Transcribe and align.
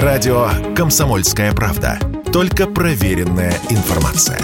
Радио 0.00 0.48
«Комсомольская 0.74 1.52
правда». 1.52 1.98
Только 2.32 2.66
проверенная 2.66 3.52
информация. 3.68 4.38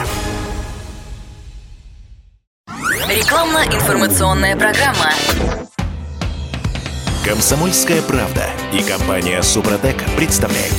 Рекламно-информационная 3.08 4.54
программа. 4.58 5.10
«Комсомольская 7.24 8.02
правда» 8.02 8.44
и 8.74 8.82
компания 8.82 9.40
«Супротек» 9.40 9.96
представляют. 10.18 10.76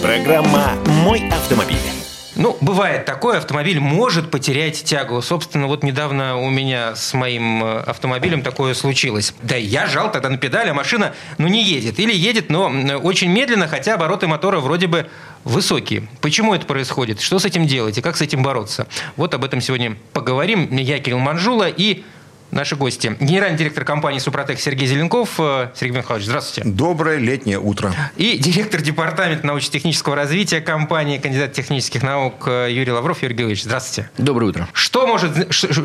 Программа 0.00 0.74
«Мой 0.86 1.28
автомобиль». 1.30 1.93
Ну, 2.36 2.56
бывает 2.60 3.04
такое, 3.04 3.38
автомобиль 3.38 3.78
может 3.78 4.30
потерять 4.30 4.82
тягу. 4.82 5.22
Собственно, 5.22 5.68
вот 5.68 5.84
недавно 5.84 6.36
у 6.36 6.50
меня 6.50 6.96
с 6.96 7.14
моим 7.14 7.62
э, 7.62 7.80
автомобилем 7.80 8.42
такое 8.42 8.74
случилось. 8.74 9.34
Да, 9.42 9.54
я 9.54 9.86
жал 9.86 10.10
тогда 10.10 10.30
на 10.30 10.36
педаль, 10.36 10.68
а 10.68 10.74
машина, 10.74 11.14
ну, 11.38 11.46
не 11.46 11.62
едет. 11.62 12.00
Или 12.00 12.12
едет, 12.12 12.50
но 12.50 12.66
очень 13.02 13.30
медленно, 13.30 13.68
хотя 13.68 13.94
обороты 13.94 14.26
мотора 14.26 14.58
вроде 14.58 14.88
бы 14.88 15.08
высокие. 15.44 16.08
Почему 16.20 16.54
это 16.54 16.66
происходит? 16.66 17.20
Что 17.20 17.38
с 17.38 17.44
этим 17.44 17.66
делать 17.66 17.98
и 17.98 18.02
как 18.02 18.16
с 18.16 18.20
этим 18.20 18.42
бороться? 18.42 18.88
Вот 19.16 19.32
об 19.34 19.44
этом 19.44 19.60
сегодня 19.60 19.96
поговорим. 20.12 20.76
Я 20.76 20.98
Кирилл 20.98 21.20
Манжула 21.20 21.68
и 21.68 22.02
наши 22.50 22.76
гости. 22.76 23.16
Генеральный 23.20 23.58
директор 23.58 23.84
компании 23.84 24.18
«Супротек» 24.18 24.60
Сергей 24.60 24.86
Зеленков. 24.86 25.34
Э, 25.38 25.70
Сергей 25.74 25.98
Михайлович, 25.98 26.26
здравствуйте. 26.26 26.68
Доброе 26.68 27.18
летнее 27.18 27.58
утро. 27.58 27.94
И 28.16 28.38
директор 28.38 28.80
департамента 28.80 29.46
научно-технического 29.46 30.16
развития 30.16 30.60
компании, 30.60 31.18
кандидат 31.18 31.52
технических 31.52 32.02
наук 32.02 32.46
э, 32.46 32.68
Юрий 32.70 32.92
Лавров. 32.92 33.22
Юрий 33.22 33.34
Георгиевич, 33.34 33.64
здравствуйте. 33.64 34.10
Доброе 34.18 34.46
утро. 34.46 34.68
Что 34.72 35.06
может... 35.06 35.32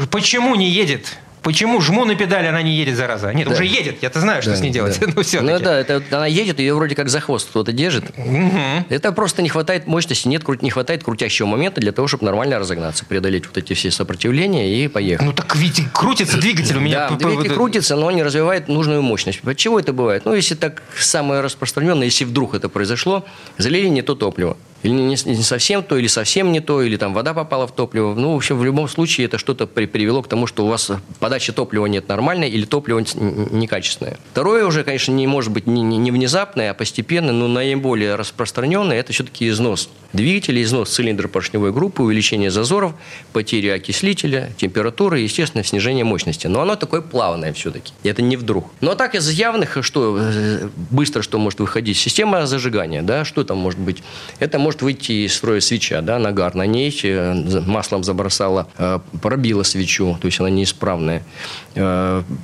Почему 0.10 0.56
не 0.56 0.70
едет 0.70 1.18
Почему 1.50 1.82
жму 1.82 2.06
на 2.06 2.14
педали, 2.14 2.46
она 2.46 2.62
не 2.62 2.76
едет, 2.76 2.96
зараза? 2.96 3.34
Нет, 3.34 3.48
да. 3.48 3.56
уже 3.56 3.66
едет, 3.66 4.04
я-то 4.04 4.20
знаю, 4.20 4.44
что 4.44 4.52
да, 4.52 4.58
с 4.58 4.62
ней 4.62 4.70
делать. 4.70 5.00
Да. 5.00 5.08
ну, 5.16 5.24
все 5.24 5.42
ну 5.42 5.58
да, 5.58 5.80
это, 5.80 6.04
она 6.12 6.28
едет, 6.28 6.60
ее 6.60 6.76
вроде 6.76 6.94
как 6.94 7.10
за 7.10 7.22
хвост 7.22 7.50
кто-то 7.50 7.72
держит. 7.72 8.04
Угу. 8.16 8.86
Это 8.90 9.12
просто 9.14 9.42
не 9.42 9.50
хватает 9.50 9.88
мощности, 9.88 10.28
нет, 10.28 10.48
не 10.62 10.70
хватает 10.70 11.04
крутящего 11.04 11.48
момента 11.48 11.82
для 11.82 11.92
того, 11.92 12.08
чтобы 12.08 12.26
нормально 12.26 12.60
разогнаться, 12.60 13.04
преодолеть 13.04 13.48
вот 13.48 13.58
эти 13.58 13.74
все 13.74 13.90
сопротивления 13.90 14.84
и 14.84 14.88
поехать. 14.88 15.26
Ну 15.26 15.34
так 15.34 15.56
ведь 15.56 15.82
крутится 15.92 16.38
двигатель 16.38 16.78
у 16.78 16.82
меня. 16.82 17.10
Да, 17.10 17.16
двигатель 17.16 17.56
крутится, 17.56 17.96
но 17.96 18.12
не 18.12 18.22
развивает 18.22 18.68
нужную 18.68 19.02
мощность. 19.02 19.42
Почему 19.42 19.80
это 19.80 19.92
бывает? 19.92 20.26
Ну, 20.26 20.36
если 20.36 20.54
так 20.54 20.84
самое 21.00 21.42
распространенное, 21.42 22.06
если 22.06 22.26
вдруг 22.26 22.54
это 22.54 22.70
произошло, 22.70 23.26
залили 23.58 23.88
не 23.88 24.04
то 24.04 24.14
топливо 24.14 24.56
или 24.84 24.94
не, 24.94 25.16
не 25.26 25.44
совсем 25.44 25.84
то, 25.84 25.98
или 25.98 26.08
совсем 26.08 26.52
не 26.52 26.60
то, 26.60 26.82
или 26.82 26.98
там 26.98 27.14
вода 27.14 27.34
попала 27.34 27.68
в 27.68 27.74
топливо. 27.74 28.14
Ну, 28.14 28.34
в 28.34 28.38
общем, 28.38 28.58
в 28.58 28.64
любом 28.64 28.88
случае 28.88 29.26
это 29.26 29.38
что-то 29.38 29.68
при, 29.68 29.86
привело 29.86 30.22
к 30.22 30.28
тому, 30.28 30.48
что 30.48 30.66
у 30.66 30.70
вас 30.70 30.92
подача 31.20 31.52
топлива 31.54 31.86
нет 31.86 32.08
нормальной 32.08 32.50
или 32.50 32.66
топливо 32.66 33.00
некачественное. 33.00 34.18
Второе 34.32 34.66
уже, 34.66 34.84
конечно, 34.84 35.12
не 35.12 35.28
может 35.28 35.52
быть 35.52 35.68
не, 35.68 35.82
не 35.82 36.12
внезапное, 36.12 36.72
а 36.72 36.74
постепенно, 36.74 37.34
но 37.34 37.48
наиболее 37.48 38.16
распространенное– 38.16 38.98
это 39.00 39.14
все-таки 39.14 39.48
износ 39.50 39.90
двигателя, 40.14 40.62
износ 40.62 40.90
цилиндра 40.90 41.28
поршневой 41.28 41.72
группы, 41.72 42.02
увеличение 42.02 42.52
зазоров, 42.52 42.94
потеря 43.34 43.76
окислителя, 43.76 44.52
температуры 44.58 45.22
и, 45.22 45.24
естественно, 45.24 45.64
снижение 45.64 46.04
мощности. 46.04 46.48
Но 46.48 46.62
оно 46.62 46.76
такое 46.76 47.02
плавное 47.02 47.54
все-таки. 47.54 47.94
Это 48.04 48.22
не 48.22 48.38
вдруг. 48.38 48.72
А 48.82 48.96
так 48.96 49.16
из 49.16 49.30
явных, 49.30 49.78
что 49.82 50.18
э, 50.20 50.70
быстро 50.90 51.22
что 51.22 51.38
может 51.38 51.60
выходить? 51.60 51.98
Система 51.98 52.46
зажигания, 52.48 53.02
да, 53.02 53.24
что 53.24 53.44
там 53.44 53.58
может 53.58 53.80
быть? 53.80 54.04
Это 54.40 54.60
может 54.60 54.69
выйти 54.82 55.26
из 55.26 55.36
строя 55.36 55.60
свеча, 55.60 56.02
да, 56.02 56.20
нагар 56.20 56.56
на 56.56 56.66
ней, 56.66 56.98
э, 57.04 57.62
маслом 57.66 58.04
забросала, 58.04 58.68
э, 58.78 59.00
пробила 59.22 59.64
свечу, 59.64 60.18
то 60.22 60.28
есть 60.28 60.40
она 60.40 60.50
неисправная. 60.50 61.24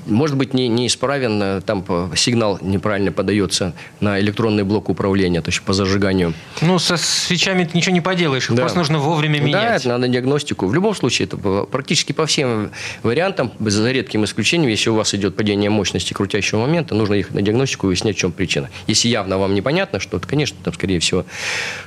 Может 0.06 0.38
быть, 0.38 0.54
не, 0.54 0.68
неисправен, 0.68 1.62
там 1.64 1.84
сигнал 2.16 2.58
неправильно 2.62 3.12
подается 3.12 3.74
на 4.00 4.20
электронный 4.20 4.64
блок 4.64 4.88
управления, 4.90 5.42
то 5.42 5.50
есть 5.50 5.62
по 5.62 5.74
зажиганию. 5.74 6.34
Ну, 6.62 6.80
со 6.80 6.96
свечами 6.96 7.66
ты 7.66 7.78
ничего 7.78 7.94
не 7.94 8.02
поделаешь. 8.02 8.50
Их 8.50 8.56
да. 8.56 8.62
просто 8.62 8.78
нужно 8.78 9.00
вовремя 9.00 9.40
менять. 9.40 9.62
Да, 9.62 9.76
это 9.76 9.90
надо 9.90 10.08
диагностику. 10.08 10.68
В 10.68 10.74
любом 10.74 10.96
случае, 10.96 11.26
это 11.26 11.38
практически 11.66 12.14
по 12.14 12.26
всем 12.26 12.72
вариантам, 13.04 13.52
за 13.60 13.92
редким 13.92 14.24
исключением, 14.24 14.70
если 14.70 14.90
у 14.90 14.96
вас 14.96 15.14
идет 15.14 15.36
падение 15.36 15.70
мощности 15.70 16.14
крутящего 16.14 16.62
момента, 16.62 16.96
нужно 16.96 17.16
их 17.16 17.32
на 17.32 17.42
диагностику 17.42 17.88
и 17.88 17.90
выяснять, 17.90 18.16
в 18.16 18.20
чем 18.20 18.32
причина. 18.32 18.70
Если 18.88 19.10
явно 19.10 19.38
вам 19.38 19.54
непонятно 19.54 20.00
что-то, 20.00 20.28
конечно, 20.28 20.58
там, 20.64 20.74
скорее 20.74 21.00
всего. 21.00 21.26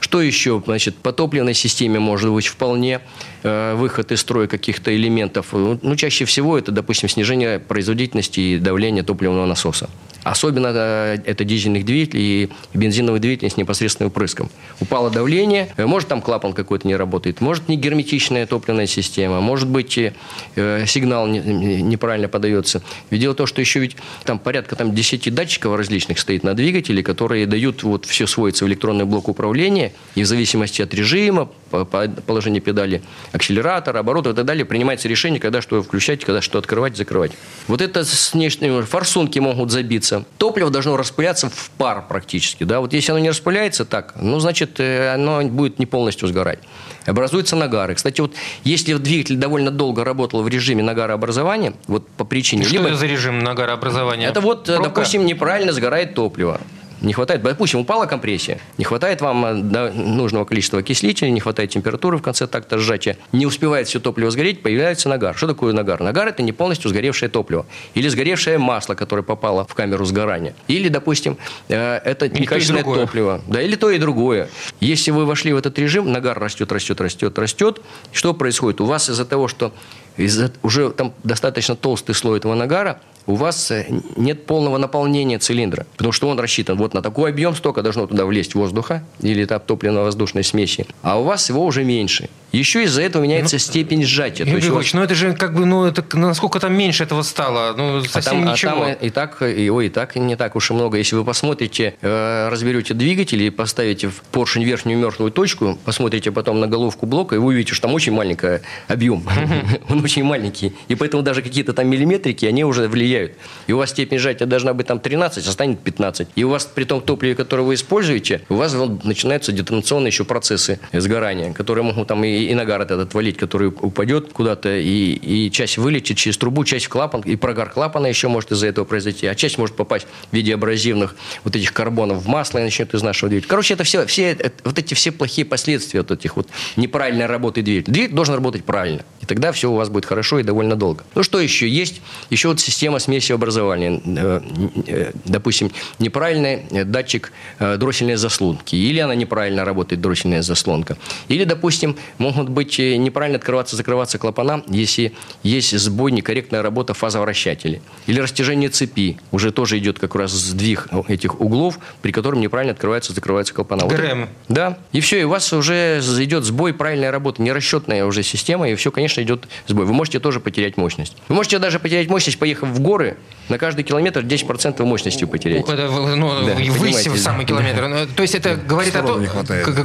Что 0.00 0.20
еще? 0.28 0.62
Значит, 0.64 0.96
по 0.96 1.12
топливной 1.12 1.54
системе 1.54 1.98
может 1.98 2.30
быть 2.30 2.46
вполне 2.46 3.00
э, 3.42 3.74
выход 3.74 4.12
из 4.12 4.20
строя 4.20 4.46
каких-то 4.46 4.94
элементов. 4.94 5.52
Ну, 5.52 5.96
чаще 5.96 6.24
всего 6.24 6.56
это, 6.56 6.70
допустим, 6.72 7.08
снижение 7.08 7.58
производительности 7.58 8.40
и 8.40 8.58
давления 8.58 9.02
топливного 9.02 9.46
насоса. 9.46 9.90
Особенно 10.28 10.72
э, 10.74 11.16
это 11.24 11.42
дизельных 11.44 11.86
двигателей 11.86 12.44
и 12.44 12.50
бензиновых 12.74 13.22
двигателей 13.22 13.50
с 13.50 13.56
непосредственным 13.56 14.10
впрыском. 14.10 14.50
Упало 14.78 15.10
давление, 15.10 15.72
э, 15.78 15.86
может 15.86 16.10
там 16.10 16.20
клапан 16.20 16.52
какой-то 16.52 16.86
не 16.86 16.96
работает, 16.96 17.40
может 17.40 17.68
не 17.68 17.76
герметичная 17.76 18.44
топливная 18.44 18.86
система, 18.86 19.40
может 19.40 19.68
быть 19.68 19.98
э, 19.98 20.84
сигнал 20.86 21.26
неправильно 21.26 22.28
подается. 22.28 22.82
Ведь 23.08 23.22
дело 23.22 23.32
в 23.32 23.36
том, 23.36 23.46
что 23.46 23.62
еще 23.62 23.80
ведь 23.80 23.96
там 24.24 24.38
порядка 24.38 24.76
там, 24.76 24.94
10 24.94 25.32
датчиков 25.34 25.74
различных 25.74 26.18
стоит 26.18 26.42
на 26.44 26.52
двигателе, 26.52 27.02
которые 27.02 27.46
дают 27.46 27.82
вот 27.82 28.04
все 28.04 28.26
сводится 28.26 28.66
в 28.66 28.68
электронный 28.68 29.06
блок 29.06 29.28
управления, 29.28 29.92
и 30.14 30.22
в 30.22 30.26
зависимости 30.26 30.82
от 30.82 30.92
режима, 30.92 31.48
положения 31.70 32.60
педали, 32.60 33.02
акселератора, 33.32 34.00
оборотов 34.00 34.32
и 34.32 34.36
так 34.36 34.44
далее, 34.44 34.64
принимается 34.64 35.08
решение, 35.08 35.40
когда 35.40 35.60
что 35.62 35.82
включать, 35.82 36.24
когда 36.24 36.40
что 36.40 36.58
открывать, 36.58 36.96
закрывать. 36.96 37.32
Вот 37.66 37.80
это 37.80 38.04
с 38.04 38.32
внешними 38.32 38.82
форсунки 38.82 39.38
могут 39.38 39.70
забиться, 39.70 40.24
топливо 40.38 40.70
должно 40.70 40.96
распыляться 40.96 41.48
в 41.48 41.70
пар 41.76 42.04
практически. 42.08 42.64
Да? 42.64 42.80
Вот 42.80 42.92
если 42.92 43.12
оно 43.12 43.20
не 43.20 43.30
распыляется 43.30 43.84
так, 43.84 44.14
ну, 44.16 44.40
значит, 44.40 44.80
э, 44.80 45.14
оно 45.14 45.42
будет 45.42 45.78
не 45.78 45.86
полностью 45.86 46.28
сгорать. 46.28 46.58
Образуются 47.06 47.56
нагары. 47.56 47.94
Кстати, 47.94 48.20
вот 48.20 48.34
если 48.64 48.94
двигатель 48.94 49.36
довольно 49.36 49.70
долго 49.70 50.04
работал 50.04 50.42
в 50.42 50.48
режиме 50.48 50.82
нагарообразования, 50.82 51.74
вот 51.86 52.06
по 52.08 52.24
причине... 52.24 52.64
Что 52.64 52.74
либо... 52.74 52.88
это 52.88 52.96
за 52.96 53.06
режим 53.06 53.38
нагарообразования? 53.38 54.28
Это 54.28 54.40
вот, 54.40 54.64
Пробка? 54.64 54.82
допустим, 54.82 55.24
неправильно 55.24 55.72
сгорает 55.72 56.14
топливо 56.14 56.60
не 57.00 57.12
хватает, 57.12 57.42
допустим, 57.42 57.81
упала 57.81 58.06
компрессия, 58.06 58.59
не 58.76 58.84
хватает 58.84 59.20
вам 59.20 59.44
э, 59.44 59.91
нужного 59.92 60.44
количества 60.44 60.81
окислителя, 60.81 61.31
не 61.31 61.41
хватает 61.41 61.70
температуры 61.70 62.19
в 62.19 62.22
конце 62.22 62.47
такта 62.47 62.78
сжатия, 62.78 63.16
не 63.32 63.47
успевает 63.47 63.88
все 63.88 64.00
топливо 64.00 64.31
сгореть, 64.31 64.62
появляется 64.62 65.08
нагар. 65.08 65.37
Что 65.37 65.47
такое 65.47 65.72
нагар? 65.72 66.00
Нагар– 66.00 66.28
это 66.28 66.42
не 66.42 66.53
полностью 66.53 66.91
сгоревшее 66.91 67.28
топливо. 67.28 67.66
Или 67.94 68.08
сгоревшее 68.08 68.58
масло, 68.58 68.94
которое 68.94 69.22
попало 69.22 69.64
в 69.64 69.75
камеру 69.75 70.04
сгорания. 70.04 70.54
Или, 70.66 70.88
допустим, 70.88 71.37
э, 71.69 71.98
это 72.04 72.28
некачественное 72.28 72.84
то 72.84 72.94
топливо. 72.94 73.41
Да, 73.47 73.62
или 73.62 73.76
то 73.76 73.91
и 73.91 73.98
другое. 73.98 74.48
Если 74.81 75.10
вы 75.10 75.25
вошли 75.25 75.53
в 75.53 75.56
этот 75.56 75.78
режим, 75.78 76.10
нагар 76.12 76.38
растет, 76.38 76.72
растет, 76.72 77.00
растет, 77.00 77.38
растет. 77.38 77.81
Что 78.12 78.34
происходит? 78.34 78.81
У 78.81 78.87
вас 78.87 79.08
из-за 79.08 79.25
того, 79.25 79.48
что 79.48 79.72
из 80.16 80.50
уже 80.62 80.91
там 80.91 81.12
достаточно 81.22 81.76
толстый 81.76 82.14
слой 82.14 82.38
этого 82.38 82.54
нагара, 82.54 83.00
у 83.28 83.34
вас 83.34 83.70
э, 83.70 83.86
нет 84.16 84.46
полного 84.46 84.78
наполнения 84.78 85.38
цилиндра, 85.38 85.86
потому 85.96 86.12
что 86.12 86.28
он 86.28 86.40
рассчитан 86.40 86.76
вот 86.78 86.94
на 86.94 87.02
такой 87.02 87.30
объем, 87.30 87.54
столько 87.54 87.82
должно 87.82 88.06
туда 88.06 88.24
влезть 88.24 88.54
воздуха 88.54 89.04
или 89.20 89.44
топливно-воздушной 89.44 90.42
смеси, 90.42 90.86
а 91.02 91.20
у 91.20 91.24
вас 91.24 91.48
его 91.50 91.64
уже 91.64 91.84
меньше. 91.84 92.30
Еще 92.52 92.84
из-за 92.84 93.02
этого 93.02 93.22
меняется 93.22 93.56
ну, 93.56 93.60
степень 93.60 94.02
сжатия. 94.04 94.44
Юрий 94.44 94.60
Григорьевич, 94.60 94.94
вас... 94.94 94.98
ну 94.98 95.04
это 95.04 95.14
же 95.14 95.34
как 95.34 95.54
бы, 95.54 95.66
ну 95.66 95.84
это 95.84 96.02
насколько 96.16 96.58
там 96.60 96.72
меньше 96.74 97.04
этого 97.04 97.20
стало? 97.22 97.74
Ну 97.76 98.02
совсем 98.04 98.40
а 98.40 98.44
там, 98.44 98.52
ничего. 98.52 98.72
А 98.72 98.94
там 98.94 98.94
и 98.94 99.10
так, 99.10 99.42
его 99.42 99.82
и 99.82 99.90
так 99.90 100.16
не 100.16 100.34
так 100.34 100.56
уж 100.56 100.70
и 100.70 100.74
много. 100.74 100.96
Если 100.96 101.14
вы 101.14 101.24
посмотрите, 101.24 101.94
э, 102.00 102.48
разберете 102.48 102.94
двигатель 102.94 103.42
и 103.42 103.50
поставите 103.50 104.08
в 104.08 104.22
поршень 104.32 104.64
верхнюю 104.64 104.98
мертвую 104.98 105.30
точку, 105.30 105.78
посмотрите 105.84 106.32
потом 106.32 106.58
на 106.60 106.66
головку 106.66 107.04
блока, 107.04 107.34
и 107.34 107.38
вы 107.38 107.48
увидите, 107.48 107.74
что 107.74 107.82
там 107.82 107.94
очень 107.94 108.14
маленький 108.14 108.60
объем. 108.86 109.22
Он 109.90 110.02
очень 110.02 110.24
маленький. 110.24 110.72
И 110.88 110.94
поэтому 110.94 111.22
даже 111.22 111.42
какие-то 111.42 111.74
там 111.74 111.86
миллиметрики, 111.88 112.46
они 112.46 112.64
уже 112.64 112.88
влияют. 112.88 113.17
И 113.66 113.72
у 113.72 113.78
вас 113.78 113.90
степень 113.90 114.18
сжатия 114.18 114.46
должна 114.46 114.74
быть 114.74 114.86
там 114.86 115.00
13, 115.00 115.46
а 115.46 115.50
станет 115.50 115.80
15. 115.80 116.28
И 116.34 116.44
у 116.44 116.48
вас 116.48 116.64
при 116.66 116.84
том 116.84 117.00
топливе, 117.00 117.34
которое 117.34 117.62
вы 117.62 117.74
используете, 117.74 118.42
у 118.48 118.54
вас 118.54 118.75
начинаются 119.04 119.52
детонационные 119.52 120.08
еще 120.08 120.25
процессы 120.25 120.81
сгорания, 120.93 121.52
которые 121.52 121.84
могут 121.84 122.08
там 122.08 122.25
и, 122.25 122.28
и 122.28 122.54
нагар 122.54 122.82
этот 122.82 123.14
валить, 123.14 123.37
который 123.37 123.69
упадет 123.69 124.32
куда-то, 124.32 124.76
и, 124.76 125.12
и 125.12 125.50
часть 125.50 125.78
вылетит 125.78 126.16
через 126.16 126.38
трубу, 126.38 126.64
часть 126.64 126.87
в 126.87 126.88
клапан, 126.88 127.22
и 127.22 127.37
прогар 127.37 127.70
клапана 127.70 128.06
еще 128.06 128.28
может 128.28 128.52
из-за 128.52 128.66
этого 128.66 128.84
произойти, 128.84 129.26
а 129.26 129.34
часть 129.34 129.58
может 129.58 129.76
попасть 129.76 130.06
в 130.31 130.34
виде 130.34 130.54
абразивных 130.54 131.16
вот 131.44 131.56
этих 131.56 131.72
карбонов 131.72 132.22
в 132.25 132.28
масло 132.28 132.58
и 132.58 132.62
начнет 132.62 132.94
изнашивать 132.94 133.31
двигатель. 133.31 133.48
Короче, 133.48 133.75
это 133.75 133.84
все, 133.84 134.06
все 134.06 134.31
это, 134.32 134.52
вот 134.64 134.78
эти 134.78 134.94
все 134.94 135.12
плохие 135.12 135.44
последствия 135.44 136.00
вот 136.00 136.10
этих 136.10 136.37
вот 136.37 136.48
неправильной 136.76 137.26
работы 137.26 137.62
двигателя. 137.62 137.93
Двигатель 137.93 138.14
должен 138.14 138.34
работать 138.34 138.64
правильно. 138.64 139.02
тогда 139.26 139.52
все 139.52 139.70
у 139.70 139.75
вас 139.75 139.88
будет 139.88 140.04
хорошо 140.04 140.38
и 140.38 140.43
довольно 140.43 140.76
долго. 140.76 141.04
Ну, 141.14 141.22
что 141.22 141.40
еще? 141.40 141.69
Есть 141.69 142.00
еще 142.31 142.48
вот 142.48 142.60
система 142.60 142.98
смеси 143.08 143.32
образования. 143.32 144.02
Э, 144.05 144.40
э, 144.87 145.12
допустим, 145.25 145.70
неправильный 145.99 146.84
датчик 146.84 147.32
дроссельной 147.58 148.16
заслонки. 148.16 148.76
Или 148.76 148.99
она 149.00 149.14
неправильно 149.14 149.64
работает, 149.64 150.02
дроссельная 150.02 150.43
заслонка. 150.43 150.99
Или, 151.28 151.44
допустим, 151.44 151.96
могут 152.19 152.50
быть 152.50 152.78
неправильно 152.78 153.38
открываться, 153.38 153.76
закрываться 153.76 154.19
клапана, 154.19 154.62
если 154.69 155.12
есть 155.43 155.78
сбой, 155.78 156.12
некорректная 156.12 156.60
работа 156.62 156.93
фазовращателя. 156.93 157.81
Или 158.06 158.20
растяжение 158.20 158.69
цепи. 158.69 159.19
Уже 159.32 159.52
тоже 159.52 159.78
идет 159.78 159.99
как 159.99 160.14
раз 160.14 160.32
сдвиг 160.32 160.88
этих 161.08 161.40
углов, 161.40 161.78
при 162.02 162.12
котором 162.12 162.40
неправильно 162.40 162.72
открывается, 162.72 163.14
закрывается 163.14 163.55
клапана. 163.55 163.87
ГРМ. 163.87 164.20
Вот, 164.20 164.28
да. 164.49 164.78
И 164.93 165.00
все, 165.00 165.20
и 165.20 165.25
у 165.25 165.31
вас 165.31 165.50
уже 165.55 166.00
идет 166.20 166.44
сбой 166.44 166.75
правильная 166.75 167.10
работа, 167.10 167.40
нерасчетная 167.40 168.05
уже 168.05 168.22
система, 168.22 168.69
и 168.69 168.75
все, 168.75 168.90
конечно, 168.90 169.22
идет 169.22 169.49
сбой. 169.66 169.87
Вы 169.87 169.94
можете 169.94 170.20
тоже 170.20 170.40
потерять 170.40 170.76
мощность. 170.76 171.16
Вы 171.28 171.37
можете 171.37 171.58
даже 171.58 171.78
потерять 171.78 172.08
мощность, 172.10 172.38
поехав 172.38 172.69
в 172.69 172.81
горы, 172.98 173.16
на 173.48 173.58
каждый 173.58 173.82
километр 173.82 174.20
10% 174.20 174.84
мощности 174.84 175.24
потерять. 175.24 175.68
Это, 175.68 175.88
ну, 175.88 176.44
да, 176.44 176.54
высь 176.54 177.06
в 177.06 177.18
самый 177.18 177.46
километр. 177.46 177.82
Да. 177.82 177.88
Ну, 177.88 178.06
то 178.06 178.22
есть 178.22 178.34
это 178.34 178.56
говорит 178.56 178.94
о, 178.96 179.02
том, 179.02 179.24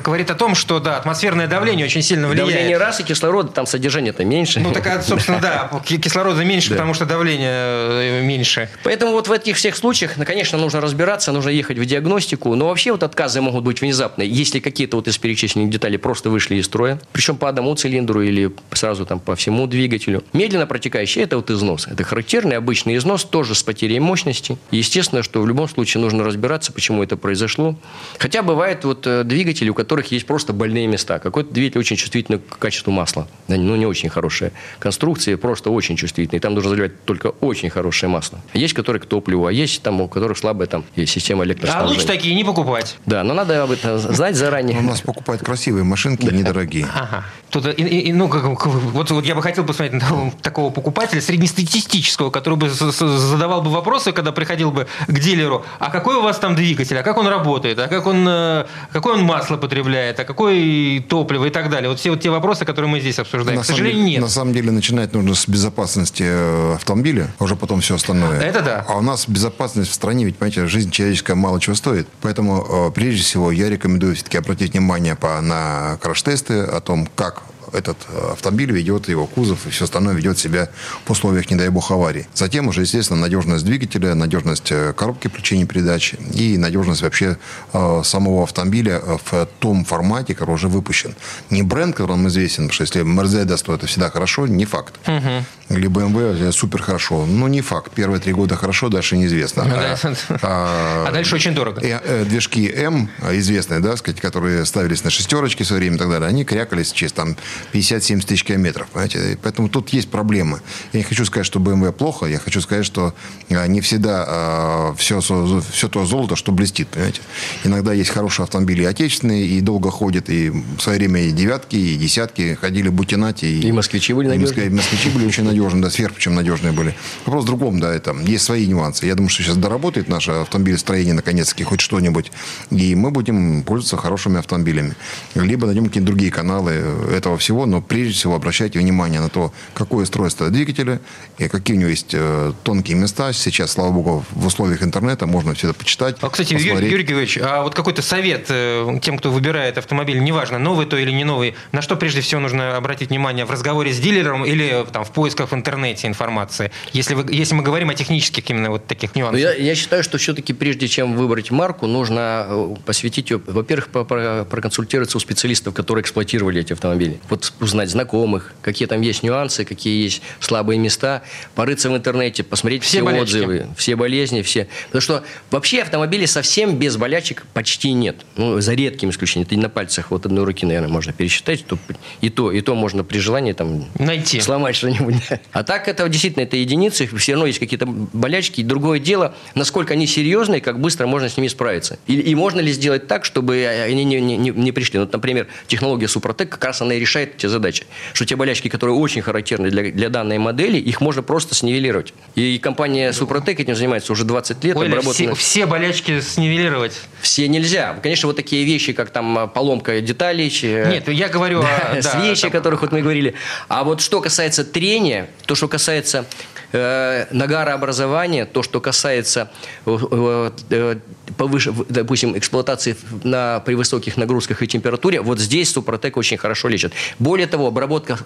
говорит 0.04 0.32
о 0.32 0.36
том, 0.36 0.56
что 0.56 0.80
да, 0.80 0.98
атмосферное 0.98 1.48
давление 1.48 1.86
очень 1.86 2.02
сильно 2.02 2.28
влияет. 2.28 2.50
Давление 2.50 2.78
раз, 2.78 3.00
и 3.00 3.04
кислорода, 3.04 3.50
там 3.50 3.66
содержание-то 3.66 4.26
меньше. 4.26 4.60
Ну, 4.60 4.72
так, 4.72 4.86
а, 4.88 5.02
собственно, 5.02 5.40
да, 5.40 5.72
кислорода 5.86 6.44
меньше, 6.44 6.72
потому 6.72 6.94
что 6.94 7.06
давление 7.06 7.52
э, 7.52 8.22
меньше. 8.24 8.70
Поэтому 8.84 9.14
вот 9.14 9.28
в 9.28 9.32
этих 9.32 9.56
всех 9.56 9.76
случаях, 9.76 10.18
ну, 10.18 10.26
конечно, 10.26 10.58
нужно 10.58 10.82
разбираться, 10.82 11.32
нужно 11.32 11.50
ехать 11.50 11.78
в 11.78 11.86
диагностику, 11.86 12.54
но 12.56 12.68
вообще 12.68 12.92
вот 12.92 13.04
отказы 13.04 13.42
могут 13.42 13.64
быть 13.64 13.82
внезапные, 13.82 14.30
если 14.30 14.60
какие-то 14.60 14.98
вот 14.98 15.08
из 15.08 15.18
перечисленных 15.18 15.70
деталей 15.70 15.98
просто 15.98 16.30
вышли 16.30 16.56
из 16.56 16.66
строя, 16.66 17.00
причем 17.12 17.38
по 17.38 17.48
одному 17.48 17.74
цилиндру 17.76 18.22
или 18.22 18.52
сразу 18.74 19.06
там 19.06 19.20
по 19.20 19.36
всему 19.36 19.68
двигателю. 19.68 20.24
Медленно 20.34 20.68
протекающий– 20.68 21.22
это 21.24 21.38
вот 21.38 21.50
износ. 21.50 21.88
Это 21.88 22.04
характерный 22.04 22.58
обычный 22.58 22.93
износ, 22.98 23.24
тоже 23.24 23.56
с 23.56 23.64
потерей 23.64 24.00
мощности. 24.00 24.58
естественно, 24.72 25.24
что 25.24 25.42
в 25.42 25.48
любом 25.48 25.70
случае 25.70 26.02
нужно 26.02 26.24
разбираться, 26.24 26.72
почему 26.72 27.04
это 27.04 27.18
произошло. 27.18 27.76
Хотя 28.20 28.42
бывают 28.44 28.84
вот 28.86 29.06
э, 29.08 29.24
двигатели, 29.24 29.70
у 29.70 29.74
которых 29.74 30.12
есть 30.12 30.26
просто 30.26 30.54
больные 30.54 30.88
места. 30.88 31.20
Какой-то 31.20 31.54
двигатель 31.54 31.80
очень 31.80 31.96
чувствительный 31.96 32.40
к 32.40 32.58
качеству 32.58 32.92
масла. 32.92 33.28
Ну, 33.48 33.76
не 33.76 33.86
очень 33.86 34.10
хорошая 34.10 34.52
конструкция, 34.80 35.38
просто 35.38 35.70
очень 35.70 35.96
чувствительный. 35.96 36.40
Там 36.40 36.54
нужно 36.54 36.70
заливать 36.72 37.06
только 37.06 37.28
очень 37.28 37.70
хорошее 37.70 38.10
масло. 38.10 38.40
Есть, 38.54 38.74
которые 38.74 39.02
к 39.02 39.06
топливу, 39.06 39.46
а 39.46 39.52
есть 39.52 39.82
там, 39.82 40.02
у 40.02 40.08
которых 40.08 40.38
слабая 40.38 40.68
там 40.68 40.84
система 40.96 41.44
электроснабжения. 41.44 41.90
А 41.90 41.94
лучше 41.94 42.08
такие 42.08 42.36
не 42.36 42.44
покупать. 42.44 42.98
Да, 43.06 43.24
но 43.24 43.34
надо 43.34 43.64
об 43.64 43.72
этом 43.72 43.98
знать 43.98 44.36
заранее. 44.36 44.80
У 44.80 44.84
нас 44.84 45.02
покупают 45.02 45.44
красивые 45.44 45.84
машинки, 45.84 46.26
недорогие. 46.26 46.88
Ага. 46.94 47.26
Тут, 47.50 47.68
и, 47.68 47.84
и, 47.84 48.14
ну, 48.14 48.30
как, 48.30 48.66
вот, 48.66 49.12
вот 49.12 49.26
я 49.26 49.36
бы 49.36 49.42
хотел 49.42 49.64
посмотреть 49.64 50.02
на 50.02 50.32
такого 50.42 50.72
покупателя 50.72 51.22
среднестатистического, 51.22 52.32
который 52.32 52.58
бы 52.58 52.70
задавал 52.92 53.62
бы 53.62 53.70
вопросы, 53.70 54.12
когда 54.12 54.32
приходил 54.32 54.72
бы 54.72 54.88
к 55.08 55.20
дилеру, 55.20 55.66
а 55.80 55.90
какой 55.90 56.16
у 56.16 56.22
вас 56.22 56.38
там 56.40 56.56
двигатель, 56.56 56.98
а 56.98 57.04
как 57.04 57.18
он 57.18 57.28
работает, 57.28 57.80
а 57.80 57.88
как 57.88 58.06
он, 58.06 58.26
э, 58.28 58.66
какое 58.92 59.16
он 59.16 59.24
масло 59.24 59.58
потребляет, 59.58 60.20
а 60.20 60.26
какое 60.26 61.02
топливо 61.02 61.46
и 61.46 61.50
так 61.50 61.70
далее. 61.70 61.90
Вот 61.90 62.00
все 62.00 62.10
вот 62.10 62.22
те 62.22 62.30
вопросы, 62.30 62.66
которые 62.66 62.90
мы 62.90 63.00
здесь 63.00 63.20
обсуждаем. 63.20 63.58
На 63.58 63.64
К 63.64 63.66
сожалению, 63.66 64.04
деле, 64.04 64.12
нет. 64.12 64.22
На 64.22 64.30
самом 64.30 64.54
деле 64.54 64.72
начинать 64.72 65.14
нужно 65.14 65.36
с 65.36 65.48
безопасности 65.48 66.24
э, 66.26 66.76
автомобиля, 66.76 67.34
а 67.40 67.44
уже 67.44 67.56
потом 67.56 67.82
все 67.82 67.96
остальное. 67.96 68.40
Это 68.40 68.62
да. 68.62 68.86
А 68.88 68.98
у 68.98 69.02
нас 69.02 69.28
безопасность 69.28 69.92
в 69.92 69.94
стране, 69.94 70.26
ведь, 70.26 70.38
понимаете, 70.38 70.68
жизнь 70.68 70.92
человеческая 70.92 71.36
мало 71.36 71.60
чего 71.60 71.76
стоит. 71.76 72.08
Поэтому, 72.22 72.88
э, 72.88 72.92
прежде 72.92 73.22
всего, 73.22 73.52
я 73.52 73.70
рекомендую 73.70 74.16
все-таки 74.16 74.38
обратить 74.38 74.74
внимание 74.74 75.16
по, 75.16 75.40
на 75.42 75.98
краш-тесты 76.02 76.62
о 76.62 76.80
том, 76.82 77.08
как 77.16 77.44
этот 77.74 77.98
э, 78.08 78.32
автомобиль 78.34 78.72
ведет, 78.72 79.10
его 79.10 79.26
кузов 79.26 79.66
и 79.66 79.70
все 79.70 79.86
остальное 79.86 80.14
ведет 80.14 80.38
себя 80.38 80.70
в 81.06 81.12
условиях, 81.12 81.50
не 81.50 81.56
дай 81.56 81.70
бог, 81.70 81.92
аварии. 81.92 82.28
Затем 82.34 82.68
уже, 82.68 82.82
естественно, 82.82 83.20
надежность 83.20 83.66
двигателя, 83.66 84.16
надежность 84.16 84.72
э, 84.72 84.94
коробки 84.94 85.28
включения 85.28 85.66
передач 85.66 86.14
и 86.34 86.58
надежность 86.58 87.02
вообще 87.02 87.38
э, 87.74 88.02
самого 88.04 88.44
автомобиля 88.44 89.00
в 89.00 89.48
том 89.60 89.86
формате, 89.86 90.36
который 90.36 90.56
уже 90.56 90.68
выпущен. 90.68 91.16
Не 91.50 91.64
бренд, 91.64 91.96
который 91.96 92.18
нам 92.18 92.28
известен, 92.28 92.68
потому 92.70 92.74
что 92.74 92.84
если 92.84 93.04
Mercedes, 93.04 93.64
то 93.64 93.74
это 93.74 93.88
всегда 93.88 94.10
хорошо, 94.10 94.48
не 94.48 94.66
факт. 94.66 94.96
Угу. 95.08 95.76
Или 95.78 95.88
BMW 95.88 96.52
супер 96.52 96.82
хорошо, 96.82 97.26
но 97.26 97.48
не 97.48 97.62
факт. 97.62 97.92
Первые 97.94 98.20
три 98.20 98.34
года 98.34 98.56
хорошо, 98.56 98.90
дальше 98.90 99.18
неизвестно. 99.18 99.64
Ну, 99.64 99.76
а, 99.76 99.98
а, 100.42 101.06
а 101.08 101.12
дальше 101.12 101.36
очень 101.36 101.54
дорого. 101.54 101.82
Движки 102.26 102.72
М, 102.76 103.10
известные, 103.32 103.80
да, 103.80 103.96
сказать, 103.98 104.22
которые 104.22 104.66
ставились 104.66 105.04
на 105.04 105.10
шестерочки 105.10 105.64
в 105.64 105.68
свое 105.68 105.82
время 105.82 105.96
и 105.96 106.00
так 106.00 106.10
далее, 106.10 106.28
они 106.28 106.44
крякались 106.44 106.92
через 106.92 107.14
там 107.14 107.36
50-70 107.72 108.26
тысяч 108.26 108.44
километров. 108.44 108.88
Понимаете? 108.90 109.38
Поэтому 109.42 109.70
тут 109.70 109.90
есть 109.90 110.10
проблемы. 110.10 110.62
Я 110.92 111.00
не 111.00 111.04
хочу 111.04 111.26
сказать, 111.26 111.46
что 111.46 111.60
BMW 111.60 111.92
плохо, 111.92 112.26
я 112.26 112.40
хочу 112.40 112.62
сказать, 112.62 112.86
что 112.86 113.14
а, 113.50 113.68
не 113.68 113.82
всегда 113.82 114.26
а, 114.28 114.96
все, 114.98 115.22
все 115.22 115.90
то 115.90 116.06
золото, 116.06 116.36
что 116.36 116.52
блестит. 116.52 116.90
Понимаете? 116.90 117.22
Иногда 117.64 117.94
есть 117.94 118.10
хорошие 118.10 118.44
автомобили 118.44 118.84
отечественные, 118.84 119.46
и 119.48 119.62
долго 119.62 119.92
ходят, 119.92 120.30
и 120.30 120.50
в 120.50 120.80
свое 120.80 120.98
время 120.98 121.22
и 121.22 121.32
девятки, 121.32 121.76
и 121.76 121.96
десятки 121.98 122.56
ходили 122.56 122.90
бутинати. 122.90 123.46
И, 123.46 123.68
и 123.68 123.72
москвичи 123.72 124.14
были 124.14 124.28
надежные. 124.28 124.68
И 124.68 124.70
москвичи 124.70 125.10
были 125.10 125.26
очень 125.26 125.44
надежные, 125.44 125.84
да, 125.84 125.90
сверх 125.90 126.14
причем 126.14 126.36
надежные 126.36 126.74
были. 126.74 126.96
Вопрос 127.26 127.44
в 127.44 127.48
другом, 127.48 127.80
да, 127.80 127.94
это, 127.94 128.16
есть 128.26 128.44
свои 128.44 128.66
нюансы. 128.68 129.06
Я 129.06 129.16
думаю, 129.16 129.30
что 129.30 129.44
сейчас 129.44 129.58
доработает 129.58 130.08
наше 130.08 130.32
автомобилестроение 130.32 131.14
наконец-таки 131.14 131.64
хоть 131.64 131.82
что-нибудь, 131.82 132.32
и 132.72 132.96
мы 132.96 133.12
будем 133.12 133.64
пользоваться 133.64 133.98
хорошими 133.98 134.40
автомобилями. 134.40 134.96
Либо 135.36 135.66
найдем 135.66 135.86
какие-то 135.86 136.08
другие 136.08 136.32
каналы 136.32 136.72
этого 137.12 137.38
всего 137.38 137.53
всего, 137.54 137.66
но 137.68 137.82
прежде 137.82 138.14
всего 138.14 138.36
обращайте 138.36 138.80
внимание 138.80 139.22
на 139.22 139.30
то, 139.30 139.54
какое 139.76 140.04
устройство 140.04 140.50
двигателя 140.50 141.00
и 141.38 141.48
какие 141.48 141.78
у 141.78 141.80
него 141.80 141.90
есть 141.90 142.14
э, 142.14 142.52
тонкие 142.64 142.98
места. 142.98 143.32
Сейчас, 143.32 143.72
слава 143.74 143.92
богу, 143.92 144.26
в 144.32 144.48
условиях 144.48 144.82
интернета 144.82 145.28
можно 145.28 145.54
все 145.54 145.70
это 145.70 145.78
почитать. 145.78 146.18
А, 146.22 146.30
кстати, 146.30 146.54
посмотреть. 146.56 146.92
Юрий 146.92 147.04
Георгиевич, 147.04 147.38
а 147.42 147.62
вот 147.62 147.76
какой-то 147.76 148.02
совет 148.02 148.48
э, 148.50 149.00
тем, 149.02 149.20
кто 149.20 149.32
выбирает 149.32 149.78
автомобиль, 149.78 150.20
неважно, 150.20 150.58
новый 150.58 150.88
то 150.88 150.98
или 150.98 151.12
не 151.12 151.24
новый, 151.24 151.56
на 151.72 151.82
что 151.84 151.96
прежде 151.96 152.22
всего 152.22 152.42
нужно 152.42 152.76
обратить 152.76 153.10
внимание 153.10 153.46
в 153.46 153.52
разговоре 153.52 153.94
с 153.94 154.00
дилером 154.00 154.44
или 154.44 154.86
там, 154.92 155.06
в 155.06 155.12
поисках 155.12 155.52
в 155.52 155.54
интернете 155.54 156.08
информации, 156.08 156.72
если, 156.92 157.14
вы, 157.14 157.32
если 157.32 157.54
мы 157.54 157.62
говорим 157.62 157.90
о 157.90 157.94
технических 157.94 158.50
именно 158.50 158.72
вот 158.72 158.88
таких 158.88 159.16
нюансах? 159.16 159.34
Ну, 159.34 159.38
я, 159.40 159.54
я 159.54 159.76
считаю, 159.76 160.04
что 160.04 160.18
все-таки 160.18 160.54
прежде 160.54 160.88
чем 160.88 161.16
выбрать 161.16 161.52
марку, 161.52 161.86
нужно 161.86 162.48
э, 162.48 162.76
посвятить 162.86 163.30
ее, 163.30 163.40
во-первых, 163.46 163.90
проконсультироваться 163.90 165.18
у 165.18 165.20
специалистов, 165.20 165.74
которые 165.74 166.02
эксплуатировали 166.02 166.62
эти 166.62 166.74
автомобили. 166.74 167.20
Вот 167.30 167.43
узнать 167.60 167.90
знакомых, 167.90 168.54
какие 168.62 168.88
там 168.88 169.02
есть 169.02 169.24
нюансы, 169.24 169.66
какие 169.66 170.04
есть 170.04 170.22
слабые 170.40 170.80
места, 170.80 171.24
порыться 171.56 171.90
в 171.90 171.96
интернете, 171.96 172.44
посмотреть 172.44 172.84
все, 172.84 173.02
все 173.06 173.22
отзывы, 173.22 173.68
все 173.78 173.96
болезни, 173.96 174.42
все. 174.42 174.68
Потому 174.88 175.02
что 175.02 175.24
вообще 175.52 175.82
автомобилей 175.82 176.28
совсем 176.28 176.78
без 176.78 176.98
болячек 176.98 177.46
почти 177.54 177.94
нет. 177.94 178.18
Ну, 178.36 178.60
за 178.62 178.74
редким 178.74 179.10
исключением. 179.10 179.48
Это 179.50 179.60
на 179.60 179.70
пальцах 179.70 180.12
вот 180.12 180.26
одной 180.26 180.46
руки, 180.46 180.66
наверное, 180.66 180.90
можно 180.90 181.14
пересчитать. 181.14 181.66
То, 181.66 181.78
и 182.22 182.30
то, 182.30 182.52
и 182.52 182.62
то 182.62 182.76
можно 182.76 183.04
при 183.04 183.20
желании 183.20 183.54
там 183.54 183.86
найти. 183.98 184.40
Сломать 184.40 184.76
что-нибудь. 184.76 185.16
А 185.52 185.64
так 185.64 185.88
это 185.88 186.08
действительно 186.10 186.44
это 186.44 186.58
единицы, 186.58 187.08
все 187.18 187.34
равно 187.34 187.48
есть 187.48 187.60
какие-то 187.60 187.86
болячки. 187.86 188.62
И 188.62 188.64
другое 188.64 189.00
дело, 189.00 189.36
насколько 189.56 189.94
они 189.94 190.08
серьезные, 190.08 190.62
как 190.62 190.80
быстро 190.80 191.08
можно 191.08 191.30
с 191.30 191.38
ними 191.38 191.48
справиться. 191.48 192.00
И, 192.08 192.20
и 192.20 192.36
можно 192.36 192.60
ли 192.60 192.72
сделать 192.72 193.08
так, 193.08 193.26
чтобы 193.26 193.66
они 193.66 194.04
не, 194.04 194.20
не, 194.20 194.38
не 194.38 194.72
пришли. 194.72 195.00
Ну, 195.00 195.10
например, 195.12 195.48
технология 195.68 196.08
Супротек 196.08 196.50
как 196.50 196.64
раз 196.66 196.82
она 196.82 196.94
и 196.94 197.00
решает 197.00 197.23
эти 197.24 197.48
задачи. 197.48 197.86
Что 198.14 198.26
те 198.26 198.36
болячки, 198.36 198.68
которые 198.68 198.96
очень 198.96 199.22
характерны 199.22 199.70
для, 199.70 199.92
для 199.92 200.10
данной 200.10 200.38
модели, 200.38 200.78
их 200.78 201.02
можно 201.02 201.22
просто 201.24 201.56
снивелировать. 201.56 202.14
И 202.36 202.60
компания 202.60 203.14
Супротек 203.14 203.60
этим 203.60 203.76
занимается 203.76 204.12
уже 204.12 204.24
20 204.26 204.64
лет. 204.64 204.78
Ой, 204.78 205.02
все, 205.02 205.34
все 205.36 205.66
болячки 205.66 206.22
снивелировать? 206.22 207.00
Все 207.22 207.48
нельзя. 207.48 207.98
Конечно, 208.02 208.28
вот 208.28 208.36
такие 208.36 208.66
вещи, 208.66 208.94
как 208.94 209.10
там 209.10 209.38
а, 209.38 209.48
поломка 209.48 210.02
деталей. 210.02 210.52
Нет, 210.62 211.08
я 211.08 211.30
говорю 211.30 211.62
да, 211.94 211.98
о... 211.98 212.02
свечи, 212.02 212.42
там... 212.42 212.50
о 212.50 212.52
которых 212.52 212.82
вот 212.82 212.92
мы 212.92 213.02
говорили. 213.02 213.36
А 213.68 213.84
вот 213.84 214.02
что 214.02 214.22
касается 214.22 214.64
трения, 214.64 215.30
то, 215.46 215.56
что 215.56 215.68
касается 215.68 216.26
э, 216.74 217.28
нагарообразования, 217.32 218.46
то, 218.46 218.64
что 218.64 218.82
касается 218.82 219.50
э, 219.86 220.52
э, 220.70 220.96
повыше, 221.38 221.74
допустим, 221.90 222.38
эксплуатации 222.38 222.96
на, 223.24 223.60
при 223.62 223.76
высоких 223.76 224.18
нагрузках 224.18 224.62
и 224.62 224.68
температуре, 224.68 225.22
вот 225.22 225.40
здесь 225.40 225.72
Супротек 225.72 226.18
очень 226.18 226.38
хорошо 226.38 226.68
лечит. 226.68 226.94
Более 227.20 227.48
того, 227.48 227.68
обработка 227.68 228.18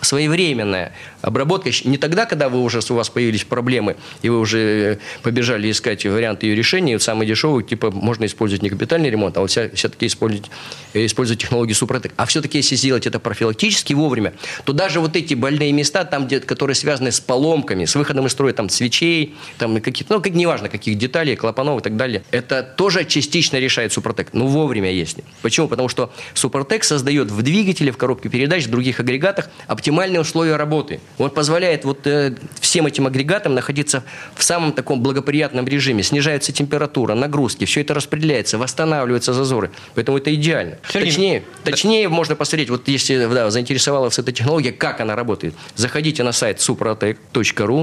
своевременная. 0.00 0.92
Обработка 1.22 1.70
не 1.84 1.96
тогда, 1.96 2.26
когда 2.26 2.48
вы 2.48 2.60
уже, 2.60 2.80
у 2.88 2.94
вас 2.94 3.08
появились 3.08 3.44
проблемы, 3.44 3.96
и 4.22 4.28
вы 4.28 4.38
уже 4.40 4.58
э, 4.58 4.98
побежали 5.22 5.70
искать 5.70 6.04
варианты 6.04 6.46
ее 6.46 6.54
решения, 6.54 6.98
самый 6.98 7.26
дешевый, 7.26 7.64
типа, 7.64 7.90
можно 7.90 8.26
использовать 8.26 8.62
не 8.62 8.70
капитальный 8.70 9.10
ремонт, 9.10 9.36
а 9.36 9.40
вот 9.40 9.50
все-таки 9.50 10.06
использовать, 10.06 10.50
э, 10.92 11.06
использовать 11.06 11.40
технологию 11.40 11.74
Супротек. 11.74 12.12
А 12.16 12.26
все-таки, 12.26 12.58
если 12.58 12.76
сделать 12.76 13.06
это 13.06 13.18
профилактически 13.18 13.94
вовремя, 13.94 14.34
то 14.64 14.72
даже 14.72 15.00
вот 15.00 15.16
эти 15.16 15.34
больные 15.34 15.72
места, 15.72 16.04
там, 16.04 16.26
где, 16.26 16.40
которые 16.40 16.74
связаны 16.74 17.12
с 17.12 17.20
поломками, 17.20 17.83
деталями, 17.84 17.86
с 17.86 17.94
выходом 17.94 18.26
из 18.26 18.32
строя 18.32 18.52
там 18.52 18.68
свечей, 18.68 19.34
там 19.58 19.80
какие-то, 19.80 20.14
ну, 20.14 20.20
как 20.20 20.34
неважно, 20.34 20.68
каких 20.68 20.98
деталей, 20.98 21.36
клапанов 21.36 21.80
и 21.80 21.82
так 21.82 21.96
далее. 21.96 22.22
Это 22.30 22.62
тоже 22.62 23.04
частично 23.04 23.58
решает 23.58 23.92
Супротек, 23.92 24.32
но 24.32 24.46
вовремя 24.46 24.90
если. 24.90 25.24
Почему? 25.42 25.68
Потому 25.68 25.88
что 25.88 26.10
Супротек 26.34 26.84
создает 26.84 27.30
в 27.30 27.42
двигателе, 27.42 27.92
в 27.92 27.96
коробке 27.96 28.28
передач, 28.28 28.66
в 28.66 28.70
других 28.70 29.00
агрегатах 29.00 29.48
оптимальные 29.66 30.20
условия 30.20 30.56
работы. 30.56 31.00
Он 31.18 31.30
позволяет 31.30 31.84
вот 31.84 32.06
э, 32.06 32.34
всем 32.60 32.86
этим 32.86 33.06
агрегатам 33.06 33.54
находиться 33.54 34.02
в 34.34 34.42
самом 34.42 34.72
таком 34.72 35.02
благоприятном 35.02 35.66
режиме. 35.66 36.02
Снижается 36.02 36.52
температура, 36.52 37.14
нагрузки, 37.14 37.64
все 37.64 37.80
это 37.80 37.94
распределяется, 37.94 38.58
восстанавливаются 38.58 39.32
зазоры. 39.32 39.70
Поэтому 39.94 40.18
это 40.18 40.34
идеально. 40.34 40.78
Сергей, 40.88 41.10
точнее, 41.10 41.42
точнее 41.64 42.08
можно 42.08 42.36
посмотреть, 42.36 42.70
вот 42.70 42.88
если 42.88 43.26
да, 43.26 43.50
заинтересовала 43.50 44.04
вас 44.04 44.18
эта 44.18 44.32
технология, 44.32 44.72
как 44.72 45.00
она 45.00 45.16
работает. 45.16 45.54
Заходите 45.76 46.22
на 46.22 46.32
сайт 46.32 46.58
suprotec.ru, 46.58 47.73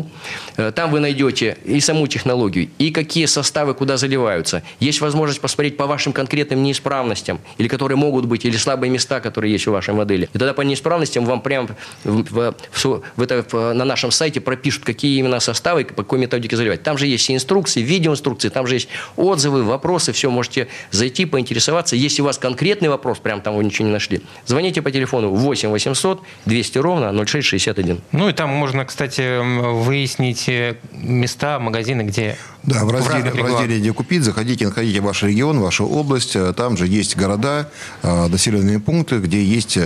э, 0.57 0.71
там 0.75 0.91
вы 0.91 0.99
найдете 0.99 1.57
и 1.65 1.79
саму 1.79 2.07
технологию, 2.07 2.69
и 2.77 2.91
какие 2.91 3.25
составы 3.25 3.73
куда 3.73 3.97
заливаются. 3.97 4.63
Есть 4.79 5.01
возможность 5.01 5.41
посмотреть 5.41 5.77
по 5.77 5.87
вашим 5.87 6.13
конкретным 6.13 6.63
неисправностям, 6.63 7.39
или 7.57 7.67
которые 7.67 7.97
могут 7.97 8.25
быть, 8.25 8.45
или 8.45 8.57
слабые 8.57 8.89
места, 8.89 9.19
которые 9.19 9.51
есть 9.51 9.67
у 9.67 9.71
вашей 9.71 9.93
модели. 9.93 10.29
И 10.33 10.37
тогда 10.37 10.53
по 10.53 10.61
неисправностям 10.61 11.25
вам 11.25 11.41
прямо 11.41 11.69
в, 12.03 12.23
в, 12.23 12.55
в, 12.71 13.01
в 13.15 13.21
это, 13.21 13.45
в, 13.49 13.73
на 13.73 13.85
нашем 13.85 14.11
сайте 14.11 14.41
пропишут, 14.41 14.83
какие 14.83 15.19
именно 15.19 15.39
составы, 15.39 15.85
по 15.85 16.03
какой 16.03 16.19
методике 16.19 16.55
заливать. 16.55 16.83
Там 16.83 16.97
же 16.97 17.07
есть 17.07 17.29
и 17.29 17.35
инструкции, 17.35 17.81
видеоинструкции, 17.81 18.49
там 18.49 18.67
же 18.67 18.75
есть 18.75 18.89
отзывы, 19.15 19.63
вопросы, 19.63 20.11
все 20.11 20.29
можете 20.29 20.67
зайти, 20.91 21.25
поинтересоваться. 21.25 21.95
Если 21.95 22.21
у 22.21 22.25
вас 22.25 22.37
конкретный 22.37 22.89
вопрос, 22.89 23.19
прям 23.19 23.41
там 23.41 23.55
вы 23.55 23.63
ничего 23.63 23.87
не 23.87 23.93
нашли, 23.93 24.21
звоните 24.45 24.81
по 24.81 24.91
телефону 24.91 25.29
8 25.29 25.69
800 25.69 26.21
200 26.45 26.77
ровно 26.77 27.25
0661. 27.25 28.01
Ну 28.11 28.29
и 28.29 28.33
там 28.33 28.49
можно, 28.49 28.85
кстати, 28.85 29.21
выяснить 29.81 30.47
э, 30.47 30.75
места, 30.93 31.59
магазины, 31.59 32.03
где 32.03 32.37
Да, 32.63 32.85
в 32.85 32.91
разделе, 32.91 33.31
в 33.31 33.35
разделе 33.35 33.79
«Где 33.79 33.93
купить» 33.93 34.23
заходите, 34.23 34.67
находите 34.67 35.01
ваш 35.01 35.23
регион, 35.23 35.59
вашу 35.59 35.85
область. 35.85 36.35
Э, 36.35 36.53
Там 36.53 36.77
же 36.77 36.87
есть 36.87 37.17
города, 37.17 37.69
э, 38.03 38.27
населенные 38.27 38.79
пункты, 38.79 39.17
где 39.17 39.43
есть 39.43 39.77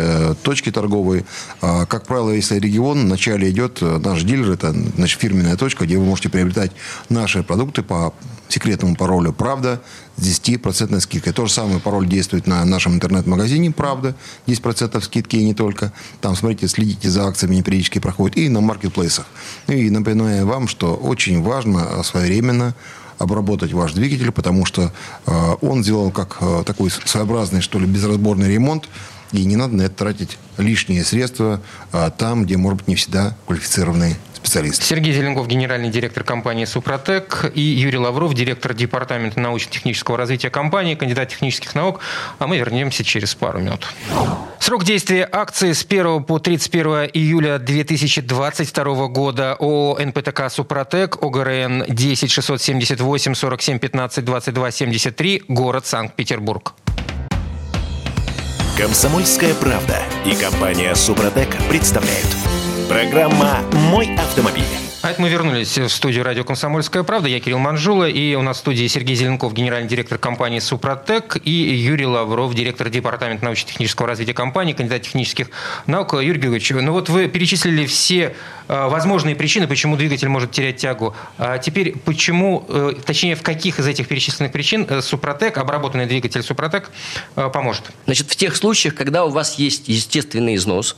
точки 0.44 0.72
торговые. 0.72 1.25
А, 1.62 1.86
Как 1.86 2.06
правило, 2.06 2.32
если 2.32 2.60
регион, 2.60 3.06
вначале 3.06 3.50
идет 3.50 3.82
наш 3.82 4.24
дилер, 4.24 4.52
это 4.52 4.72
значит, 4.72 5.20
фирменная 5.20 5.58
точка, 5.58 5.86
где 5.86 5.98
вы 5.98 6.06
можете 6.06 6.30
приобретать 6.30 6.72
наши 7.10 7.44
продукты 7.44 7.82
по 7.82 8.14
секретному 8.55 8.95
паролю 8.95 9.33
«Правда» 9.33 9.81
с 10.15 10.21
10% 10.21 11.00
скидкой. 11.01 11.33
То 11.33 11.45
же 11.45 11.51
самое 11.51 11.79
пароль 11.79 12.07
действует 12.07 12.47
на 12.47 12.63
нашем 12.63 12.93
интернет-магазине 12.93 13.71
«Правда», 13.71 14.15
10% 14.47 15.01
скидки 15.01 15.35
и 15.35 15.43
не 15.43 15.53
только. 15.53 15.91
Там, 16.21 16.35
смотрите, 16.35 16.67
следите 16.69 17.09
за 17.09 17.27
акциями, 17.27 17.55
они 17.55 17.63
периодически 17.63 18.00
проходят. 18.00 18.38
И 18.38 18.47
на 18.47 18.62
маркетплейсах. 18.62 19.25
Ну 19.67 19.74
И 19.74 19.89
напоминаю 19.89 20.47
вам, 20.47 20.69
что 20.69 20.95
очень 20.95 21.43
важно 21.43 22.01
своевременно 22.03 22.75
обработать 23.17 23.74
ваш 23.74 23.93
двигатель, 23.93 24.31
потому 24.31 24.65
что 24.65 24.91
э, 25.25 25.55
он 25.62 25.83
сделал 25.83 26.12
как 26.12 26.38
э, 26.41 26.63
такой 26.65 26.89
своеобразный, 26.91 27.62
что 27.62 27.79
ли, 27.79 27.85
безразборный 27.85 28.50
ремонт, 28.50 28.89
и 29.31 29.43
не 29.45 29.55
надо 29.55 29.75
на 29.75 29.83
это 29.83 29.95
тратить 29.95 30.38
лишние 30.57 31.03
средства 31.03 31.62
э, 31.91 32.12
там, 32.17 32.43
где, 32.43 32.57
может 32.57 32.79
быть, 32.79 32.88
не 32.88 32.95
всегда 32.95 33.35
квалифицированные 33.47 34.17
специалисты. 34.46 34.86
Сергей 34.86 35.14
Зеленков, 35.14 35.48
генеральный 35.48 35.90
директор 35.90 36.24
компании 36.24 36.66
«Супротек», 36.66 37.52
и 37.54 37.62
Юрий 37.62 37.98
Лавров, 37.98 38.34
директор 38.34 38.74
департамента 38.74 39.40
научно-технического 39.40 40.18
развития 40.18 40.50
компании, 40.50 40.96
кандидат 40.96 41.30
технических 41.30 41.75
наук. 41.75 42.00
А 42.40 42.48
мы 42.48 42.58
вернемся 42.58 43.04
через 43.04 43.36
пару 43.36 43.60
минут. 43.60 43.88
Срок 44.60 44.84
действия 44.84 45.28
акции 45.32 45.74
с 45.74 45.84
1 45.84 46.24
по 46.24 46.40
31 46.40 47.10
июля 47.14 47.60
2022 47.60 49.08
года 49.08 49.54
ООО 49.60 50.00
«НПТК 50.00 50.50
Супротек», 50.50 51.22
ОГРН 51.22 51.86
10 51.88 52.32
678 52.32 53.34
47 53.34 53.80
15 53.80 54.25
22 54.25 54.72
73, 54.72 55.44
город 55.48 55.86
Санкт-Петербург. 55.86 56.74
Комсомольская 58.78 59.54
правда 59.54 59.98
и 60.25 60.36
компания 60.36 60.94
Супротек 60.96 61.56
представляют. 61.70 62.28
Программа 62.88 63.62
«Мой 63.89 64.15
автомобиль». 64.15 64.63
А 65.01 65.12
это 65.12 65.22
мы 65.22 65.30
вернулись 65.30 65.77
в 65.77 65.89
студию 65.89 66.24
радио 66.24 66.44
«Комсомольская 66.44 67.04
правда». 67.04 67.27
Я 67.27 67.39
Кирилл 67.39 67.58
Манжула, 67.58 68.08
и 68.08 68.36
у 68.36 68.42
нас 68.42 68.58
в 68.58 68.60
студии 68.60 68.88
Сергей 68.88 69.15
Зеленков, 69.15 69.54
генеральный 69.54 69.88
директор 69.88 70.18
компании 70.18 70.60
«Супротек», 70.60 71.38
и 71.44 71.51
Юрий 71.51 72.06
Лавров, 72.06 72.54
директор 72.54 72.89
департамента 72.89 73.46
научно-технического 73.46 74.08
развития 74.08 74.34
компании, 74.34 74.74
кандидат 74.74 75.01
технических 75.01 75.50
наук. 75.88 76.13
Юрий 76.13 76.39
Георгиевич, 76.39 76.72
ну 76.72 76.92
вот 76.92 77.10
вы 77.10 77.27
перечислили 77.27 77.86
все 77.86 78.36
э, 78.68 78.88
возможные 78.88 79.36
причины, 79.36 79.68
почему 79.68 79.96
двигатель 79.96 80.27
может 80.27 80.51
терять 80.51 80.77
тягу. 80.77 81.15
А 81.38 81.58
теперь 81.58 81.96
почему, 81.98 82.65
э, 82.68 82.94
точнее, 83.06 83.36
в 83.36 83.42
каких 83.42 83.80
из 83.80 83.88
этих 83.88 84.08
перечисленных 84.08 84.51
причин 84.51 84.86
э, 84.89 85.01
«Супротек», 85.01 85.58
обработанный 85.58 86.06
двигатель 86.06 86.44
«Супротек» 86.44 86.92
поможет? 87.36 87.84
Значит, 88.06 88.30
в 88.30 88.36
тех 88.36 88.56
случаях, 88.56 88.96
когда 88.96 89.25
у 89.25 89.30
вас 89.30 89.56
есть 89.56 89.88
естественный 89.88 90.56
износ, 90.56 90.96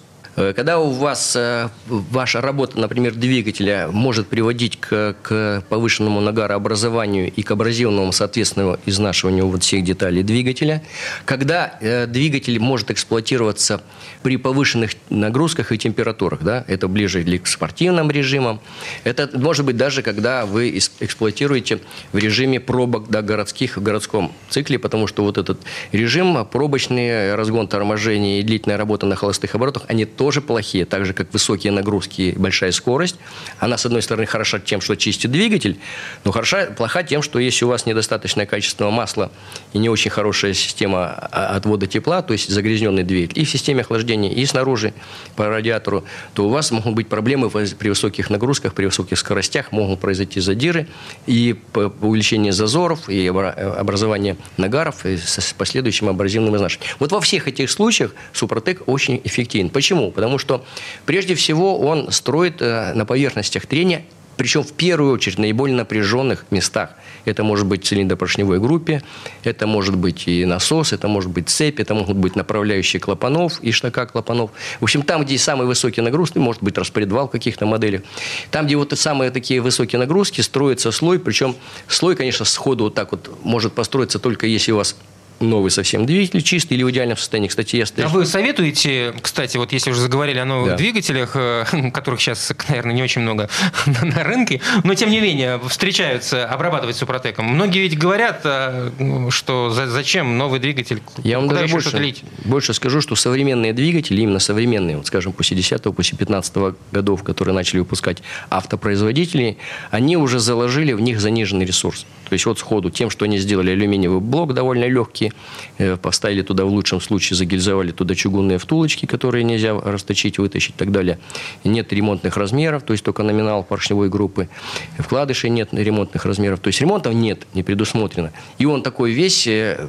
когда 0.53 0.77
у 0.77 0.91
вас 0.91 1.35
э, 1.35 1.69
ваша 1.87 2.41
работа, 2.41 2.79
например, 2.79 3.15
двигателя 3.15 3.87
может 3.91 4.27
приводить 4.27 4.79
к, 4.79 5.15
к 5.23 5.63
повышенному 5.67 6.21
нагарообразованию 6.21 7.31
и 7.31 7.41
к 7.41 7.49
абразивному, 7.49 8.11
соответственно, 8.11 8.77
изнашиванию 8.85 9.47
вот 9.47 9.63
всех 9.63 9.83
деталей 9.83 10.21
двигателя, 10.21 10.83
когда 11.25 11.79
э, 11.81 12.05
двигатель 12.05 12.59
может 12.59 12.91
эксплуатироваться 12.91 13.81
при 14.21 14.37
повышенных 14.37 14.91
нагрузках 15.09 15.71
и 15.71 15.77
температурах, 15.79 16.43
да, 16.43 16.63
это 16.67 16.87
ближе 16.87 17.21
или 17.21 17.39
к 17.39 17.47
спортивным 17.47 18.11
режимам, 18.11 18.61
это 19.05 19.27
может 19.33 19.65
быть 19.65 19.75
даже 19.75 20.03
когда 20.03 20.45
вы 20.45 20.77
эксплуатируете 20.99 21.79
в 22.13 22.17
режиме 22.19 22.59
пробок 22.59 23.09
да, 23.09 23.23
городских 23.23 23.77
в 23.77 23.81
городском 23.81 24.31
цикле, 24.51 24.77
потому 24.77 25.07
что 25.07 25.23
вот 25.23 25.39
этот 25.39 25.61
режим, 25.91 26.45
пробочный 26.45 27.33
разгон 27.33 27.67
торможения 27.67 28.39
и 28.39 28.43
длительная 28.43 28.77
работа 28.77 29.07
на 29.07 29.15
холостых 29.15 29.55
оборотах, 29.55 29.85
они 29.87 30.05
тоже 30.05 30.26
плохие, 30.41 30.85
так 30.85 31.05
же, 31.05 31.13
как 31.13 31.33
высокие 31.33 31.71
нагрузки 31.71 32.21
и 32.21 32.31
большая 32.37 32.71
скорость. 32.71 33.15
Она, 33.59 33.77
с 33.77 33.85
одной 33.85 34.01
стороны, 34.01 34.25
хороша 34.25 34.59
тем, 34.59 34.81
что 34.81 34.95
чистит 34.95 35.31
двигатель, 35.31 35.77
но 36.23 36.31
хороша, 36.31 36.67
плоха 36.77 37.03
тем, 37.03 37.21
что 37.21 37.39
если 37.39 37.65
у 37.65 37.69
вас 37.69 37.85
недостаточное 37.85 38.45
качественного 38.45 38.91
масла 38.91 39.31
и 39.73 39.77
не 39.77 39.89
очень 39.89 40.11
хорошая 40.11 40.53
система 40.53 41.07
а- 41.07 41.55
отвода 41.55 41.87
тепла, 41.87 42.21
то 42.21 42.33
есть 42.33 42.49
загрязненный 42.49 43.03
двигатель, 43.03 43.41
и 43.41 43.45
в 43.45 43.49
системе 43.49 43.81
охлаждения, 43.81 44.31
и 44.31 44.45
снаружи 44.45 44.93
по 45.35 45.47
радиатору, 45.47 46.03
то 46.33 46.45
у 46.45 46.49
вас 46.49 46.71
могут 46.71 46.93
быть 46.93 47.07
проблемы 47.07 47.49
при 47.49 47.89
высоких 47.89 48.29
нагрузках, 48.29 48.73
при 48.73 48.85
высоких 48.85 49.17
скоростях, 49.17 49.71
могут 49.71 49.99
произойти 49.99 50.39
задиры 50.39 50.87
и 51.25 51.55
увеличение 51.73 52.51
зазоров, 52.51 53.09
и 53.09 53.27
обра- 53.27 53.53
образование 53.53 54.37
нагаров, 54.57 55.05
и 55.05 55.17
с 55.17 55.53
последующим 55.57 56.09
абразивным 56.09 56.55
изнашиванием. 56.55 56.95
Вот 56.99 57.11
во 57.11 57.21
всех 57.21 57.47
этих 57.47 57.69
случаях 57.69 58.13
Супротек 58.33 58.83
очень 58.87 59.21
эффективен. 59.23 59.69
Почему? 59.69 60.06
Потому 60.11 60.37
что 60.37 60.65
прежде 61.05 61.35
всего 61.35 61.79
он 61.79 62.11
строит 62.11 62.61
э, 62.61 62.93
на 62.93 63.05
поверхностях 63.05 63.65
трения 63.65 64.03
причем 64.37 64.63
в 64.63 64.71
первую 64.71 65.13
очередь 65.13 65.37
в 65.37 65.39
наиболее 65.39 65.75
напряженных 65.75 66.45
местах. 66.51 66.91
Это 67.25 67.43
может 67.43 67.65
быть 67.65 67.83
в 67.83 67.87
цилиндропоршневой 67.87 68.59
группе, 68.59 69.01
это 69.43 69.67
может 69.67 69.97
быть 69.97 70.27
и 70.27 70.45
насос, 70.45 70.93
это 70.93 71.07
может 71.07 71.31
быть 71.31 71.49
цепь, 71.49 71.79
это 71.79 71.93
могут 71.93 72.15
быть 72.15 72.35
направляющие 72.35 72.99
клапанов 72.99 73.59
и 73.61 73.71
штака 73.71 74.05
клапанов. 74.05 74.51
В 74.79 74.83
общем, 74.83 75.01
там, 75.01 75.25
где 75.25 75.37
самые 75.37 75.67
высокие 75.67 76.03
нагрузки, 76.03 76.37
может 76.37 76.63
быть 76.63 76.77
распредвал 76.77 77.27
в 77.27 77.31
каких-то 77.31 77.65
моделях. 77.65 78.03
Там, 78.51 78.67
где 78.67 78.77
вот 78.77 78.97
самые 78.97 79.31
такие 79.31 79.59
высокие 79.59 79.99
нагрузки, 79.99 80.41
строится 80.41 80.91
слой. 80.91 81.19
Причем 81.19 81.55
слой, 81.87 82.15
конечно, 82.15 82.45
сходу 82.45 82.85
вот 82.85 82.93
так 82.93 83.11
вот 83.11 83.29
может 83.43 83.73
построиться 83.73 84.19
только 84.19 84.45
если 84.45 84.71
у 84.71 84.77
вас 84.77 84.95
новый 85.39 85.71
совсем 85.71 86.05
двигатель, 86.05 86.41
чистый 86.41 86.73
или 86.73 86.83
в 86.83 86.91
идеальном 86.91 87.17
состоянии. 87.17 87.47
Кстати, 87.47 87.75
я 87.75 87.83
А 87.83 87.85
встречал- 87.85 88.11
вы 88.11 88.25
советуете, 88.25 89.13
кстати, 89.21 89.57
вот 89.57 89.71
если 89.71 89.91
уже 89.91 90.01
заговорили 90.01 90.39
о 90.39 90.45
новых 90.45 90.69
Да. 90.71 90.75
двигателях, 90.77 91.31
э, 91.35 91.65
которых 91.93 92.19
сейчас, 92.21 92.51
наверное, 92.69 92.93
не 92.95 93.03
очень 93.03 93.21
много 93.21 93.49
на, 93.85 94.05
на 94.05 94.23
рынке, 94.23 94.61
но 94.83 94.93
тем 94.95 95.09
не 95.11 95.19
менее 95.19 95.59
встречаются 95.67 96.45
обрабатывать 96.47 96.95
супротеком. 96.95 97.45
Многие 97.45 97.79
ведь 97.79 97.97
говорят, 97.97 98.41
э, 98.45 98.91
что 99.29 99.69
за- 99.69 99.87
зачем 99.87 100.37
новый 100.37 100.59
двигатель, 100.59 101.01
Я 101.23 101.39
вам 101.39 101.47
куда 101.49 101.61
даже 101.61 101.73
больше, 101.73 101.97
лить? 101.97 102.23
больше 102.45 102.73
скажу, 102.73 103.01
что 103.01 103.15
современные 103.15 103.73
двигатели, 103.73 104.21
именно 104.21 104.39
современные, 104.39 104.97
вот 104.97 105.07
скажем, 105.07 105.33
после 105.33 105.55
10 105.57 105.93
после 105.93 106.17
15 106.17 106.75
годов, 106.91 107.23
которые 107.23 107.53
начали 107.53 107.79
выпускать 107.79 108.23
автопроизводители, 108.49 109.57
они 109.91 110.17
уже 110.17 110.39
заложили 110.39 110.93
в 110.93 111.01
них 111.01 111.19
заниженный 111.19 111.65
ресурс. 111.65 112.05
То 112.29 112.33
есть 112.33 112.45
вот 112.45 112.59
сходу 112.59 112.89
тем, 112.89 113.09
что 113.09 113.25
они 113.25 113.37
сделали 113.37 113.71
алюминиевый 113.71 114.19
блок 114.19 114.53
довольно 114.53 114.85
легкий, 114.85 115.31
э, 115.77 115.97
поставили 115.97 116.41
туда 116.41 116.65
в 116.65 116.69
лучшем 116.69 116.99
случае, 116.99 117.37
загильзовали 117.37 117.91
туда 117.91 118.15
чугунные 118.15 118.57
втулочки, 118.57 119.05
которые 119.05 119.43
нельзя 119.43 119.79
расточить, 119.79 120.37
вытащить 120.37 120.75
и 120.75 120.77
так 120.77 120.91
далее. 120.91 121.19
Нет 121.63 121.93
ремонтных 121.93 122.35
размеров, 122.37 122.83
то 122.83 122.93
есть 122.93 123.03
только 123.03 123.23
номинал 123.23 123.63
поршневой 123.63 124.09
группы. 124.09 124.49
Вкладышей 124.97 125.49
нет 125.49 125.69
ремонтных 125.71 126.25
размеров. 126.25 126.59
То 126.59 126.67
есть 126.67 126.81
ремонтов 126.81 127.13
нет, 127.13 127.47
не 127.53 127.63
предусмотрено. 127.63 128.31
И 128.57 128.65
он 128.65 128.83
такой 128.83 129.11
весь 129.11 129.47
э, 129.47 129.87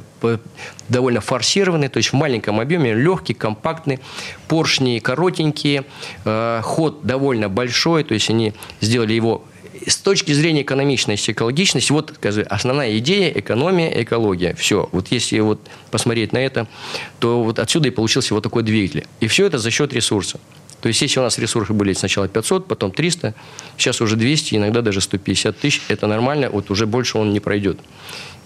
довольно 0.87 1.21
форсированный, 1.21 1.89
то 1.89 1.97
есть 1.97 2.09
в 2.09 2.13
маленьком 2.13 2.59
объеме, 2.59 2.93
легкий, 2.93 3.33
компактный, 3.33 3.99
поршни 4.47 4.99
коротенькие, 4.99 5.83
э, 6.25 6.61
ход 6.63 7.01
довольно 7.03 7.49
большой, 7.49 8.03
то 8.03 8.13
есть 8.13 8.29
они 8.29 8.53
сделали 8.81 9.13
его 9.13 9.43
с 9.87 9.97
точки 9.97 10.31
зрения 10.31 10.61
экономичности, 10.61 11.31
экологичности, 11.31 11.91
вот 11.91 12.13
скажи, 12.15 12.41
основная 12.41 12.97
идея– 12.97 13.31
экономия, 13.35 13.89
экология. 14.01 14.53
Все. 14.55 14.89
Вот 14.91 15.07
если 15.09 15.39
вот 15.39 15.59
посмотреть 15.91 16.33
на 16.33 16.37
это, 16.37 16.67
то 17.19 17.43
вот 17.43 17.59
отсюда 17.59 17.87
и 17.87 17.91
получился 17.91 18.33
вот 18.33 18.43
такой 18.43 18.63
двигатель. 18.63 19.05
И 19.19 19.27
все 19.27 19.45
это 19.45 19.57
за 19.57 19.71
счет 19.71 19.93
ресурса. 19.93 20.39
То 20.81 20.87
есть, 20.87 21.01
если 21.01 21.19
у 21.19 21.23
нас 21.23 21.37
ресурсы 21.37 21.73
были 21.73 21.93
сначала 21.93 22.27
500, 22.27 22.67
потом 22.67 22.91
300, 22.91 23.35
сейчас 23.77 24.01
уже 24.01 24.15
200, 24.15 24.55
иногда 24.55 24.81
даже 24.81 25.01
150 25.01 25.57
тысяч, 25.57 25.81
это 25.89 26.07
нормально, 26.07 26.49
вот 26.49 26.71
уже 26.71 26.85
больше 26.85 27.17
он 27.17 27.33
не 27.33 27.39
пройдет. 27.39 27.79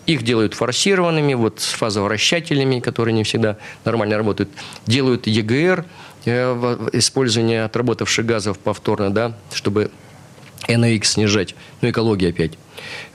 Их 0.08 0.24
делают 0.24 0.54
форсированными, 0.54 1.34
вот 1.36 1.60
с 1.60 1.68
фазовращателями, 1.68 2.80
которые 2.80 3.14
не 3.14 3.24
всегда 3.24 3.58
нормально 3.86 4.18
работают. 4.18 4.50
Делают 4.88 5.28
ЕГР, 5.28 5.86
э, 6.26 6.90
использование 6.94 7.64
отработавших 7.64 8.26
газов 8.26 8.60
повторно, 8.60 9.12
да, 9.12 9.38
чтобы 9.54 9.92
NOx 10.68 11.04
снижать. 11.04 11.56
Ну, 11.82 11.90
экология 11.90 12.30
опять. 12.30 12.54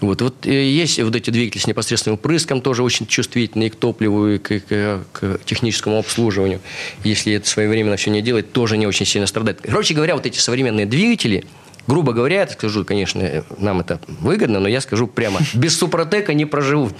Вот, 0.00 0.22
вот 0.22 0.46
э, 0.46 0.70
есть 0.70 1.00
вот 1.00 1.14
эти 1.14 1.30
двигатели 1.30 1.60
с 1.60 1.66
непосредственным 1.66 2.18
прыском, 2.18 2.60
тоже 2.60 2.82
очень 2.82 3.06
чувствительные 3.06 3.70
к 3.70 3.76
топливу 3.76 4.28
и 4.28 4.38
к, 4.38 4.60
к, 4.60 5.04
к 5.12 5.40
техническому 5.44 5.98
обслуживанию. 5.98 6.60
Если 7.04 7.32
это 7.34 7.48
своевременно 7.48 7.96
все 7.96 8.10
не 8.10 8.22
делать, 8.22 8.52
тоже 8.52 8.76
не 8.76 8.86
очень 8.86 9.06
сильно 9.06 9.26
страдает. 9.26 9.60
Короче 9.62 9.94
говоря, 9.94 10.14
вот 10.14 10.26
эти 10.26 10.38
современные 10.38 10.86
двигатели– 10.86 11.44
грубо 11.88 12.12
говоря, 12.12 12.42
я 12.42 12.48
скажу, 12.48 12.84
конечно, 12.84 13.44
нам 13.56 13.80
это 13.80 13.98
выгодно, 14.20 14.60
но 14.60 14.68
я 14.68 14.80
скажу 14.80 15.06
прямо, 15.08 15.40
без 15.54 15.76
Супротека 15.76 16.34
не 16.34 16.44
проживут 16.44 16.94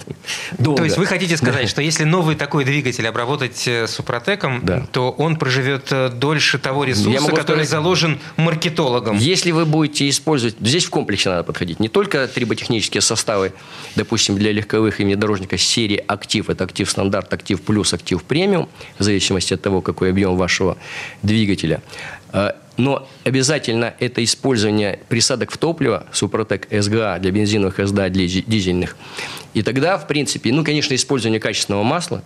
долго. 0.57 0.79
То 0.79 0.83
есть 0.83 0.97
вы 0.97 1.05
хотите 1.05 1.37
сказать, 1.37 1.69
что 1.69 1.81
если 1.81 2.03
новый 2.03 2.35
такой 2.35 2.65
двигатель 2.65 3.07
обработать 3.07 3.67
э, 3.67 3.87
Супротеком, 3.87 4.61
да. 4.63 4.85
то 4.91 5.11
он 5.11 5.37
проживет 5.37 5.87
э, 5.91 6.09
дольше 6.09 6.57
того 6.57 6.83
ресурса, 6.83 7.29
который 7.29 7.65
сказать, 7.65 7.69
заложен 7.69 8.19
маркетологом? 8.35 9.17
Если 9.17 9.51
вы 9.51 9.65
будете 9.65 10.09
использовать... 10.09 10.55
Здесь 10.59 10.85
в 10.85 10.89
комплексе 10.89 11.29
надо 11.29 11.43
подходить. 11.43 11.79
Не 11.79 11.87
только 11.87 12.27
триботехнические 12.27 13.01
составы, 13.01 13.53
допустим, 13.95 14.37
для 14.37 14.51
легковых 14.51 14.99
и 14.99 15.03
внедорожников 15.03 15.61
серии 15.61 16.03
«Актив». 16.07 16.49
Это 16.49 16.63
«Актив 16.63 16.89
стандарт», 16.89 17.31
«Актив 17.31 17.61
плюс», 17.61 17.93
«Актив 17.93 18.23
премиум», 18.23 18.67
в 18.97 19.03
зависимости 19.03 19.53
от 19.53 19.61
того, 19.61 19.81
какой 19.81 20.09
объем 20.09 20.35
вашего 20.35 20.77
двигателя. 21.21 21.81
Но 22.79 23.09
обязательно 23.25 23.93
это 23.99 24.23
использование 24.23 24.99
присадок 25.09 25.51
в 25.51 25.57
топливо, 25.57 26.07
Супротек 26.13 26.65
СГА 26.71 27.19
для 27.19 27.31
бензиновых 27.31 27.77
СДА 27.85 28.07
для 28.07 28.25
дизельных. 28.25 28.95
И 29.53 29.63
тогда, 29.63 29.97
в 29.97 30.07
принципе, 30.07 30.53
ну, 30.53 30.63
конечно, 30.63 30.95
использование 30.95 31.41
качественного 31.41 31.83
масла, 31.83 32.23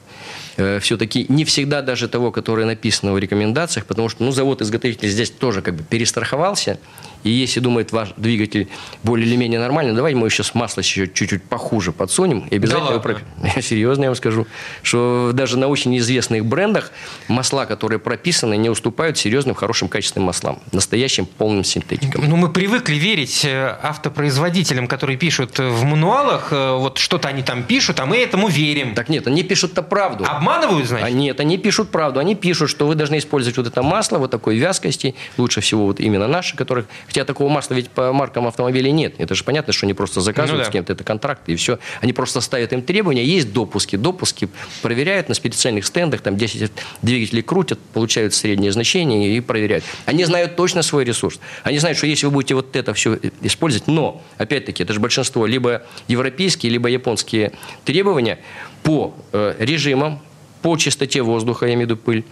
э, 0.57 0.79
все-таки 0.79 1.25
не 1.27 1.43
всегда 1.43 1.81
даже 1.81 2.07
того, 2.07 2.31
которое 2.31 2.67
написано 2.67 3.13
в 3.13 3.17
рекомендациях, 3.17 3.87
потому 3.87 4.09
что, 4.09 4.23
ну, 4.23 4.31
завод-изготовитель 4.31 5.09
здесь 5.09 5.31
тоже 5.31 5.63
как 5.63 5.73
бы 5.73 5.83
перестраховался, 5.83 6.77
и 7.23 7.29
если 7.29 7.59
думает 7.59 7.91
ваш 7.91 8.09
двигатель 8.17 8.69
более 9.03 9.27
или 9.27 9.35
менее 9.35 9.59
нормально, 9.59 9.93
давайте 9.93 10.17
мы 10.17 10.29
сейчас 10.29 10.53
масло 10.55 10.81
еще 10.81 11.07
чуть-чуть 11.07 11.43
похуже 11.43 11.91
подсунем. 11.91 12.47
И 12.49 12.55
обязательно... 12.55 12.99
Да 12.99 13.19
вы... 13.53 13.61
Серьезно 13.61 14.03
я 14.03 14.09
вам 14.09 14.15
скажу, 14.15 14.47
что 14.81 15.31
даже 15.33 15.57
на 15.57 15.67
очень 15.67 15.97
известных 15.97 16.45
брендах 16.45 16.91
масла, 17.27 17.65
которые 17.65 17.99
прописаны, 17.99 18.57
не 18.57 18.69
уступают 18.69 19.17
серьезным, 19.17 19.55
хорошим 19.55 19.87
качественным 19.87 20.27
маслам. 20.27 20.59
Настоящим 20.71 21.25
полным 21.25 21.63
синтетикам. 21.63 22.25
Ну, 22.27 22.35
мы 22.35 22.49
привыкли 22.49 22.95
верить 22.95 23.45
э, 23.45 23.77
автопроизводителям, 23.81 24.87
которые 24.87 25.17
пишут 25.17 25.59
в 25.59 25.83
мануалах, 25.83 26.49
э, 26.51 26.77
вот 26.77 26.97
что-то 26.97 27.29
они 27.29 27.43
там 27.43 27.63
пишут, 27.63 27.99
а 27.99 28.05
мы 28.05 28.17
этому 28.17 28.47
верим. 28.47 28.95
Так 28.95 29.09
нет, 29.09 29.27
они 29.27 29.43
пишут-то 29.43 29.81
правду. 29.81 30.25
Обманывают, 30.27 30.87
значит? 30.87 31.07
А 31.07 31.09
нет, 31.09 31.39
они 31.39 31.57
пишут 31.57 31.89
правду. 31.89 32.19
Они 32.19 32.35
пишут, 32.35 32.69
что 32.69 32.87
вы 32.87 32.95
должны 32.95 33.17
использовать 33.17 33.57
вот 33.57 33.67
это 33.67 33.81
масло, 33.81 34.17
вот 34.17 34.31
такой 34.31 34.57
вязкости, 34.57 35.15
лучше 35.37 35.61
всего 35.61 35.85
вот 35.85 35.99
именно 35.99 36.27
наши, 36.27 36.55
которых 36.55 36.85
Хотя 37.13 37.25
такого 37.25 37.47
масла 37.47 37.75
ведь 37.75 37.91
по 37.91 38.11
маркам 38.11 38.47
автомобилей 38.47 38.91
нет. 38.91 39.13
Это 39.19 39.35
же 39.35 39.43
понятно, 39.43 39.71
что 39.71 39.85
они 39.85 39.93
просто 39.93 40.19
заказывают 40.19 40.61
ну, 40.61 40.63
да. 40.63 40.69
с 40.71 40.73
кем-то, 40.73 40.93
это 40.93 41.03
контракты 41.03 41.51
и 41.51 41.55
все. 41.55 41.77
Они 42.01 42.11
просто 42.11 42.41
ставят 42.41 42.73
им 42.73 42.81
требования, 42.81 43.23
есть 43.23 43.53
допуски. 43.53 43.97
Допуски 43.97 44.49
проверяют 44.81 45.29
на 45.29 45.35
специальных 45.35 45.85
стендах, 45.85 46.21
там 46.21 46.37
10 46.37 46.71
двигателей 47.03 47.43
крутят, 47.43 47.77
получают 47.93 48.33
среднее 48.33 48.71
значение 48.71 49.37
и 49.37 49.41
проверяют. 49.41 49.83
Они 50.07 50.25
знают 50.25 50.55
точно 50.55 50.81
свой 50.81 51.03
ресурс. 51.03 51.39
Они 51.61 51.77
знают, 51.77 51.99
что 51.99 52.07
если 52.07 52.25
вы 52.25 52.31
будете 52.31 52.55
вот 52.55 52.75
это 52.75 52.95
все 52.95 53.19
использовать, 53.41 53.85
но, 53.85 54.23
опять-таки, 54.39 54.81
это 54.81 54.93
же 54.93 54.99
большинство 54.99 55.45
либо 55.45 55.83
европейские, 56.07 56.71
либо 56.71 56.89
японские 56.89 57.51
требования 57.85 58.39
по 58.81 59.13
э, 59.33 59.53
режимам, 59.59 60.19
по 60.63 60.75
чистоте 60.77 61.21
воздуха, 61.21 61.67
я 61.67 61.75
имею 61.75 61.89
в 61.89 61.91
виду 61.91 61.97
пыль, 61.97 62.25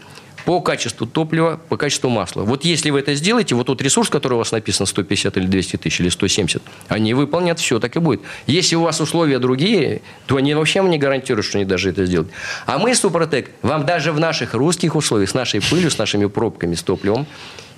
по 0.45 0.61
качеству 0.61 1.07
топлива, 1.07 1.59
по 1.69 1.77
качеству 1.77 2.09
масла. 2.09 2.43
Вот 2.43 2.65
если 2.65 2.89
вы 2.89 2.99
это 2.99 3.13
сделаете, 3.15 3.55
вот 3.55 3.67
тот 3.67 3.81
ресурс, 3.81 4.09
который 4.09 4.33
у 4.33 4.37
вас 4.37 4.51
написан 4.51 4.85
150 4.85 5.37
или 5.37 5.45
200 5.45 5.77
тысяч 5.77 5.99
или 5.99 6.09
170, 6.09 6.61
они 6.87 7.13
выполнят 7.13 7.59
все, 7.59 7.79
так 7.79 7.95
и 7.95 7.99
будет. 7.99 8.21
Если 8.47 8.75
у 8.75 8.81
вас 8.81 8.99
условия 9.01 9.39
другие, 9.39 10.01
то 10.27 10.37
они 10.37 10.53
вообще 10.53 10.81
вам 10.81 10.91
не 10.91 10.97
гарантируют, 10.97 11.45
что 11.45 11.57
они 11.57 11.65
даже 11.65 11.89
это 11.89 12.05
сделают. 12.05 12.31
А 12.65 12.77
мы, 12.77 12.95
Супротек, 12.95 13.51
вам 13.61 13.85
даже 13.85 14.11
в 14.11 14.19
наших 14.19 14.53
русских 14.53 14.95
условиях, 14.95 15.29
с 15.29 15.33
нашей 15.33 15.61
пылью, 15.61 15.91
с 15.91 15.97
нашими 15.97 16.25
пробками, 16.25 16.75
с 16.75 16.83
топливом, 16.83 17.27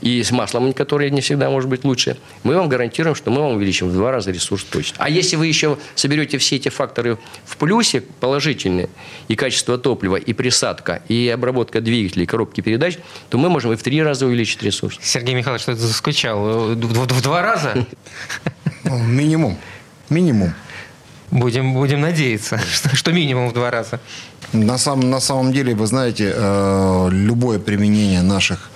и 0.04 0.22
с 0.22 0.32
маслом, 0.32 0.74
которое 0.74 1.10
не 1.10 1.22
всегда 1.22 1.50
может 1.50 1.70
быть 1.70 1.86
лучше, 1.86 2.18
мы 2.44 2.56
вам 2.56 2.68
гарантируем, 2.68 3.16
что 3.16 3.32
мы 3.32 3.40
вам 3.42 3.54
увеличим 3.54 3.88
в 3.88 3.94
два 3.94 4.12
раза 4.12 4.32
ресурс 4.32 4.66
точно. 4.66 4.98
А 5.00 5.10
если 5.10 5.38
вы 5.38 5.48
еще 5.48 5.78
соберете 5.96 6.38
все 6.38 6.58
эти 6.58 6.68
факторы 6.68 7.18
в 7.46 7.56
плюсе 7.56 8.02
положительные, 8.02 8.90
и 9.30 9.36
качество 9.36 9.78
топлива, 9.78 10.18
и 10.18 10.34
присадка, 10.34 11.02
и 11.08 11.30
обработка 11.30 11.80
двигателей, 11.80 12.26
коробки 12.26 12.60
передач, 12.60 12.98
то 13.30 13.38
мы 13.38 13.50
можем 13.50 13.72
и 13.72 13.78
в 13.78 13.82
три 13.82 14.04
раза 14.04 14.26
увеличить 14.26 14.62
ресурс. 14.62 15.00
Сергей 15.02 15.36
Михайлович, 15.36 15.62
что 15.62 15.72
это 15.72 15.82
заскучал? 15.82 16.40
В, 16.40 16.76
в, 16.76 17.08
в 17.08 17.22
два 17.22 17.42
раза? 17.42 17.88
Ну, 18.84 18.98
минимум. 18.98 19.58
Минимум. 20.10 20.54
Будем, 21.32 21.74
будем 21.74 22.02
надеяться, 22.02 22.60
что, 22.74 22.94
что 22.94 23.14
минимум 23.14 23.50
в 23.50 23.54
два 23.54 23.72
раза. 23.72 24.02
На 24.52 24.78
самом, 24.78 25.10
на 25.10 25.22
самом 25.22 25.54
деле, 25.54 25.74
вы 25.74 25.88
знаете, 25.88 26.34
э, 26.36 27.10
любое 27.10 27.58
применение 27.58 28.22
наших 28.22 28.70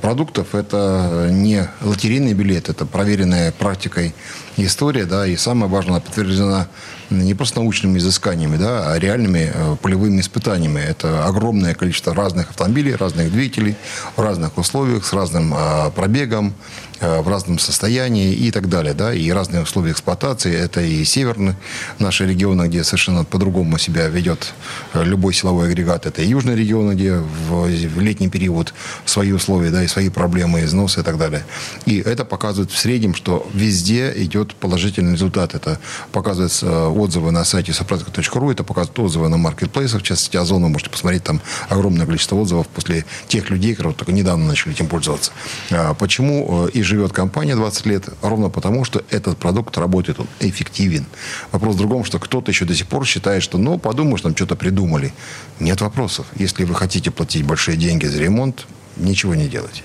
продуктов. 0.00 0.54
Это 0.54 1.28
не 1.30 1.68
лотерейный 1.80 2.34
билет, 2.34 2.68
это 2.68 2.86
проверенная 2.86 3.52
практикой 3.52 4.14
история, 4.56 5.04
да, 5.04 5.26
и 5.26 5.36
самое 5.36 5.70
важное, 5.70 6.00
подтверждена 6.00 6.68
не 7.10 7.34
просто 7.34 7.60
научными 7.60 7.98
изысканиями, 7.98 8.56
да, 8.56 8.92
а 8.92 8.98
реальными 8.98 9.50
э, 9.52 9.76
полевыми 9.82 10.20
испытаниями. 10.20 10.80
Это 10.80 11.24
огромное 11.26 11.74
количество 11.74 12.14
разных 12.14 12.50
автомобилей, 12.50 12.94
разных 12.94 13.30
двигателей, 13.30 13.76
в 14.16 14.20
разных 14.20 14.56
условиях, 14.58 15.04
с 15.04 15.12
разным 15.12 15.54
э, 15.54 15.90
пробегом, 15.94 16.54
Э, 17.00 17.20
в 17.20 17.28
разном 17.28 17.58
состоянии 17.58 18.32
и 18.32 18.50
так 18.50 18.68
далее, 18.68 18.94
да, 18.94 19.12
и 19.12 19.30
разные 19.30 19.62
условия 19.62 19.92
эксплуатации. 19.92 20.54
Это 20.54 20.80
и 20.80 21.04
северные 21.04 21.56
наши 21.98 22.26
регионы, 22.26 22.66
где 22.68 22.84
совершенно 22.84 23.24
по-другому 23.24 23.78
себя 23.78 24.06
ведет 24.08 24.54
э, 24.92 25.02
любой 25.04 25.34
силовой 25.34 25.68
агрегат. 25.68 26.06
Это 26.06 26.22
и 26.22 26.26
южные 26.26 26.56
регионы, 26.56 26.92
где 26.92 27.14
в, 27.14 27.66
в 27.66 28.00
летний 28.00 28.28
период 28.28 28.74
свои 29.04 29.32
условия, 29.32 29.70
да, 29.70 29.82
и 29.82 29.88
свои 29.88 30.08
проблемы, 30.08 30.62
износы 30.64 31.00
и 31.00 31.02
так 31.02 31.18
далее. 31.18 31.44
И 31.84 31.98
это 31.98 32.24
показывает 32.24 32.70
в 32.70 32.78
среднем, 32.78 33.14
что 33.14 33.46
везде 33.52 34.12
идет 34.16 34.43
положительный 34.52 35.12
результат. 35.12 35.54
Это 35.54 35.78
показывается 36.12 36.66
э, 36.66 36.86
отзывы 36.88 37.30
на 37.30 37.44
сайте 37.44 37.72
sopratica.ru, 37.72 38.52
это 38.52 38.64
показывают 38.64 38.98
отзывы 38.98 39.28
на 39.28 39.36
маркетплейсах, 39.36 40.02
в 40.02 40.04
частности, 40.04 40.36
Озон, 40.36 40.62
вы 40.62 40.68
можете 40.68 40.90
посмотреть, 40.90 41.24
там 41.24 41.40
огромное 41.68 42.06
количество 42.06 42.36
отзывов 42.36 42.68
после 42.68 43.04
тех 43.28 43.50
людей, 43.50 43.74
которые 43.74 43.94
только 43.94 44.12
недавно 44.12 44.46
начали 44.46 44.72
этим 44.72 44.88
пользоваться. 44.88 45.32
А 45.70 45.94
почему 45.94 46.66
и 46.66 46.82
живет 46.82 47.12
компания 47.12 47.56
20 47.56 47.86
лет 47.86 48.08
ровно 48.22 48.50
потому, 48.50 48.84
что 48.84 49.02
этот 49.10 49.38
продукт 49.38 49.76
работает, 49.78 50.20
он 50.20 50.26
эффективен. 50.40 51.06
Вопрос 51.52 51.76
в 51.76 51.78
другом, 51.78 52.04
что 52.04 52.18
кто-то 52.18 52.50
еще 52.50 52.64
до 52.64 52.74
сих 52.74 52.86
пор 52.86 53.06
считает, 53.06 53.42
что, 53.42 53.58
ну, 53.58 53.78
подумаешь, 53.78 54.22
там 54.22 54.34
что-то 54.34 54.56
придумали. 54.56 55.12
Нет 55.60 55.80
вопросов. 55.80 56.26
Если 56.36 56.64
вы 56.64 56.74
хотите 56.74 57.10
платить 57.10 57.44
большие 57.44 57.76
деньги 57.76 58.06
за 58.06 58.18
ремонт, 58.18 58.66
ничего 58.96 59.34
не 59.34 59.48
делать. 59.48 59.82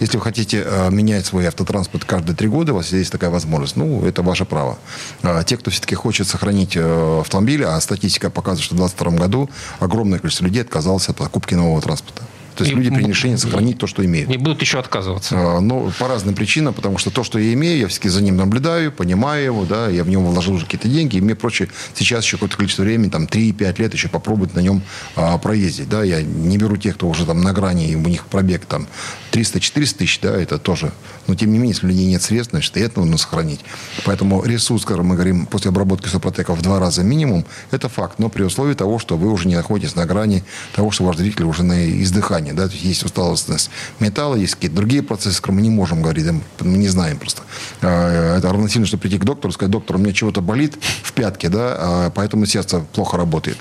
Если 0.00 0.16
вы 0.16 0.22
хотите 0.22 0.62
э, 0.64 0.90
менять 0.90 1.26
свой 1.26 1.46
автотранспорт 1.46 2.04
каждые 2.04 2.36
три 2.36 2.48
года, 2.48 2.72
у 2.72 2.76
вас 2.76 2.92
есть 2.92 3.12
такая 3.12 3.30
возможность. 3.30 3.76
Ну, 3.76 4.04
это 4.04 4.22
ваше 4.22 4.44
право. 4.44 4.78
А 5.22 5.42
те, 5.44 5.56
кто 5.56 5.70
все-таки 5.70 5.94
хочет 5.94 6.28
сохранить 6.28 6.76
э, 6.76 7.20
автомобиль, 7.20 7.64
а 7.64 7.80
статистика 7.80 8.30
показывает, 8.30 8.64
что 8.64 8.74
в 8.74 8.78
2022 8.78 9.18
году 9.18 9.50
огромное 9.80 10.18
количество 10.18 10.44
людей 10.44 10.62
отказалось 10.62 11.08
от 11.08 11.16
покупки 11.16 11.54
нового 11.54 11.80
транспорта. 11.80 12.22
То 12.56 12.64
есть 12.64 12.72
И- 12.72 12.76
люди 12.76 12.90
приняли 12.90 13.08
решение 13.10 13.38
сохранить 13.38 13.78
то, 13.78 13.86
что 13.86 14.04
имеют. 14.04 14.30
И 14.30 14.36
будут 14.36 14.60
еще 14.60 14.78
отказываться. 14.78 15.34
А, 15.38 15.60
Ну, 15.60 15.90
по 15.98 16.08
разным 16.08 16.34
причинам, 16.34 16.74
потому 16.74 16.98
что 16.98 17.10
то, 17.10 17.24
что 17.24 17.38
я 17.38 17.52
имею, 17.54 17.78
я 17.78 17.88
все-таки 17.88 18.08
за 18.08 18.22
ним 18.22 18.36
наблюдаю, 18.36 18.90
понимаю 18.92 19.44
его, 19.44 19.64
да, 19.64 19.88
я 19.88 20.04
в 20.04 20.08
него 20.08 20.24
вложил 20.30 20.54
уже 20.54 20.64
какие-то 20.64 20.88
деньги, 20.88 21.16
и 21.16 21.20
мне 21.20 21.34
проще 21.34 21.68
сейчас 21.94 22.24
еще 22.24 22.36
какое-то 22.36 22.56
количество 22.56 22.82
времени, 22.82 23.10
там, 23.10 23.26
3-5 23.26 23.78
лет 23.78 23.92
еще 23.94 24.08
попробовать 24.08 24.54
на 24.54 24.60
нем 24.60 24.82
а, 25.16 25.38
проездить, 25.38 25.88
да, 25.88 26.02
я 26.02 26.20
не 26.22 26.58
беру 26.58 26.76
тех, 26.76 26.94
кто 26.96 27.08
уже 27.08 27.24
там 27.26 27.40
на 27.42 27.52
грани, 27.52 27.88
и 27.88 27.94
у 27.94 28.00
них 28.00 28.26
пробег 28.26 28.64
там 28.66 28.86
300-400 29.32 29.98
тысяч, 29.98 30.20
да, 30.20 30.36
это 30.40 30.58
тоже, 30.58 30.92
но 31.26 31.34
тем 31.34 31.52
не 31.52 31.58
менее, 31.58 31.74
если 31.74 31.86
у 31.86 31.88
людей 31.90 32.06
нет 32.06 32.22
средств, 32.22 32.50
значит, 32.52 32.76
и 32.76 32.80
это 32.80 33.00
нужно 33.00 33.16
сохранить. 33.18 33.60
Поэтому 34.04 34.44
ресурс, 34.44 34.82
скажем, 34.82 35.06
мы 35.06 35.14
говорим, 35.14 35.46
после 35.46 35.68
обработки 35.70 36.08
супротека 36.08 36.54
в 36.54 36.62
два 36.62 36.80
раза 36.80 37.02
минимум, 37.02 37.44
это 37.70 37.88
факт, 37.88 38.18
но 38.18 38.28
при 38.28 38.42
условии 38.42 38.74
того, 38.74 38.98
что 38.98 39.16
вы 39.16 39.30
уже 39.30 39.48
не 39.48 39.54
находитесь 39.56 39.94
на 39.94 40.06
грани 40.06 40.42
того, 40.74 40.90
что 40.90 41.04
ваш 41.04 41.16
двигатель 41.16 41.44
уже 41.44 41.62
на 41.62 42.02
издыхании, 42.02 42.41
да, 42.50 42.68
то 42.68 42.74
есть 42.74 43.04
усталостность 43.04 43.70
металла, 44.00 44.34
есть 44.34 44.56
какие-то 44.56 44.76
другие 44.76 45.02
процессы, 45.02 45.40
которые 45.40 45.56
мы 45.56 45.62
не 45.62 45.70
можем 45.70 46.02
говорить, 46.02 46.26
да, 46.26 46.34
мы 46.60 46.78
не 46.78 46.88
знаем 46.88 47.18
просто. 47.18 47.42
А, 47.80 48.38
Это 48.38 48.48
равносильно, 48.48 48.86
что 48.86 48.98
прийти 48.98 49.18
к 49.18 49.24
доктору 49.24 49.52
сказать, 49.52 49.70
доктор, 49.70 49.96
у 49.96 49.98
меня 50.00 50.12
чего-то 50.12 50.40
болит 50.40 50.76
в 51.02 51.12
пятке, 51.12 51.48
да, 51.48 51.76
а 51.78 52.10
поэтому 52.10 52.46
сердце 52.46 52.80
плохо 52.80 53.16
работает. 53.16 53.58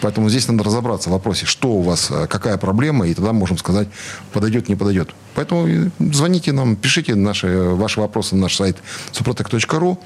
Поэтому 0.00 0.28
здесь 0.28 0.48
надо 0.48 0.64
разобраться 0.64 1.08
в 1.08 1.12
вопросе, 1.12 1.46
что 1.46 1.68
у 1.68 1.82
вас, 1.82 2.08
а, 2.10 2.26
какая 2.26 2.56
проблема, 2.58 3.06
и 3.06 3.14
тогда 3.14 3.32
можем 3.32 3.58
сказать, 3.58 3.88
подойдет, 4.32 4.68
не 4.68 4.74
подойдет. 4.74 5.10
Поэтому 5.34 5.90
звоните 5.98 6.52
нам, 6.52 6.76
пишите 6.76 7.14
наши, 7.14 7.48
ваши 7.48 8.00
вопросы 8.00 8.34
на 8.34 8.42
наш 8.42 8.56
сайт 8.56 8.78
suprotec.ru, 9.12 9.98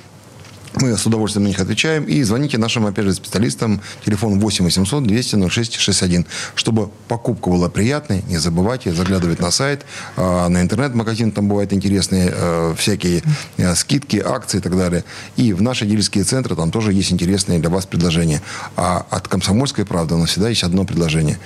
мы 0.81 0.97
с 0.97 1.07
удовольствием 1.07 1.45
на 1.45 1.49
них 1.49 1.61
отвечаем. 1.61 2.05
И 2.05 2.23
звоните 2.23 2.59
нашим, 2.59 2.87
опять 2.87 3.05
же, 3.05 3.15
специалистам. 3.15 3.81
Телефон 4.05 4.39
8 4.39 4.65
800 4.65 5.05
200 5.05 5.49
06 5.49 5.75
61. 5.77 6.27
Чтобы 6.55 6.91
покупка 7.09 7.51
была 7.51 7.69
приятной, 7.69 8.23
не 8.29 8.39
забывайте 8.39 8.93
заглядывать 8.93 9.41
на 9.41 9.51
сайт, 9.51 9.85
а, 10.17 10.49
на 10.49 10.63
интернет-магазин. 10.63 11.33
Там 11.33 11.49
бывают 11.49 11.73
интересные 11.73 12.33
э, 12.33 12.75
всякие 12.77 13.23
э, 13.57 13.75
скидки, 13.75 14.23
акции 14.25 14.59
и 14.59 14.61
так 14.61 14.77
далее. 14.77 15.05
И 15.37 15.53
в 15.53 15.63
наши 15.63 15.87
дилерские 15.87 16.25
центры 16.25 16.57
там 16.57 16.71
тоже 16.71 16.93
есть 16.93 17.13
интересные 17.13 17.59
для 17.59 17.71
вас 17.71 17.87
предложения. 17.87 18.43
А 18.77 19.07
от 19.11 19.29
«Комсомольской 19.29 19.85
правды» 19.85 20.15
у 20.15 20.19
нас 20.19 20.31
всегда 20.31 20.49
есть 20.49 20.63
одно 20.63 20.85
предложение. 20.85 21.39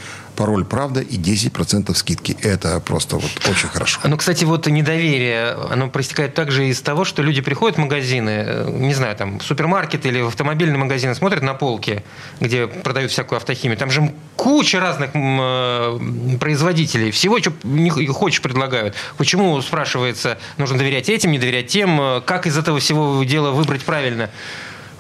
Пароль 0.43 0.65
«Правда» 0.65 1.01
и 1.01 1.19
10% 1.19 1.95
скидки. 1.95 2.37
Это 2.43 2.81
просто 2.81 3.15
вот 3.15 3.31
очень 3.49 3.69
хорошо. 3.69 4.01
Ну, 4.03 4.17
кстати, 4.17 4.43
вот 4.43 4.67
недоверие, 4.67 5.53
оно 5.71 5.89
проистекает 5.89 6.35
также 6.35 6.67
из 6.67 6.81
того, 6.81 7.05
что 7.05 7.23
люди 7.23 7.41
приходят 7.41 7.77
в 7.77 7.81
магазины, 7.81 8.43
э, 8.45 8.69
не 8.69 8.93
знаю, 8.93 9.15
там, 9.15 9.39
в 9.39 9.45
супермаркет 9.45 10.05
или 10.05 10.21
в 10.21 10.27
автомобильный 10.27 10.79
магазин, 10.79 11.15
смотрят 11.15 11.45
на 11.45 11.55
полки, 11.55 12.03
где 12.41 12.67
продают 12.67 13.13
всякую 13.13 13.37
автохимию. 13.37 13.79
Там 13.79 13.93
же 13.93 14.13
куча 14.35 14.81
разных 14.81 15.11
э, 15.15 15.99
производителей. 16.41 17.13
Всего, 17.13 17.39
что 17.39 17.53
хочешь, 18.13 18.43
предлагают. 18.43 18.97
Почему, 19.19 19.63
спрашивается, 19.63 20.39
нужно 20.59 20.77
доверять 20.77 21.09
этим, 21.09 21.31
не 21.31 21.39
доверять 21.39 21.69
тем? 21.69 22.01
Э, 22.01 22.21
Как 22.21 22.49
из 22.49 22.59
этого 22.59 22.81
всего 22.81 23.23
дела 23.23 23.53
выбрать 23.53 23.85
правильно? 23.85 24.29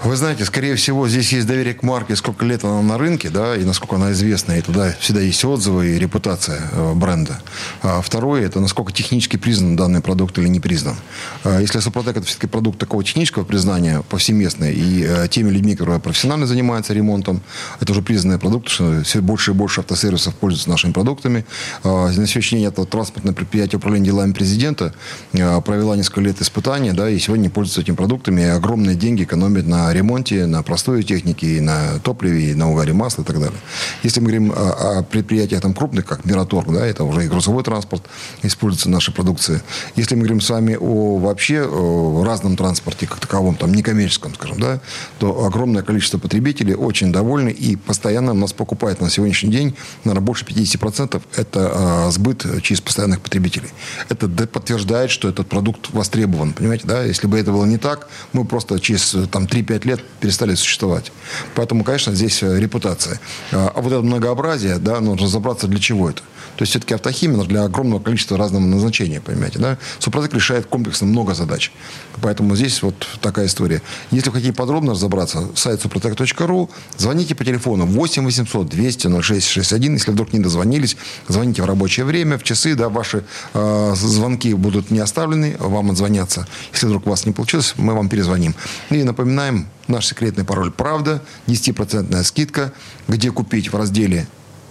Вы 0.04 0.16
знаете, 0.16 0.44
скорее 0.44 0.74
всего, 0.74 1.08
здесь 1.08 1.32
есть 1.32 1.46
доверие 1.46 1.74
к 1.74 1.84
марке, 1.84 2.16
сколько 2.16 2.44
лет 2.44 2.64
она 2.64 2.82
на 2.82 2.98
рынке, 2.98 3.30
да, 3.30 3.56
и 3.56 3.62
насколько 3.62 3.94
она 3.94 4.10
известна, 4.10 4.58
и 4.58 4.60
туда 4.60 4.92
всегда 4.98 5.20
есть 5.20 5.44
отзывы 5.44 5.90
и 5.94 5.98
репутация 5.98 6.60
э, 6.72 6.92
бренда. 6.94 7.40
А 7.82 8.02
второе, 8.02 8.44
это 8.44 8.58
насколько 8.58 8.92
технически 8.92 9.36
признан 9.36 9.76
данный 9.76 10.00
продукт 10.00 10.36
или 10.38 10.48
не 10.48 10.58
признан. 10.58 10.96
А 11.44 11.60
Если 11.60 11.78
Супротек 11.78 12.16
это 12.16 12.26
все-таки 12.26 12.48
продукт 12.48 12.80
такого 12.80 13.04
технического 13.04 13.44
признания 13.44 14.02
повсеместный, 14.08 14.74
и 14.74 15.04
э, 15.06 15.28
теми 15.30 15.50
людьми, 15.50 15.76
которые 15.76 16.00
профессионально 16.00 16.48
занимаются 16.48 16.92
ремонтом, 16.94 17.40
это 17.78 17.92
уже 17.92 18.02
признанный 18.02 18.40
продукт, 18.40 18.70
что 18.70 19.04
все 19.04 19.20
больше 19.20 19.52
и 19.52 19.54
больше 19.54 19.82
автосервисов 19.82 20.34
пользуются 20.34 20.68
нашими 20.68 20.90
продуктами. 20.90 21.46
А, 21.84 22.08
На 22.08 22.26
сегодняшний 22.26 22.58
день 22.58 22.68
это 22.68 22.84
транспортное 22.86 23.34
предприятие 23.34 23.78
управления 23.78 24.06
делами 24.06 24.32
президента 24.32 24.94
э, 25.32 25.60
провела 25.60 25.94
несколько 25.94 26.22
лет 26.22 26.42
испытания, 26.42 26.92
да, 26.92 27.08
и 27.08 27.20
сегодня 27.20 27.50
пользуются 27.50 27.82
этими 27.82 27.94
продуктами, 27.94 28.40
и 28.40 28.46
огромные 28.46 28.96
деньги 28.96 29.22
экономят 29.22 29.68
на 29.68 29.91
ремонте, 29.92 30.46
на 30.46 30.62
простой 30.62 31.02
технике, 31.02 31.58
и 31.58 31.60
на 31.60 31.98
топливе, 32.00 32.50
и 32.50 32.54
на 32.54 32.70
угаре 32.70 32.92
масла 32.92 33.22
и 33.22 33.24
так 33.24 33.38
далее. 33.38 33.58
Если 34.02 34.20
мы 34.20 34.26
говорим 34.26 34.52
о, 34.52 34.98
о 34.98 35.02
предприятиях 35.02 35.60
там 35.62 35.74
крупных, 35.74 36.06
как 36.06 36.24
Мираторг, 36.24 36.72
да, 36.72 36.86
это 36.86 37.04
уже 37.04 37.24
и 37.24 37.28
грузовой 37.28 37.62
транспорт, 37.62 38.02
используется 38.42 38.90
наша 38.90 39.12
продукция. 39.12 39.62
Если 39.96 40.14
мы 40.14 40.22
говорим 40.22 40.40
с 40.40 40.50
вами 40.50 40.76
о 40.78 41.18
вообще 41.18 41.62
о 41.62 42.24
разном 42.24 42.56
транспорте 42.56 43.06
как 43.06 43.20
таковом, 43.20 43.56
там 43.56 43.72
некоммерческом, 43.72 44.34
скажем, 44.34 44.60
да, 44.60 44.80
то 45.18 45.44
огромное 45.44 45.82
количество 45.82 46.18
потребителей 46.18 46.74
очень 46.74 47.12
довольны 47.12 47.50
и 47.50 47.76
постоянно 47.76 48.32
нас 48.32 48.52
покупают 48.52 49.00
на 49.00 49.10
сегодняшний 49.10 49.50
день, 49.50 49.76
наверное, 50.04 50.24
больше 50.24 50.44
50% 50.44 51.22
это 51.36 51.72
а, 51.72 52.10
сбыт 52.10 52.44
через 52.62 52.80
постоянных 52.80 53.20
потребителей. 53.20 53.68
Это 54.08 54.28
подтверждает, 54.46 55.10
что 55.10 55.28
этот 55.28 55.48
продукт 55.48 55.90
востребован, 55.92 56.52
понимаете, 56.52 56.86
да? 56.86 57.04
Если 57.04 57.26
бы 57.26 57.38
это 57.38 57.52
было 57.52 57.64
не 57.64 57.78
так, 57.78 58.08
мы 58.32 58.44
просто 58.44 58.78
через 58.80 59.14
э, 59.14 59.26
там 59.26 59.44
3-5 59.44 59.81
лет 59.84 60.00
перестали 60.20 60.54
существовать. 60.54 61.12
Поэтому, 61.54 61.84
конечно, 61.84 62.14
здесь 62.14 62.42
э, 62.42 62.58
репутация. 62.58 63.20
А 63.50 63.72
а 63.74 63.80
вот 63.80 63.92
это 63.92 64.02
многообразие, 64.02 64.78
да, 64.78 65.00
нужно 65.00 65.26
разобраться, 65.26 65.66
для 65.66 65.80
чего 65.80 66.10
это. 66.10 66.22
То 66.56 66.62
есть 66.62 66.70
все-таки 66.70 66.94
автохимия 66.94 67.42
для 67.44 67.64
огромного 67.64 68.00
количества 68.00 68.36
разного 68.36 68.62
назначения, 68.62 69.20
понимаете, 69.20 69.58
да? 69.58 69.78
Супротек 69.98 70.34
решает 70.34 70.66
комплексно 70.66 71.06
много 71.06 71.34
задач. 71.34 71.72
Поэтому 72.20 72.54
здесь 72.54 72.82
вот 72.82 72.94
такая 73.20 73.46
история. 73.46 73.80
Если 74.10 74.28
вы 74.28 74.34
хотите 74.34 74.52
подробно 74.52 74.92
разобраться, 74.92 75.48
сайт 75.54 75.82
suprotec.ru, 75.82 76.68
звоните 76.98 77.34
по 77.34 77.44
телефону 77.44 77.86
8 77.86 78.24
800 78.24 78.68
200 78.68 79.22
06 79.22 79.48
61. 79.48 79.94
Если 79.94 80.10
вдруг 80.10 80.32
не 80.32 80.40
дозвонились, 80.40 80.96
звоните 81.28 81.62
в 81.62 81.66
рабочее 81.66 82.04
время, 82.04 82.36
в 82.36 82.42
часы, 82.42 82.74
да, 82.74 82.90
ваши 82.90 83.24
э, 83.54 83.94
звонки 83.96 84.52
будут 84.52 84.90
не 84.90 84.98
оставлены, 84.98 85.56
вам 85.58 85.90
отзвонятся. 85.90 86.46
Если 86.72 86.86
вдруг 86.86 87.06
у 87.06 87.10
вас 87.10 87.24
не 87.24 87.32
получилось, 87.32 87.74
мы 87.78 87.94
вам 87.94 88.10
перезвоним. 88.10 88.54
И 88.90 89.02
напоминаем, 89.02 89.61
наш 89.88 90.06
секретный 90.06 90.44
пароль 90.44 90.70
«Правда», 90.70 91.22
10% 91.46 92.22
скидка, 92.24 92.72
где 93.08 93.30
купить 93.30 93.72
в 93.72 93.76
разделе 93.76 94.26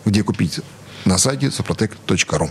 «Где 0.05 0.23
купить» 0.23 0.59
на 1.05 1.17
сайте 1.17 1.47
suprotec.ru. 1.47 2.49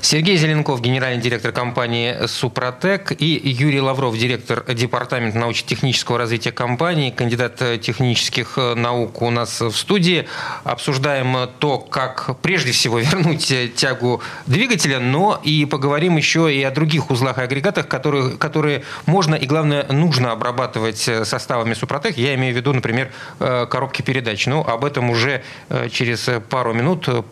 Сергей 0.00 0.36
Зеленков, 0.36 0.80
генеральный 0.80 1.22
директор 1.22 1.52
компании 1.52 2.26
«Супротек», 2.26 3.12
и 3.18 3.40
Юрий 3.44 3.80
Лавров, 3.80 4.16
директор 4.16 4.64
департамента 4.74 5.38
научно-технического 5.38 6.18
развития 6.18 6.52
компании, 6.52 7.10
кандидат 7.10 7.62
технических 7.80 8.54
э, 8.56 8.74
наук 8.74 9.22
у 9.22 9.30
нас 9.30 9.60
в 9.60 9.72
студии. 9.72 10.26
Обсуждаем 10.64 11.48
то, 11.58 11.78
как 11.78 12.38
прежде 12.40 12.72
всего 12.72 12.98
вернуть 13.00 13.52
тягу 13.74 14.22
двигателя, 14.46 15.00
но 15.00 15.40
и 15.42 15.64
поговорим 15.64 16.16
еще 16.16 16.52
и 16.54 16.62
о 16.62 16.70
других 16.70 17.10
узлах 17.10 17.38
и 17.38 17.42
агрегатах, 17.42 17.88
которые, 17.88 18.36
которые 18.36 18.82
можно 19.06 19.34
и, 19.34 19.46
главное, 19.46 19.86
нужно 19.92 20.32
обрабатывать 20.32 21.08
э, 21.08 21.24
составами 21.24 21.74
«Супротек». 21.74 22.16
Я 22.16 22.34
имею 22.34 22.52
в 22.54 22.56
виду, 22.56 22.72
например, 22.72 23.12
э, 23.40 23.66
коробки 23.70 24.02
передач. 24.02 24.46
Ну, 24.46 24.60
об 24.60 24.84
этом 24.84 25.10
уже 25.10 25.42
через 25.90 26.28
пару 26.48 26.72
минут 26.72 27.08
э, 27.08 27.22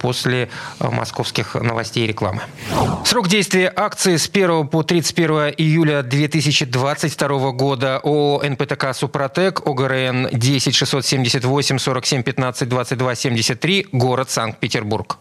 э, 0.80 0.90
московских 0.90 1.54
новостей 1.54 2.04
и 2.04 2.06
рекламы. 2.06 2.42
Срок 3.04 3.28
действия 3.28 3.72
акции 3.74 4.16
с 4.16 4.28
1 4.28 4.68
по 4.68 4.82
31 4.82 5.54
июля 5.56 6.02
2022 6.02 7.52
года 7.52 8.00
ООО 8.02 8.42
«НПТК 8.42 8.92
Супротек», 8.94 9.66
ОГРН 9.66 10.28
10 10.32 10.74
678 10.74 11.78
47 11.78 12.22
15 12.22 12.68
22 12.68 13.14
73, 13.14 13.86
город 13.92 14.30
Санкт-Петербург. 14.30 15.18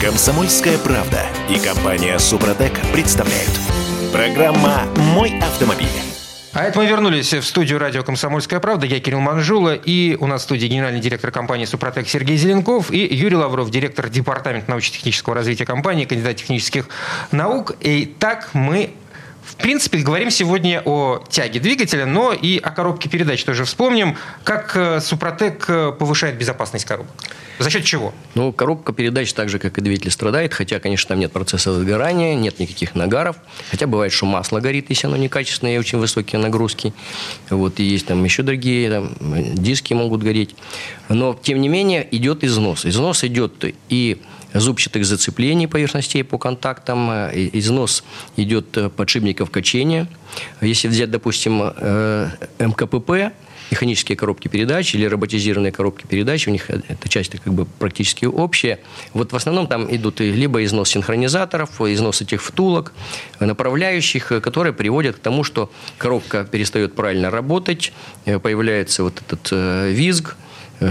Комсомольская 0.00 0.76
правда 0.78 1.22
и 1.48 1.58
компания 1.58 2.18
Супротек 2.18 2.78
представляют. 2.92 3.50
Программа 4.12 4.82
«Мой 5.14 5.38
автомобиль». 5.40 6.15
А 6.58 6.62
это 6.62 6.78
мы 6.78 6.86
вернулись 6.86 7.34
в 7.34 7.42
студию 7.42 7.78
радио 7.78 8.02
«Комсомольская 8.02 8.60
правда». 8.60 8.86
Я 8.86 8.98
Кирилл 8.98 9.20
Манжула. 9.20 9.74
И 9.74 10.16
у 10.18 10.26
нас 10.26 10.40
в 10.40 10.44
студии 10.44 10.66
генеральный 10.66 11.00
директор 11.00 11.30
компании 11.30 11.66
«Супротек» 11.66 12.08
Сергей 12.08 12.38
Зеленков 12.38 12.90
и 12.90 13.14
Юрий 13.14 13.36
Лавров, 13.36 13.68
директор 13.70 14.08
департамента 14.08 14.70
научно-технического 14.70 15.34
развития 15.34 15.66
компании, 15.66 16.06
кандидат 16.06 16.36
технических 16.36 16.88
наук. 17.30 17.76
И 17.82 18.06
так 18.06 18.48
мы 18.54 18.94
в 19.46 19.54
принципе, 19.56 19.98
говорим 19.98 20.30
сегодня 20.30 20.82
о 20.84 21.22
тяге 21.28 21.60
двигателя, 21.60 22.04
но 22.04 22.32
и 22.32 22.58
о 22.58 22.70
коробке 22.70 23.08
передач 23.08 23.44
тоже 23.44 23.64
вспомним. 23.64 24.16
Как 24.42 24.76
э, 24.76 25.00
Супротек 25.00 25.64
э, 25.68 25.92
повышает 25.92 26.36
безопасность 26.36 26.84
коробок? 26.84 27.14
За 27.60 27.70
счет 27.70 27.84
чего? 27.84 28.12
Ну, 28.34 28.52
коробка 28.52 28.92
передач, 28.92 29.32
так 29.32 29.48
же, 29.48 29.58
как 29.58 29.78
и 29.78 29.80
двигатель, 29.80 30.10
страдает, 30.10 30.52
хотя, 30.52 30.80
конечно, 30.80 31.08
там 31.08 31.20
нет 31.20 31.32
процесса 31.32 31.72
сгорания, 31.72 32.34
нет 32.34 32.58
никаких 32.58 32.96
нагаров, 32.96 33.36
хотя 33.70 33.86
бывает, 33.86 34.12
что 34.12 34.26
масло 34.26 34.58
горит, 34.58 34.86
если 34.88 35.06
оно 35.06 35.16
некачественное 35.16 35.76
и 35.76 35.78
очень 35.78 35.98
высокие 35.98 36.40
нагрузки. 36.40 36.92
Вот, 37.48 37.78
и 37.78 37.84
есть 37.84 38.06
там 38.06 38.22
еще 38.24 38.42
другие, 38.42 38.90
там, 38.90 39.14
диски 39.54 39.94
могут 39.94 40.22
гореть. 40.22 40.56
Но, 41.08 41.38
тем 41.40 41.60
не 41.60 41.68
менее, 41.68 42.06
идет 42.10 42.42
износ. 42.42 42.84
Износ 42.84 43.22
идет 43.22 43.64
и 43.88 44.20
зубчатых 44.60 45.04
зацеплений 45.04 45.66
поверхностей 45.66 46.22
по 46.24 46.38
контактам, 46.38 47.10
э, 47.10 47.50
износ 47.52 48.04
идет 48.36 48.76
э, 48.76 48.88
подшипников 48.88 49.50
качения. 49.50 50.08
Если 50.60 50.88
взять, 50.88 51.10
допустим, 51.10 51.62
э, 51.62 52.28
МКПП, 52.58 53.32
механические 53.70 54.16
коробки 54.16 54.46
передач 54.48 54.94
или 54.94 55.04
роботизированные 55.06 55.72
коробки 55.72 56.06
передач, 56.06 56.46
у 56.46 56.50
них 56.50 56.70
эта 56.70 57.08
часть 57.08 57.32
как 57.40 57.52
бы 57.52 57.64
практически 57.64 58.24
общая. 58.24 58.78
Вот 59.12 59.32
в 59.32 59.36
основном 59.36 59.66
там 59.66 59.92
идут 59.94 60.20
либо 60.20 60.64
износ 60.64 60.90
синхронизаторов, 60.90 61.80
износ 61.80 62.22
этих 62.22 62.42
втулок, 62.42 62.92
направляющих, 63.40 64.28
которые 64.40 64.72
приводят 64.72 65.16
к 65.16 65.18
тому, 65.18 65.42
что 65.42 65.72
коробка 65.98 66.44
перестает 66.44 66.94
правильно 66.94 67.30
работать, 67.30 67.92
появляется 68.24 69.02
вот 69.02 69.20
этот 69.20 69.50
визг, 69.92 70.36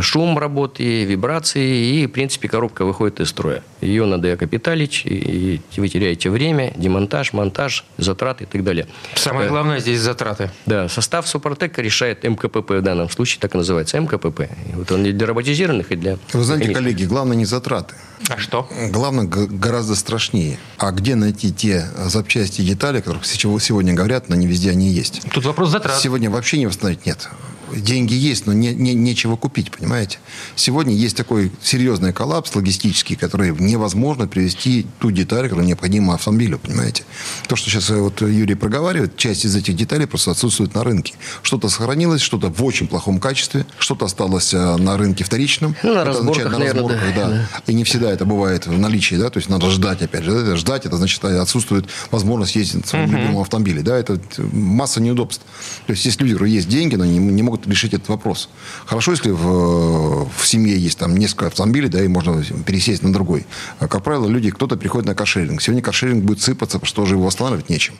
шум 0.01 0.37
работы, 0.37 1.03
вибрации, 1.03 2.01
и, 2.01 2.07
в 2.07 2.11
принципе, 2.11 2.47
коробка 2.47 2.85
выходит 2.85 3.19
из 3.19 3.29
строя. 3.29 3.63
Ее 3.81 4.05
надо 4.05 4.33
окапиталить, 4.33 5.03
и 5.05 5.61
вы 5.77 5.87
теряете 5.87 6.29
время, 6.29 6.73
демонтаж, 6.75 7.33
монтаж, 7.33 7.85
затраты 7.97 8.45
и 8.45 8.47
так 8.47 8.63
далее. 8.63 8.87
Самое 9.15 9.47
э, 9.47 9.49
главное 9.49 9.79
здесь 9.79 9.99
затраты. 9.99 10.51
Да, 10.65 10.89
состав 10.89 11.27
Супротека 11.27 11.81
решает 11.81 12.23
МКПП 12.23 12.71
в 12.71 12.81
данном 12.81 13.09
случае, 13.09 13.39
так 13.41 13.53
и 13.55 13.57
называется, 13.57 13.99
МКПП. 13.99 14.41
И 14.41 14.75
вот 14.75 14.91
он 14.91 15.05
и 15.05 15.11
для 15.11 15.27
роботизированных, 15.27 15.91
и 15.91 15.95
для... 15.95 16.17
Вы 16.33 16.43
знаете, 16.43 16.73
коллеги, 16.73 17.05
главное 17.05 17.37
не 17.37 17.45
затраты. 17.45 17.95
А 18.29 18.37
что? 18.37 18.67
Главное 18.91 19.25
гораздо 19.25 19.95
страшнее. 19.95 20.57
А 20.77 20.91
где 20.91 21.15
найти 21.15 21.53
те 21.53 21.85
запчасти 22.05 22.61
и 22.61 22.65
детали, 22.65 23.01
которых 23.01 23.25
сегодня 23.25 23.93
говорят, 23.93 24.29
но 24.29 24.35
не 24.35 24.47
везде 24.47 24.71
они 24.71 24.89
есть? 24.89 25.21
Тут 25.31 25.45
вопрос 25.45 25.69
затрат. 25.69 25.99
Сегодня 25.99 26.29
вообще 26.29 26.57
не 26.57 26.67
восстановить 26.67 27.05
нет 27.05 27.29
деньги 27.73 28.13
есть, 28.13 28.45
но 28.45 28.53
не, 28.53 28.73
не, 28.73 28.93
нечего 28.93 29.35
купить, 29.35 29.71
понимаете? 29.71 30.19
Сегодня 30.55 30.93
есть 30.93 31.15
такой 31.15 31.51
серьезный 31.61 32.13
коллапс 32.13 32.53
логистический, 32.55 33.15
который 33.15 33.55
невозможно 33.55 34.27
привести 34.27 34.85
ту 34.99 35.11
деталь, 35.11 35.43
которая 35.43 35.65
необходима 35.65 36.15
автомобилю, 36.15 36.59
понимаете? 36.59 37.03
То, 37.47 37.55
что 37.55 37.69
сейчас 37.69 37.89
э, 37.89 37.95
вот 37.95 38.21
Юрий 38.21 38.55
проговаривает, 38.55 39.17
часть 39.17 39.45
из 39.45 39.55
этих 39.55 39.75
деталей 39.75 40.05
просто 40.05 40.31
отсутствует 40.31 40.73
на 40.75 40.83
рынке. 40.83 41.13
Что-то 41.41 41.69
сохранилось, 41.69 42.21
что-то 42.21 42.49
в 42.49 42.63
очень 42.63 42.87
плохом 42.87 43.19
качестве, 43.19 43.65
что-то 43.79 44.05
осталось 44.05 44.53
э, 44.53 44.77
на 44.77 44.97
рынке 44.97 45.23
вторичном. 45.23 45.75
Ну, 45.83 45.93
на 45.93 45.99
это 45.99 46.05
разборках, 46.05 46.51
на 46.51 46.59
разборках, 46.59 47.01
наверное, 47.01 47.15
да. 47.15 47.47
да. 47.65 47.71
И 47.71 47.73
не 47.73 47.83
всегда 47.83 48.11
это 48.11 48.25
бывает 48.25 48.67
в 48.67 48.77
наличии, 48.77 49.15
да, 49.15 49.29
то 49.29 49.37
есть 49.37 49.49
надо 49.49 49.69
ждать, 49.69 50.01
опять 50.01 50.23
же. 50.23 50.55
Ждать, 50.55 50.85
это 50.85 50.97
значит, 50.97 51.23
отсутствует 51.23 51.85
возможность 52.11 52.55
ездить 52.55 52.83
на 52.83 52.87
своем 52.87 53.05
uh-huh. 53.05 53.19
любимом 53.19 53.41
автомобиле, 53.41 53.81
да, 53.81 53.97
это 53.97 54.19
масса 54.37 55.01
неудобств. 55.01 55.43
То 55.87 55.93
есть 55.93 56.05
есть 56.05 56.21
люди, 56.21 56.33
у 56.33 56.35
которых 56.35 56.53
есть 56.53 56.67
деньги, 56.67 56.95
но 56.95 57.05
не, 57.05 57.17
не 57.17 57.43
могут 57.43 57.54
могут 57.55 57.67
решить 57.67 57.93
этот 57.93 58.09
вопрос. 58.09 58.49
Хорошо, 58.85 59.11
если 59.11 59.31
в, 59.31 60.27
в 60.29 60.47
семье 60.47 60.77
есть 60.77 60.97
там 60.97 61.15
несколько 61.15 61.47
автомобилей, 61.47 61.87
да, 61.87 62.03
и 62.03 62.07
можно 62.07 62.43
пересесть 62.65 63.03
на 63.03 63.13
другой. 63.13 63.45
А, 63.79 63.87
как 63.87 64.03
правило, 64.03 64.27
люди, 64.27 64.51
кто-то 64.51 64.75
приходит 64.75 65.07
на 65.07 65.15
каршеринг. 65.15 65.61
Сегодня 65.61 65.81
каршеринг 65.81 66.23
будет 66.23 66.41
сыпаться, 66.41 66.79
потому 66.79 66.87
что 66.87 67.03
уже 67.03 67.15
его 67.15 67.27
останавливать 67.27 67.69
нечем. 67.69 67.95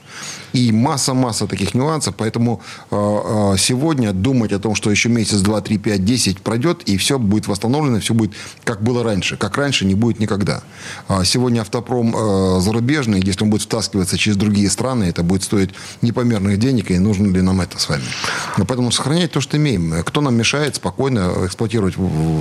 И 0.52 0.72
масса-масса 0.72 1.46
таких 1.46 1.74
нюансов. 1.74 2.14
Поэтому 2.16 2.60
э, 2.90 3.54
сегодня 3.58 4.12
думать 4.12 4.52
о 4.52 4.58
том, 4.58 4.74
что 4.74 4.90
еще 4.90 5.08
месяц, 5.08 5.40
два, 5.40 5.60
три, 5.60 5.78
пять, 5.78 6.04
десять 6.04 6.40
пройдет, 6.40 6.82
и 6.82 6.96
все 6.96 7.18
будет 7.18 7.48
восстановлено, 7.48 8.00
все 8.00 8.12
будет 8.12 8.32
как 8.64 8.82
было 8.82 9.02
раньше. 9.02 9.36
Как 9.36 9.56
раньше 9.56 9.86
не 9.86 9.94
будет 9.94 10.20
никогда. 10.20 10.62
А 11.08 11.24
сегодня 11.24 11.60
автопром 11.60 12.14
э, 12.14 12.60
зарубежный, 12.60 13.22
если 13.22 13.44
он 13.44 13.50
будет 13.50 13.62
втаскиваться 13.62 14.18
через 14.18 14.36
другие 14.36 14.68
страны, 14.70 15.04
это 15.04 15.22
будет 15.22 15.42
стоить 15.42 15.70
непомерных 16.02 16.58
денег, 16.58 16.90
и 16.90 16.98
нужно 16.98 17.26
ли 17.32 17.40
нам 17.40 17.60
это 17.60 17.78
с 17.78 17.88
вами. 17.88 18.04
Но 18.58 18.64
поэтому 18.66 18.90
сохранять 18.90 19.32
то, 19.32 19.40
что 19.40 19.45
имеем. 19.54 20.02
Кто 20.04 20.20
нам 20.20 20.34
мешает 20.34 20.76
спокойно 20.76 21.32
эксплуатировать 21.44 21.94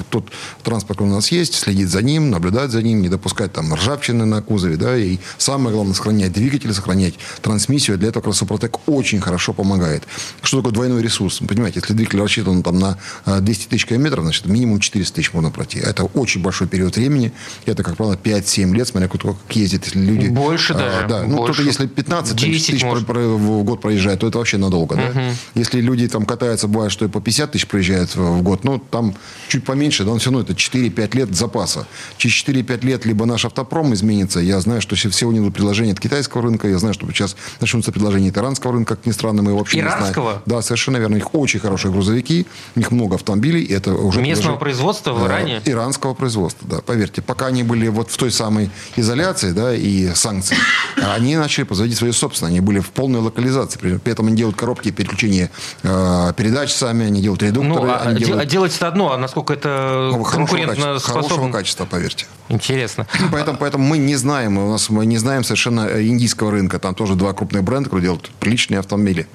тот 0.10 0.26
транспорт, 0.64 0.98
который 0.98 1.12
у 1.12 1.16
нас 1.16 1.32
есть, 1.32 1.56
следить 1.56 1.90
за 1.90 2.02
ним, 2.02 2.30
наблюдать 2.30 2.72
за 2.72 2.82
ним, 2.82 3.02
не 3.02 3.10
допускать 3.10 3.54
там 3.54 3.74
ржавчины 3.74 4.26
на 4.26 4.42
кузове, 4.42 4.78
да, 4.78 4.98
и 4.98 5.18
самое 5.38 5.76
главное, 5.76 5.94
сохранять 5.94 6.34
двигатель, 6.34 6.74
сохранять 6.74 7.16
трансмиссию. 7.42 7.98
Для 7.98 8.10
этого 8.10 8.22
как 8.22 8.28
раз 8.28 8.38
Супротек 8.38 8.80
очень 8.88 9.20
хорошо 9.20 9.54
помогает. 9.54 10.04
Что 10.42 10.58
такое 10.58 10.74
двойной 10.74 11.02
ресурс? 11.02 11.42
Вы 11.42 11.48
понимаете, 11.48 11.80
если 11.82 11.94
двигатель 11.94 12.22
рассчитан 12.22 12.64
там 12.64 12.80
на 12.80 12.98
200 13.26 13.66
э, 13.66 13.70
тысяч 13.70 13.86
километров, 13.86 14.24
значит, 14.24 14.46
минимум 14.46 14.80
400 14.80 15.16
тысяч 15.16 15.34
можно 15.34 15.52
пройти. 15.52 15.80
Это 15.80 16.04
очень 16.04 16.42
большой 16.42 16.68
период 16.68 16.96
времени. 16.96 17.32
Это, 17.66 17.84
как 17.84 17.98
правило, 17.98 18.16
5-7 18.16 18.74
лет, 18.74 18.88
смотря 18.88 19.08
как 19.08 19.56
ездит, 19.56 19.86
если 19.86 20.00
люди... 20.00 20.28
Больше 20.28 20.74
а, 20.74 20.78
даже. 20.78 21.08
Да, 21.08 21.24
ну, 21.24 21.44
кто-то, 21.44 21.62
если 21.62 21.88
15 21.88 22.38
тысяч 22.38 22.84
может. 22.84 23.08
в 23.08 23.64
год 23.64 23.82
проезжает, 23.82 24.20
то 24.20 24.28
это 24.28 24.38
вообще 24.38 24.58
надолго, 24.58 24.94
угу. 24.94 25.02
да? 25.14 25.32
Если 25.56 25.82
люди 25.82 26.08
там 26.08 26.26
катаются, 26.26 26.68
бывает, 26.68 26.92
что 26.96 27.06
и 27.06 27.08
по 27.10 27.20
50 27.20 27.52
тысяч 27.52 27.68
проезжает 27.68 28.16
в 28.16 28.42
год, 28.42 28.64
ну, 28.64 28.80
там 28.80 29.16
чуть 29.50 29.66
поменьше, 29.66 30.06
да, 30.06 30.12
но 30.12 30.18
все 30.18 30.32
равно 30.32 30.42
это 30.42 30.54
4-5 30.54 31.16
лет 31.16 31.36
запаса. 31.36 31.86
Через 32.18 32.36
4-5 32.46 32.86
лет 32.86 33.06
либо 33.06 33.26
наш 33.26 33.44
автопром 33.46 33.94
изменится, 33.94 34.40
я 34.40 34.60
знаю, 34.62 34.82
что 34.82 34.96
сегодня 34.96 35.42
идут 35.42 35.54
предложения 35.54 35.92
от 35.92 36.00
китайского 36.00 36.44
рынка, 36.44 36.70
я 36.70 36.80
знаю, 36.80 36.94
что 36.94 37.06
сейчас 37.12 37.36
начнутся 37.60 37.92
предложения 37.92 38.30
от 38.30 38.38
иранского 38.38 38.74
рынка, 38.74 38.96
как 38.96 39.06
ни 39.06 39.12
странно, 39.12 39.42
мы 39.42 39.52
его 39.52 39.60
вообще 39.60 39.80
иранского? 39.80 40.24
не 40.24 40.30
знаем. 40.30 40.42
Да, 40.46 40.62
совершенно 40.62 40.98
верно. 40.98 41.16
У 41.16 41.20
них 41.20 41.36
очень 41.36 41.60
хорошие 41.60 41.92
грузовики, 41.92 42.46
у 42.76 42.80
них 42.80 42.92
много 42.92 43.16
автомобилей, 43.16 43.62
и 43.62 43.74
это 43.74 43.94
уже... 43.94 44.22
Местного 44.22 44.56
производства 44.56 45.12
в 45.12 45.28
Иране? 45.28 45.62
Э, 45.66 45.72
иранского 45.72 46.14
производства, 46.14 46.68
да, 46.70 46.82
поверьте. 46.82 47.22
Пока 47.22 47.48
они 47.48 47.64
были 47.64 47.90
вот 47.90 48.10
в 48.10 48.18
той 48.18 48.32
самой 48.32 48.70
изоляции, 48.96 49.52
да, 49.52 49.76
и 49.76 50.14
санкции, 50.16 50.58
они 50.96 51.36
начали 51.36 51.66
производить 51.66 51.98
свои 51.98 52.12
собственные, 52.12 52.52
они 52.52 52.62
были 52.62 52.80
в 52.80 52.90
полной 52.92 53.20
локализации, 53.20 53.80
при 53.80 54.12
этом 54.12 54.28
они 54.28 54.38
делают 54.38 54.56
коробки 54.56 54.92
переключения 54.92 55.52
э, 55.84 56.34
передач 56.38 56.72
сами, 56.86 57.06
они 57.06 57.22
делают 57.22 57.42
редукторы. 57.44 57.88
Ну, 57.88 57.94
а, 57.94 58.14
делают... 58.14 58.42
а 58.42 58.46
делать 58.46 58.76
это 58.76 58.88
одно, 58.88 59.12
а 59.12 59.18
насколько 59.18 59.54
это 59.54 60.10
ну, 60.12 60.24
конкурентно 60.24 61.00
способно? 61.00 61.24
Хорошего 61.30 61.52
качества, 61.52 61.86
поверьте. 61.86 62.28
Интересно. 62.48 63.08
Поэтому, 63.32 63.58
поэтому 63.58 63.84
мы 63.84 63.98
не 63.98 64.16
знаем, 64.16 64.58
у 64.58 64.70
нас 64.70 64.90
мы 64.90 65.06
не 65.06 65.18
знаем 65.18 65.44
совершенно 65.44 65.88
э, 65.88 66.04
индийского 66.04 66.52
рынка. 66.52 66.78
Там 66.78 66.94
тоже 66.94 67.16
два 67.16 67.34
крупных 67.34 67.64
бренда, 67.64 67.86
которые 67.86 68.04
делают 68.04 68.30
приличные 68.40 68.80
автомобили. 68.80 69.28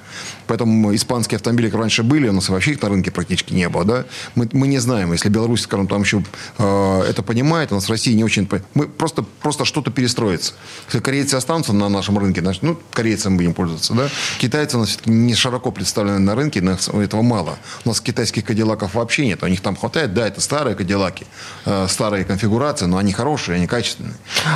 Поэтому 0.47 0.95
испанские 0.95 1.35
автомобили, 1.35 1.67
которые 1.67 1.83
раньше 1.83 2.03
были, 2.03 2.29
у 2.29 2.33
нас 2.33 2.47
вообще 2.47 2.71
их 2.71 2.81
на 2.81 2.89
рынке 2.89 3.11
практически 3.11 3.53
не 3.53 3.67
было. 3.67 3.83
Да? 3.83 4.05
Мы, 4.35 4.47
мы 4.53 4.67
не 4.67 4.79
знаем. 4.79 5.11
Если 5.11 5.27
Беларусь, 5.27 5.61
скажем, 5.61 5.87
там 5.87 6.03
еще 6.03 6.23
э, 6.57 7.01
это 7.09 7.21
понимает, 7.21 7.73
у 7.73 7.75
нас 7.75 7.87
в 7.87 7.89
России 7.89 8.13
не 8.13 8.23
очень... 8.23 8.47
Мы 8.73 8.87
просто, 8.87 9.23
просто 9.23 9.65
что-то 9.65 9.91
перестроится. 9.91 10.53
Если 10.87 10.99
корейцы 10.99 11.35
останутся 11.35 11.73
на 11.73 11.89
нашем 11.89 12.17
рынке, 12.17 12.39
значит, 12.39 12.63
ну, 12.63 12.79
корейцам 12.93 13.35
будем 13.35 13.53
пользоваться. 13.53 13.93
Да? 13.93 14.09
Китайцы 14.39 14.77
у 14.77 14.81
нас 14.81 14.99
не 15.05 15.35
широко 15.35 15.71
представлены 15.71 16.19
на 16.19 16.33
рынке, 16.35 16.61
но 16.61 16.77
этого 17.01 17.21
мало. 17.21 17.57
У 17.83 17.89
нас 17.89 17.99
китайских 17.99 18.45
кадиллаков 18.45 18.93
вообще 18.93 19.25
нет. 19.25 19.43
У 19.43 19.47
них 19.47 19.59
там 19.59 19.75
хватает, 19.75 20.13
да, 20.13 20.27
это 20.27 20.39
старые 20.39 20.75
кадиллаки, 20.75 21.25
э, 21.65 21.87
старые 21.89 22.23
конфигурации, 22.23 22.85
но 22.85 23.00
они 23.01 23.11
хорошие, 23.11 23.57
они 23.57 23.67
качественные 23.67 24.13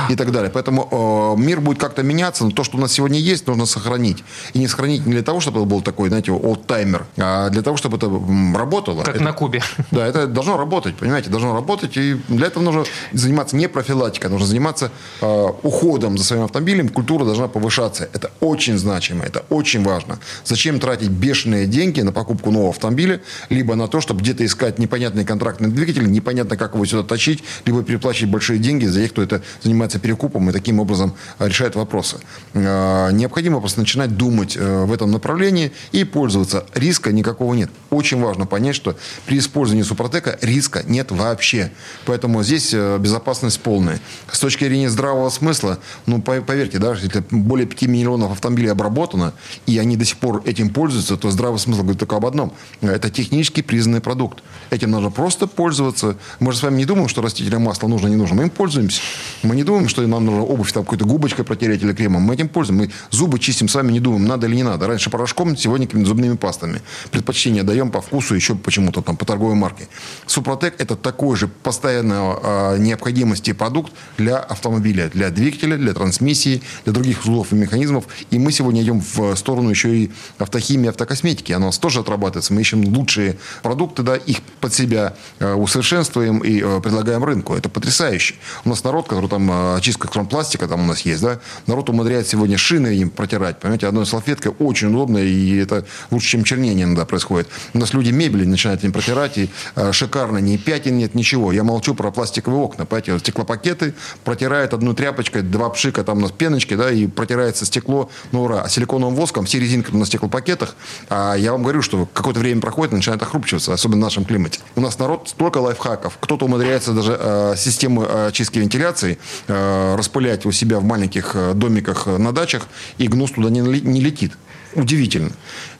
и 0.08 0.16
так 0.16 0.32
далее. 0.32 0.50
Поэтому 0.50 1.36
э, 1.36 1.40
мир 1.40 1.60
будет 1.60 1.78
как-то 1.78 2.02
меняться, 2.02 2.44
но 2.44 2.50
то, 2.50 2.64
что 2.64 2.78
у 2.78 2.80
нас 2.80 2.92
сегодня 2.92 3.18
есть, 3.18 3.46
нужно 3.46 3.66
сохранить. 3.66 4.24
И 4.54 4.58
не 4.58 4.68
сохранить 4.68 5.04
не 5.06 5.12
для 5.12 5.22
того, 5.22 5.40
чтобы 5.40 5.60
это 5.60 5.68
был 5.68 5.80
такой, 5.82 6.08
знаете, 6.08 6.32
олдтаймер, 6.32 7.06
а 7.16 7.50
для 7.50 7.62
того, 7.62 7.76
чтобы 7.76 7.96
это 7.96 8.10
работало. 8.58 9.02
Как 9.02 9.16
это, 9.16 9.24
на 9.24 9.32
Кубе. 9.32 9.62
Да, 9.90 10.06
это 10.06 10.26
должно 10.26 10.56
работать, 10.56 10.96
понимаете, 10.96 11.30
должно 11.30 11.54
работать. 11.54 11.96
И 11.96 12.14
для 12.28 12.48
этого 12.48 12.62
нужно 12.62 12.84
заниматься 13.12 13.56
не 13.56 13.68
профилактикой, 13.68 14.30
нужно 14.30 14.46
заниматься 14.46 14.90
э, 15.20 15.46
уходом 15.62 16.18
за 16.18 16.24
своим 16.24 16.42
автомобилем. 16.42 16.88
Культура 16.88 17.24
должна 17.24 17.48
повышаться. 17.48 18.08
Это 18.12 18.30
очень 18.40 18.78
значимо, 18.78 19.24
это 19.24 19.44
очень 19.50 19.82
важно. 19.82 20.18
Зачем 20.44 20.80
тратить 20.80 21.08
бешеные 21.08 21.66
деньги 21.66 22.00
на 22.00 22.12
покупку 22.12 22.50
нового 22.50 22.70
автомобиля, 22.70 23.20
либо 23.50 23.74
на 23.74 23.88
то, 23.88 24.00
чтобы 24.00 24.20
где-то 24.20 24.44
искать 24.44 24.78
непонятный 24.78 25.24
контрактный 25.24 25.70
двигатель, 25.70 26.10
непонятно, 26.10 26.56
как 26.56 26.74
его 26.74 26.84
сюда 26.84 27.02
тащить, 27.02 27.42
либо 27.64 27.82
переплачивать 27.82 28.30
большие 28.36 28.58
деньги 28.58 28.84
за 28.84 29.00
тех, 29.00 29.12
кто 29.12 29.22
это 29.22 29.40
занимается 29.62 29.98
перекупом 29.98 30.50
и 30.50 30.52
таким 30.52 30.78
образом 30.78 31.14
э, 31.38 31.48
решает 31.48 31.74
вопросы. 31.74 32.18
Э, 32.52 33.08
необходимо 33.12 33.60
просто 33.60 33.80
начинать 33.80 34.14
думать 34.14 34.58
э, 34.58 34.84
в 34.84 34.92
этом 34.92 35.10
направлении 35.10 35.72
и 35.92 36.04
пользоваться. 36.04 36.66
Риска 36.74 37.12
никакого 37.12 37.54
нет. 37.54 37.70
Очень 37.88 38.20
важно 38.20 38.44
понять, 38.44 38.76
что 38.76 38.94
при 39.24 39.38
использовании 39.38 39.84
Супротека 39.84 40.38
риска 40.42 40.82
нет 40.86 41.10
вообще. 41.12 41.72
Поэтому 42.04 42.42
здесь 42.42 42.74
безопасность 42.74 43.60
полная. 43.60 44.00
С 44.30 44.38
точки 44.38 44.64
зрения 44.64 44.90
здравого 44.90 45.30
смысла, 45.30 45.78
ну, 46.04 46.20
поверьте, 46.20 46.78
да, 46.78 46.92
если 46.92 47.24
более 47.30 47.66
5 47.66 47.82
миллионов 47.88 48.32
автомобилей 48.32 48.68
обработано, 48.68 49.32
и 49.64 49.78
они 49.78 49.96
до 49.96 50.04
сих 50.04 50.18
пор 50.18 50.42
этим 50.44 50.68
пользуются, 50.68 51.16
то 51.16 51.30
здравый 51.30 51.58
смысл 51.58 51.80
говорит 51.80 52.00
только 52.00 52.16
об 52.16 52.26
одном. 52.26 52.52
Это 52.82 53.08
технически 53.08 53.62
признанный 53.62 54.02
продукт. 54.02 54.42
Этим 54.70 54.90
нужно 54.90 55.10
просто 55.10 55.46
пользоваться. 55.46 56.16
Мы 56.38 56.52
же 56.52 56.58
с 56.58 56.62
вами 56.62 56.76
не 56.76 56.84
думаем, 56.84 57.08
что 57.08 57.22
растительное 57.22 57.60
масло 57.60 57.88
нужно, 57.88 58.08
не 58.08 58.16
нужно. 58.16 58.25
Мы 58.34 58.44
им 58.44 58.50
пользуемся. 58.50 59.00
Мы 59.42 59.54
не 59.54 59.64
думаем, 59.64 59.88
что 59.88 60.06
нам 60.06 60.24
нужно 60.24 60.42
обувь 60.42 60.72
там 60.72 60.84
какой-то 60.84 61.04
губочкой 61.04 61.44
протереть 61.44 61.82
или 61.82 61.92
кремом. 61.92 62.22
Мы 62.22 62.34
этим 62.34 62.48
пользуемся. 62.48 62.86
Мы 62.86 62.92
зубы 63.10 63.38
чистим 63.38 63.68
с 63.68 63.74
вами, 63.74 63.92
не 63.92 64.00
думаем, 64.00 64.26
надо 64.26 64.46
или 64.46 64.56
не 64.56 64.62
надо. 64.62 64.86
Раньше 64.86 65.10
порошком, 65.10 65.56
сегодня 65.56 65.86
какими-то 65.86 66.08
зубными 66.08 66.36
пастами. 66.36 66.82
Предпочтение 67.10 67.62
даем 67.62 67.90
по 67.90 68.00
вкусу, 68.00 68.34
еще 68.34 68.54
почему-то 68.54 69.02
там 69.02 69.16
по 69.16 69.24
торговой 69.24 69.54
марке. 69.54 69.88
Супротек 70.26 70.74
это 70.78 70.96
такой 70.96 71.36
же 71.36 71.48
постоянно 71.48 72.38
э, 72.42 72.78
необходимости 72.78 73.52
продукт 73.52 73.92
для 74.18 74.38
автомобиля, 74.38 75.08
для 75.08 75.30
двигателя, 75.30 75.76
для 75.76 75.92
трансмиссии, 75.94 76.62
для 76.84 76.92
других 76.92 77.20
узлов 77.20 77.52
и 77.52 77.56
механизмов. 77.56 78.04
И 78.30 78.38
мы 78.38 78.52
сегодня 78.52 78.82
идем 78.82 79.00
в 79.00 79.36
сторону 79.36 79.70
еще 79.70 79.96
и 79.96 80.10
автохимии, 80.38 80.88
автокосметики. 80.88 81.52
Она 81.52 81.66
у 81.66 81.68
нас 81.68 81.78
тоже 81.78 82.00
отрабатывается. 82.00 82.52
Мы 82.52 82.62
ищем 82.62 82.84
лучшие 82.84 83.38
продукты, 83.62 84.02
да, 84.02 84.16
их 84.16 84.38
под 84.60 84.74
себя 84.74 85.14
э, 85.38 85.52
усовершенствуем 85.52 86.38
и 86.38 86.60
э, 86.62 86.80
предлагаем 86.80 87.24
рынку. 87.24 87.54
Это 87.54 87.68
потрясающе 87.68 88.15
умудряющий. 88.16 88.36
У 88.64 88.68
нас 88.68 88.84
народ, 88.84 89.08
который 89.08 89.28
там 89.28 89.50
э, 89.50 89.76
очистка 89.76 90.08
пластика 90.08 90.66
там 90.66 90.80
у 90.80 90.84
нас 90.84 91.00
есть, 91.00 91.22
да, 91.22 91.38
народ 91.66 91.90
умудряет 91.90 92.26
сегодня 92.26 92.58
шины 92.58 92.88
им 92.88 93.10
протирать, 93.10 93.60
понимаете, 93.60 93.86
одной 93.86 94.06
салфеткой 94.06 94.52
очень 94.58 94.88
удобно, 94.88 95.18
и 95.18 95.58
это 95.58 95.84
лучше, 96.10 96.28
чем 96.28 96.44
чернение 96.44 96.84
иногда 96.84 97.04
происходит. 97.04 97.48
У 97.74 97.78
нас 97.78 97.92
люди 97.94 98.10
мебели 98.10 98.44
начинают 98.44 98.84
им 98.84 98.92
протирать, 98.92 99.38
и 99.38 99.50
э, 99.76 99.92
шикарно, 99.92 100.38
ни 100.38 100.56
пятен 100.56 100.98
нет, 100.98 101.14
ничего. 101.14 101.52
Я 101.52 101.64
молчу 101.64 101.94
про 101.94 102.10
пластиковые 102.10 102.60
окна, 102.60 102.86
понимаете, 102.86 103.18
стеклопакеты 103.18 103.94
протирают 104.24 104.74
одной 104.74 104.94
тряпочкой, 104.94 105.42
два 105.42 105.68
пшика, 105.70 106.02
там 106.04 106.18
у 106.18 106.20
нас 106.20 106.32
пеночки, 106.32 106.74
да, 106.74 106.90
и 106.90 107.06
протирается 107.06 107.64
стекло, 107.66 108.10
ну 108.32 108.44
ура. 108.44 108.62
А 108.62 108.68
силиконовым 108.68 109.14
воском, 109.14 109.44
все 109.44 109.58
резинки 109.58 109.90
на 109.94 110.06
стеклопакетах, 110.06 110.76
а 111.08 111.34
я 111.34 111.52
вам 111.52 111.62
говорю, 111.62 111.82
что 111.82 112.08
какое-то 112.12 112.40
время 112.40 112.60
проходит, 112.60 112.92
начинает 112.92 113.22
охрупчиваться, 113.22 113.72
особенно 113.72 113.98
в 113.98 114.04
нашем 114.04 114.24
климате. 114.24 114.60
У 114.74 114.80
нас 114.80 114.98
народ 114.98 115.28
столько 115.28 115.58
лайфхаков. 115.58 116.18
Кто-то 116.20 116.46
умудряется 116.46 116.92
даже 116.92 117.16
э, 117.18 117.54
систему 117.56 118.05
э, 118.08 118.30
чистки 118.32 118.58
вентиляции 118.58 119.18
э, 119.48 119.96
распылять 119.96 120.46
у 120.46 120.52
себя 120.52 120.78
в 120.78 120.84
маленьких 120.84 121.32
э, 121.34 121.54
домиках 121.54 122.06
на 122.06 122.32
дачах, 122.32 122.68
и 122.98 123.08
гнус 123.08 123.32
туда 123.32 123.50
не 123.50 124.00
летит. 124.00 124.32
Удивительно. 124.74 125.30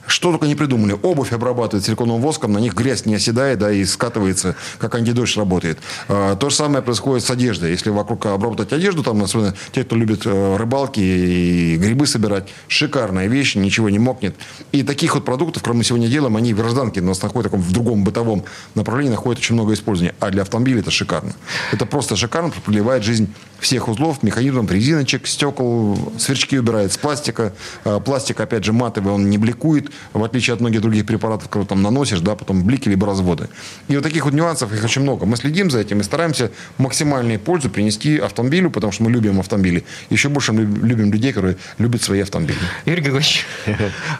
Что 0.06 0.30
только 0.30 0.46
не 0.46 0.54
придумали. 0.54 0.96
Обувь 1.02 1.32
обрабатывают 1.32 1.84
силиконовым 1.84 2.22
воском, 2.22 2.52
на 2.52 2.58
них 2.58 2.74
грязь 2.74 3.06
не 3.06 3.14
оседает, 3.14 3.58
да, 3.58 3.72
и 3.72 3.84
скатывается, 3.84 4.56
как 4.78 4.94
антидождь 4.94 5.36
работает. 5.36 5.78
А, 6.08 6.36
то 6.36 6.50
же 6.50 6.56
самое 6.56 6.82
происходит 6.82 7.24
с 7.24 7.30
одеждой. 7.30 7.70
Если 7.70 7.90
вокруг 7.90 8.26
обработать 8.26 8.72
одежду, 8.72 9.02
там, 9.02 9.22
особенно 9.22 9.54
те, 9.72 9.84
кто 9.84 9.96
любит 9.96 10.22
э, 10.24 10.56
рыбалки 10.56 11.00
и 11.00 11.76
грибы 11.76 12.06
собирать, 12.06 12.48
шикарная 12.68 13.26
вещь, 13.26 13.56
ничего 13.56 13.90
не 13.90 13.98
мокнет. 13.98 14.36
И 14.72 14.82
таких 14.82 15.14
вот 15.14 15.24
продуктов, 15.24 15.66
мы 15.66 15.84
сегодня 15.84 16.08
делаем, 16.08 16.36
они 16.36 16.54
в 16.54 16.58
гражданке, 16.58 17.00
у 17.00 17.04
нас 17.04 17.22
находят 17.22 17.52
в 17.52 17.72
другом 17.72 18.04
бытовом 18.04 18.44
направлении, 18.74 19.10
находят 19.10 19.40
очень 19.40 19.54
много 19.54 19.74
использования. 19.74 20.14
А 20.20 20.30
для 20.30 20.42
автомобиля 20.42 20.80
это 20.80 20.90
шикарно. 20.90 21.32
Это 21.72 21.86
просто 21.86 22.16
шикарно, 22.16 22.52
проливает 22.64 23.02
жизнь 23.02 23.32
всех 23.58 23.88
узлов, 23.88 24.22
механизмов, 24.22 24.70
резиночек, 24.70 25.26
стекол, 25.26 25.98
сверчки 26.18 26.58
убирает 26.58 26.92
с 26.92 26.98
пластика. 26.98 27.52
А, 27.84 28.00
пластик, 28.00 28.40
опять 28.40 28.64
же, 28.64 28.72
матовый, 28.72 29.12
он 29.12 29.30
не 29.30 29.38
бликует, 29.38 29.90
в 30.12 30.22
отличие 30.22 30.54
от 30.54 30.60
многих 30.60 30.80
других 30.80 31.06
препаратов, 31.06 31.48
которые 31.48 31.66
там 31.66 31.82
наносишь, 31.82 32.20
да, 32.20 32.34
потом 32.34 32.64
блики 32.64 32.88
либо 32.88 33.06
разводы. 33.06 33.48
И 33.88 33.94
вот 33.94 34.02
таких 34.02 34.24
вот 34.24 34.34
нюансов, 34.34 34.72
их 34.72 34.84
очень 34.84 35.02
много. 35.02 35.26
Мы 35.26 35.36
следим 35.36 35.70
за 35.70 35.80
этим 35.80 36.00
и 36.00 36.02
стараемся 36.02 36.50
максимальную 36.78 37.38
пользу 37.38 37.70
принести 37.70 38.18
автомобилю, 38.18 38.70
потому 38.70 38.92
что 38.92 39.04
мы 39.04 39.10
любим 39.10 39.40
автомобили. 39.40 39.84
Еще 40.10 40.28
больше 40.28 40.52
мы 40.52 40.62
любим 40.62 41.12
людей, 41.12 41.32
которые 41.32 41.56
любят 41.78 42.02
свои 42.02 42.20
автомобили. 42.20 42.58
Юрий 42.84 43.02
Григорьевич, 43.02 43.46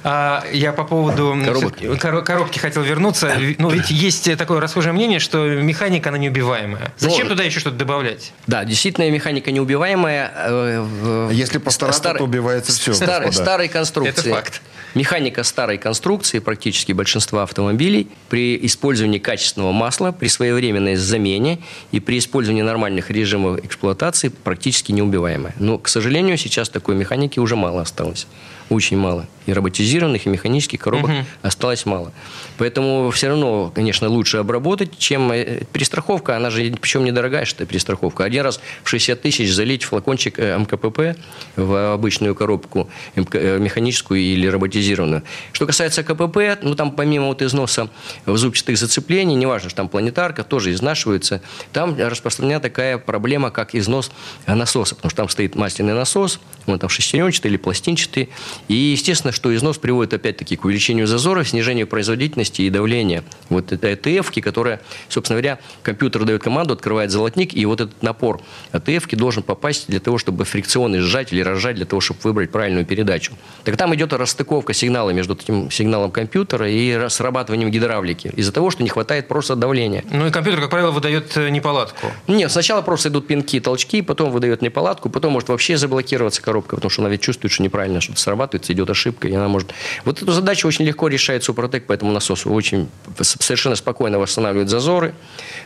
а, 0.05 0.45
я 0.53 0.73
по 0.73 0.85
поводу 0.85 1.37
коробки 1.99 2.59
хотел 2.59 2.83
вернуться. 2.83 3.37
Ну, 3.59 3.71
ведь 3.71 3.91
есть 3.91 4.37
такое 4.37 4.61
расхожее 4.61 4.93
мнение, 4.93 5.19
что 5.19 5.47
механика, 5.47 6.11
она 6.11 6.19
неубиваемая. 6.19 6.93
Зачем 6.99 7.25
ну, 7.25 7.31
туда 7.31 7.45
еще 7.45 7.61
что-то 7.61 7.77
добавлять? 7.77 8.33
Да, 8.47 8.65
действительно, 8.65 9.11
механика 9.11 9.51
неубиваемая. 9.51 10.33
Э, 10.35 11.31
Если 11.33 11.59
постараться, 11.59 12.15
то 12.15 12.25
убивается 12.25 12.73
все. 12.73 12.95
Старой 12.95 13.69
конструкции. 13.69 14.11
Это 14.11 14.31
факт. 14.31 14.63
Механика 14.95 15.45
старой 15.67 15.79
конструкции 15.79 16.39
практически 16.39 16.93
большинства 16.93 17.43
автомобилей 17.43 18.07
при 18.29 18.57
использовании 18.67 19.19
качественного 19.19 19.73
масла, 19.73 20.13
при 20.13 20.29
своевременной 20.29 20.95
замене 20.95 21.59
и 21.91 21.99
при 21.99 22.19
использовании 22.19 22.63
нормальных 22.63 23.11
режимов 23.11 23.65
эксплуатации 23.65 24.29
практически 24.29 24.93
неубиваемая. 24.93 25.55
Но, 25.59 25.79
к 25.79 25.89
сожалению, 25.89 26.37
сейчас 26.39 26.69
такой 26.69 26.95
механики 26.95 27.41
уже 27.41 27.57
мало 27.57 27.81
осталось 27.81 28.29
очень 28.69 28.97
мало. 28.97 29.27
И 29.47 29.53
роботизированных, 29.53 30.27
и 30.27 30.29
механических 30.29 30.81
коробок 30.81 31.11
угу. 31.11 31.25
осталось 31.43 31.87
мало. 31.87 32.13
Поэтому 32.59 33.09
все 33.13 33.29
равно, 33.29 33.71
конечно, 33.73 34.09
лучше 34.09 34.39
обработать, 34.39 34.99
чем 34.99 35.31
э, 35.31 35.63
перестраховка. 35.73 36.37
Она 36.37 36.51
же, 36.51 36.75
причем 36.81 37.05
недорогая, 37.05 37.45
что 37.45 37.65
перестраховка. 37.65 38.25
Один 38.25 38.43
раз 38.43 38.61
в 38.83 38.89
60 38.89 39.23
тысяч 39.23 39.53
залить 39.53 39.85
флакончик 39.85 40.41
э, 40.41 40.59
МКПП 40.59 41.17
в 41.55 41.93
обычную 41.93 42.35
коробку 42.35 42.91
э, 43.15 43.59
механическую 43.59 44.21
или 44.21 44.49
роботизированную. 44.49 45.23
Что 45.53 45.65
касается 45.67 46.03
КПП, 46.03 46.59
ну 46.63 46.75
там 46.75 46.91
помимо 46.91 47.27
вот 47.27 47.41
износа 47.41 47.89
зубчатых 48.27 48.77
зацеплений, 48.77 49.37
неважно, 49.37 49.71
что 49.71 49.77
там 49.77 49.89
планетарка, 49.89 50.43
тоже 50.43 50.73
изнашивается, 50.73 51.41
там 51.73 51.97
распространена 51.97 52.59
такая 52.59 52.99
проблема, 52.99 53.53
как 53.53 53.77
износ 53.77 54.11
насоса. 54.47 54.97
Потому 54.97 55.11
что 55.11 55.17
там 55.19 55.29
стоит 55.29 55.55
масляный 55.55 55.95
насос, 55.95 56.41
он 56.67 56.81
там 56.81 56.89
шестеренчатый 56.89 57.51
или 57.51 57.59
пластинчатый, 57.59 58.31
и, 58.69 58.75
естественно, 58.75 59.33
что 59.33 59.55
износ 59.55 59.79
приводит 59.79 60.15
опять-таки 60.15 60.57
к 60.57 60.65
увеличению 60.65 61.07
зазора, 61.07 61.45
снижению 61.45 61.87
производительности 61.87 62.63
и 62.63 62.71
давления. 62.71 63.25
Вот 63.49 63.73
это 63.73 63.91
АТФ, 63.93 64.33
которая, 64.43 64.81
собственно 65.09 65.41
говоря, 65.41 65.59
компьютер 65.83 66.25
дает 66.25 66.43
команду, 66.43 66.75
открывает 66.75 67.11
золотник, 67.11 67.55
и 67.55 67.65
вот 67.67 67.81
этот 67.81 68.03
напор 68.03 68.41
АТФ 68.73 69.07
должен 69.13 69.43
попасть 69.43 69.87
для 69.89 70.01
того, 70.01 70.19
чтобы 70.19 70.45
фрикционный 70.45 71.01
сжать 71.01 71.33
или 71.33 71.41
разжать, 71.41 71.77
для 71.77 71.87
того, 71.87 72.01
чтобы 72.01 72.21
выбрать 72.23 72.51
правильную 72.51 72.87
передачу. 72.87 73.33
Так 73.65 73.77
там 73.77 73.95
идет 73.95 74.13
расстыковка 74.13 74.73
сигнала 74.73 75.11
между 75.11 75.35
этим 75.35 75.71
сигналом 75.71 76.11
компьютера 76.11 76.69
и 76.69 77.09
срабатыванием 77.09 77.71
гидравлики. 77.71 78.33
Из-за 78.37 78.53
того, 78.53 78.71
что 78.71 78.83
не 78.83 78.89
хватает 78.89 79.29
просто 79.29 79.57
давления. 79.57 80.05
Ну 80.11 80.27
и 80.27 80.31
компьютер, 80.31 80.61
как 80.61 80.71
правило, 80.71 80.91
выдает 80.91 81.37
э, 81.37 81.49
неполадку. 81.51 82.09
Нет, 82.27 82.51
сначала 82.53 82.83
просто 82.83 83.09
идут 83.09 83.27
пинки, 83.27 83.61
толчки, 83.61 84.03
потом 84.03 84.31
выдает 84.31 84.63
неполадку, 84.63 85.11
потом 85.11 85.33
может 85.33 85.49
вообще 85.49 85.77
заблокироваться 85.77 86.43
коробка, 86.43 86.77
потому 86.77 86.91
что 86.91 87.03
она 87.03 87.11
ведь 87.11 87.21
чувствует, 87.21 87.53
что 87.53 87.63
неправильно 87.63 88.01
что-то 88.01 88.21
срабатывает 88.21 88.46
срабатывается, 88.47 88.73
идет 88.73 88.91
ошибка, 88.91 89.29
и 89.29 89.35
она 89.35 89.49
может... 89.49 89.73
Вот 90.05 90.23
эту 90.23 90.33
задачу 90.33 90.69
очень 90.69 90.85
легко 90.85 91.09
решает 91.09 91.45
Супротек 91.45 91.87
по 91.87 91.93
этому 91.93 92.13
насосу. 92.13 92.51
Очень 92.51 92.89
совершенно 93.21 93.77
спокойно 93.77 94.19
восстанавливает 94.19 94.69
зазоры. 94.69 95.15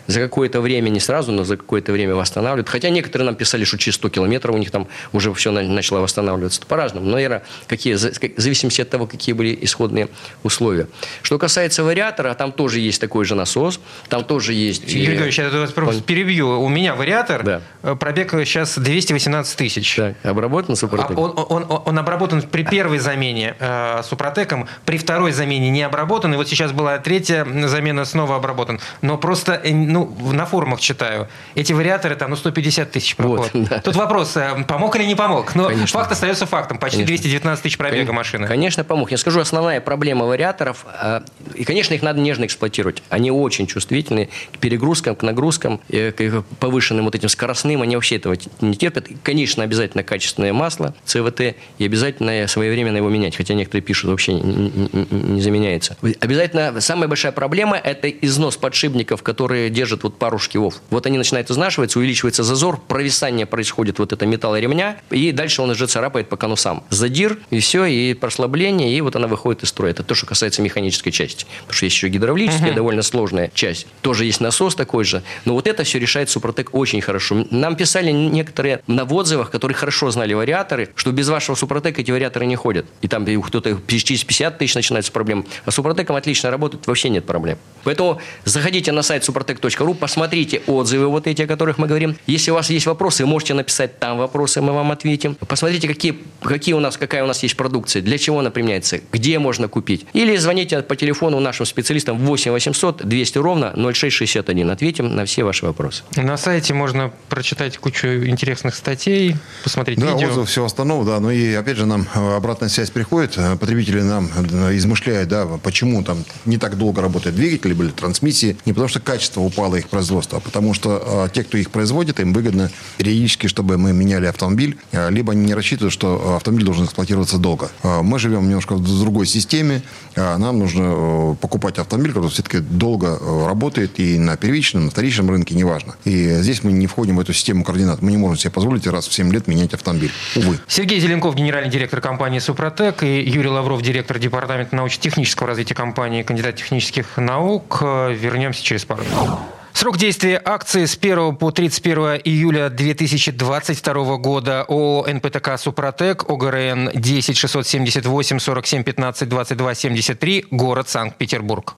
За 0.07 0.21
какое-то 0.21 0.61
время, 0.61 0.89
не 0.91 1.01
сразу, 1.01 1.33
но 1.33 1.45
за 1.45 1.57
какое-то 1.57 1.93
время 1.93 2.15
восстанавливает. 2.15 2.69
Хотя 2.69 2.91
некоторые 2.91 3.27
нам 3.27 3.35
писали, 3.35 3.65
что 3.65 3.79
через 3.79 3.97
100 3.97 4.09
километров 4.11 4.55
у 4.55 4.59
них 4.59 4.71
там 4.71 4.87
уже 5.13 5.33
все 5.35 5.51
начало 5.51 6.01
восстанавливаться. 6.01 6.61
По-разному. 6.67 7.07
Но, 7.07 7.13
наверное, 7.13 7.43
какие, 7.67 7.95
в 7.95 8.41
зависимости 8.41 8.81
от 8.81 8.91
того, 8.91 9.07
какие 9.07 9.35
были 9.35 9.59
исходные 9.63 10.09
условия. 10.43 10.87
Что 11.23 11.39
касается 11.39 11.85
вариатора, 11.85 12.35
там 12.35 12.53
тоже 12.53 12.81
есть 12.81 13.01
такой 13.01 13.25
же 13.25 13.35
насос. 13.35 13.81
Там 14.09 14.25
тоже 14.25 14.55
есть... 14.55 14.83
Юрий 14.87 15.07
Григорьевич, 15.07 15.39
я 15.39 15.51
вас 15.51 15.73
просто 15.73 16.03
перебью. 16.03 16.61
У 16.61 16.69
меня 16.69 16.95
вариатор, 16.95 17.43
да. 17.43 17.61
Э, 17.83 17.95
пробег 17.95 18.31
сейчас 18.31 18.79
218 18.79 19.57
тысяч. 19.57 19.97
Так, 19.97 20.15
обработан 20.23 20.77
Супротек? 20.77 21.17
А 21.17 21.21
он, 21.21 21.33
он, 21.37 21.67
он, 21.69 21.83
он 21.85 21.99
обработан 21.99 22.43
при 22.43 22.63
первой 22.71 22.99
замене 22.99 23.55
э, 23.59 24.03
Супротеком, 24.03 24.69
при 24.85 24.99
второй 24.99 25.33
замене 25.33 25.71
не 25.71 25.83
обработан, 25.83 26.33
и 26.35 26.37
вот 26.37 26.49
сейчас 26.49 26.73
была 26.73 26.99
третья 26.99 27.47
замена, 27.67 28.05
снова 28.05 28.37
обработан. 28.37 28.81
Но 29.03 29.19
просто, 29.19 29.61
э, 29.63 29.73
ну, 29.73 30.15
на 30.33 30.47
форумах 30.47 30.81
читаю, 30.81 31.29
эти 31.55 31.73
вариаторы 31.73 32.17
там, 32.17 32.31
ну, 32.31 32.37
150 32.37 32.91
тысяч 32.91 33.17
проход. 33.17 33.51
Вот, 33.53 33.69
да. 33.69 33.81
Тут 33.81 33.97
вопрос, 33.97 34.37
э, 34.37 34.65
помог 34.67 34.97
или 34.97 35.05
не 35.05 35.15
помог? 35.15 35.55
Но 35.55 35.69
конечно. 35.69 35.99
факт 35.99 36.13
остается 36.13 36.47
фактом, 36.47 36.79
почти 36.79 36.99
конечно. 36.99 37.17
219 37.17 37.63
тысяч 37.63 37.79
пробега 37.79 37.99
конечно. 37.99 38.15
машины. 38.15 38.47
Конечно, 38.47 38.85
помог. 38.85 39.11
Я 39.11 39.17
скажу, 39.17 39.41
основная 39.41 39.81
проблема 39.81 40.27
вариаторов, 40.27 40.87
э, 41.03 41.21
и, 41.55 41.65
конечно, 41.65 41.95
их 41.95 42.03
надо 42.03 42.21
нежно 42.21 42.47
эксплуатировать. 42.47 43.03
Они 43.09 43.31
очень 43.31 43.67
чувствительны 43.67 44.29
к 44.53 44.59
перегрузкам, 44.59 45.17
к 45.17 45.23
нагрузкам, 45.23 45.81
э, 45.89 46.13
к 46.13 46.43
повышенным 46.59 47.05
вот 47.05 47.15
этим 47.15 47.29
скоростным, 47.29 47.83
они 47.83 47.97
вообще 47.97 48.17
этого 48.17 48.37
не 48.61 48.77
терпят. 48.77 49.09
Конечно, 49.23 49.65
обязательно 49.65 50.03
качественное 50.03 50.53
масло, 50.53 50.95
ЦВТ, 51.05 51.57
и 51.79 51.85
обязательно 51.85 52.47
своевременно 52.61 52.99
его 52.99 53.09
менять, 53.09 53.37
хотя 53.37 53.55
некоторые 53.55 53.83
пишут, 53.83 54.11
вообще 54.11 54.35
не, 54.35 54.71
не, 54.71 55.07
не 55.11 55.41
заменяется. 55.41 55.97
Обязательно 56.21 56.79
самая 56.81 57.09
большая 57.09 57.33
проблема– 57.33 57.77
это 57.85 58.11
износ 58.11 58.59
подшипников, 58.59 59.23
которые 59.23 59.71
держат 59.71 60.03
вот 60.03 60.19
пару 60.19 60.39
шкивов. 60.39 60.83
Вот 60.91 61.07
они 61.07 61.17
начинают 61.17 61.51
изнашиваться, 61.51 61.99
увеличивается 61.99 62.43
зазор, 62.43 62.79
провисание 62.79 63.47
происходит 63.47 63.99
вот 63.99 64.13
это 64.13 64.27
металла 64.27 64.61
ремня, 64.61 64.99
и 65.11 65.33
дальше 65.33 65.63
он 65.63 65.71
уже 65.71 65.87
царапает 65.87 66.29
по 66.29 66.37
конусам. 66.37 66.85
Задир, 66.91 67.39
и 67.49 67.61
все, 67.61 67.87
и 67.87 68.13
прослабление, 68.13 68.95
и 68.95 69.01
вот 69.01 69.17
она 69.17 69.27
выходит 69.27 69.63
из 69.63 69.71
строя. 69.71 69.93
Это 69.93 70.03
то, 70.03 70.15
что 70.15 70.27
касается 70.27 70.61
механической 70.61 71.11
части. 71.11 71.47
Потому 71.61 71.73
что 71.73 71.87
есть 71.87 71.97
еще 71.97 72.09
гидравлическая, 72.09 72.73
uh-huh. 72.73 72.75
довольно 72.75 73.01
сложная 73.01 73.51
часть. 73.55 73.87
Тоже 74.03 74.27
есть 74.27 74.43
насос 74.43 74.75
такой 74.75 75.05
же. 75.05 75.23
Но 75.47 75.55
вот 75.55 75.67
это 75.67 75.83
все 75.85 75.99
решает 75.99 76.29
Супротек 76.29 76.75
очень 76.75 77.01
хорошо. 77.01 77.47
Нам 77.51 77.75
писали 77.75 78.11
некоторые 78.11 78.83
на 78.87 79.05
отзывах, 79.05 79.51
которые 79.51 79.77
хорошо 79.77 80.11
знали 80.11 80.35
вариаторы, 80.35 80.91
что 80.95 81.11
без 81.11 81.29
вашего 81.29 81.55
Супротека 81.55 82.03
эти 82.03 82.11
вариаторы 82.11 82.45
не 82.51 82.57
ходят 82.57 82.87
и 83.01 83.09
там 83.09 83.27
кто-то 83.43 83.81
через 83.89 84.25
50 84.25 84.59
тысяч 84.59 84.75
начинается 84.75 85.11
проблем. 85.13 85.45
А 85.65 85.71
с 85.71 85.75
Супротеком 85.75 86.17
отлично 86.17 86.51
работает, 86.51 86.87
вообще 86.87 87.09
нет 87.09 87.25
проблем. 87.25 87.59
Поэтому 87.85 88.21
заходите 88.45 88.93
на 88.93 89.03
сайт 89.03 89.27
suprotec.ru, 89.29 89.95
посмотрите 89.95 90.63
отзывы 90.67 91.09
вот 91.09 91.27
эти, 91.27 91.43
о 91.43 91.47
которых 91.47 91.79
мы 91.79 91.87
говорим. 91.87 92.17
Если 92.27 92.51
у 92.51 92.55
вас 92.55 92.71
есть 92.71 92.87
вопросы, 92.87 93.27
можете 93.27 93.55
написать 93.55 93.99
там 93.99 94.19
вопросы, 94.19 94.61
мы 94.61 94.73
вам 94.73 94.93
ответим. 94.93 95.35
Посмотрите, 95.49 95.89
какие, 95.89 96.19
какие 96.43 96.75
у 96.75 96.81
нас, 96.81 96.97
какая 96.97 97.25
у 97.25 97.27
нас 97.27 97.43
есть 97.43 97.57
продукция, 97.57 98.03
для 98.03 98.19
чего, 98.19 98.43
например, 98.43 98.61
применяется, 98.61 99.01
где 99.11 99.39
можно 99.39 99.69
купить. 99.69 100.07
Или 100.13 100.37
звоните 100.37 100.83
по 100.83 100.95
телефону 100.95 101.41
нашим 101.41 101.65
специалистам 101.65 102.19
8 102.19 102.53
800 102.53 103.07
200 103.07 103.39
ровно 103.39 103.73
0661. 103.75 104.71
Ответим 104.71 105.15
на 105.17 105.25
все 105.25 105.45
ваши 105.45 105.65
вопросы. 105.65 106.03
На 106.17 106.37
сайте 106.37 106.75
можно 106.75 107.11
прочитать 107.29 107.79
кучу 107.79 108.07
интересных 108.07 108.75
статей, 108.75 109.37
посмотреть 109.65 109.99
да, 109.99 110.13
видео. 110.13 110.29
отзывы 110.29 110.47
всего 110.47 110.67
остального, 110.67 111.05
да. 111.07 111.21
Ну 111.21 111.31
и 111.31 111.55
опять 111.55 111.79
же 111.79 111.87
нам 111.87 112.07
э, 112.15 112.30
обратная 112.37 112.69
связь 112.69 112.91
приходит. 112.91 113.35
Э, 113.37 113.57
Потребители 113.57 114.01
нам 114.01 114.29
э, 114.37 114.77
измышляют, 114.77 115.29
да, 115.29 115.47
почему 115.63 116.03
там 116.03 116.25
не 116.45 116.59
так 116.59 116.77
долго 116.77 117.03
работают 117.03 117.37
двигатели, 117.37 117.73
были 117.73 117.91
трансмиссии. 117.91 118.57
Не 118.65 118.73
потому 118.73 118.89
что 118.89 119.01
качество 119.01 119.41
упало 119.41 119.77
их 119.77 119.89
производства, 119.89 120.39
а 120.39 120.41
потому 120.41 120.75
что 120.75 121.27
э, 121.27 121.33
те, 121.33 121.45
кто 121.45 121.59
их 121.59 121.71
производит, 121.71 122.21
им 122.21 122.33
выгодно 122.33 122.71
периодически, 122.99 123.47
чтобы 123.47 123.79
мы 123.79 123.93
меняли 123.93 124.27
автомобиль, 124.27 124.79
либо 124.93 125.33
они 125.33 125.47
не 125.47 125.55
рассчитывают, 125.55 125.93
что 125.93 126.37
автомобиль 126.37 126.65
должен 126.65 126.85
эксплуатироваться 126.85 127.39
долго. 127.39 127.71
Мы 127.83 128.19
живем 128.19 128.45
немножко 128.49 128.75
в 128.75 129.01
другой 129.01 129.27
системе. 129.27 129.83
Нам 130.17 130.59
нужно 130.59 131.37
покупать 131.41 131.79
автомобиль, 131.79 132.13
который 132.13 132.31
все-таки 132.31 132.59
долго 132.59 133.19
работает 133.47 133.99
и 133.99 134.19
на 134.19 134.37
первичном, 134.37 134.87
на 134.87 134.91
вторичном 134.91 135.31
рынке, 135.31 135.55
неважно. 135.55 135.97
И 136.05 136.37
здесь 136.41 136.63
мы 136.63 136.73
не 136.73 136.87
входим 136.87 137.17
в 137.17 137.21
эту 137.21 137.33
систему 137.33 137.65
координат. 137.65 138.03
Мы 138.03 138.11
не 138.11 138.17
можем 138.17 138.37
себе 138.37 138.51
позволить 138.51 138.87
раз 138.87 139.07
в 139.09 139.13
7 139.13 139.33
лет 139.33 139.47
менять 139.47 139.75
автомобиль. 139.75 140.13
Увы. 140.37 140.59
Сергей 140.69 141.01
Зеленков, 141.01 141.35
генеральный 141.35 141.71
директор 141.71 142.01
компании 142.01 142.20
«Супротек», 142.41 143.03
и 143.03 143.21
Юрий 143.21 143.49
Лавров, 143.49 143.83
директор 143.83 144.19
департамента 144.19 144.77
научно-технического 144.77 145.49
развития 145.49 145.75
компании, 145.75 146.23
кандидат 146.23 146.57
технических 146.57 147.17
наук. 147.17 147.81
Вернемся 147.81 148.63
через 148.63 148.85
пару 148.85 149.03
минут. 149.05 149.39
Срок 149.73 149.97
действия 149.97 150.41
акции 150.45 150.85
с 150.85 150.97
1 150.97 151.37
по 151.37 151.53
31 151.53 152.21
июля 152.25 152.69
2022 152.69 154.17
года 154.19 154.65
ООО 154.69 155.07
«НПТК 155.11 155.57
Супротек», 155.57 156.29
ОГРН 156.29 156.91
10 156.93 157.37
678 157.37 158.39
47 158.39 158.83
15 158.83 159.29
22 159.29 159.75
73, 159.75 160.47
город 160.51 160.89
Санкт-Петербург. 160.89 161.77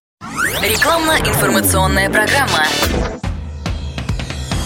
Рекламно-информационная 0.63 2.11
программа. 2.11 2.67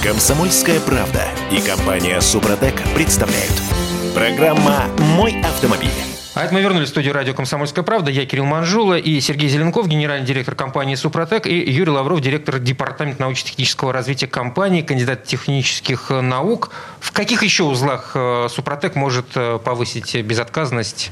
Комсомольская 0.03 0.79
правда 0.81 1.25
и 1.51 1.61
компания 1.61 2.21
Супротек 2.21 2.75
представляют. 2.95 3.76
Программа 4.17 4.87
«Мой 5.15 5.39
автомобиль». 5.43 5.91
А 6.35 6.45
это 6.45 6.55
мы 6.55 6.63
вернулись 6.63 6.89
в 6.89 6.91
студию 6.91 7.13
радио 7.13 7.35
«Комсомольская 7.35 7.85
правда». 7.85 8.11
Я 8.11 8.25
Кирилл 8.25 8.47
Манжула 8.47 8.97
и 8.97 9.21
Сергей 9.21 9.51
Зеленков, 9.51 9.89
генеральный 9.89 10.27
директор 10.27 10.55
компании 10.55 10.95
«Супротек», 10.95 11.47
и 11.47 11.55
Юрий 11.55 11.91
Лавров, 11.91 12.23
директор 12.23 12.59
департамента 12.59 13.21
научно-технического 13.21 13.93
развития 13.93 14.27
компании, 14.27 14.81
кандидат 14.81 15.25
технических 15.25 16.09
наук. 16.09 16.71
В 16.99 17.13
каких 17.13 17.43
еще 17.43 17.65
узлах 17.65 18.13
э, 18.15 18.49
«Супротек» 18.49 18.95
может 18.95 19.27
э, 19.35 19.59
повысить 19.63 20.17
безотказность, 20.23 21.11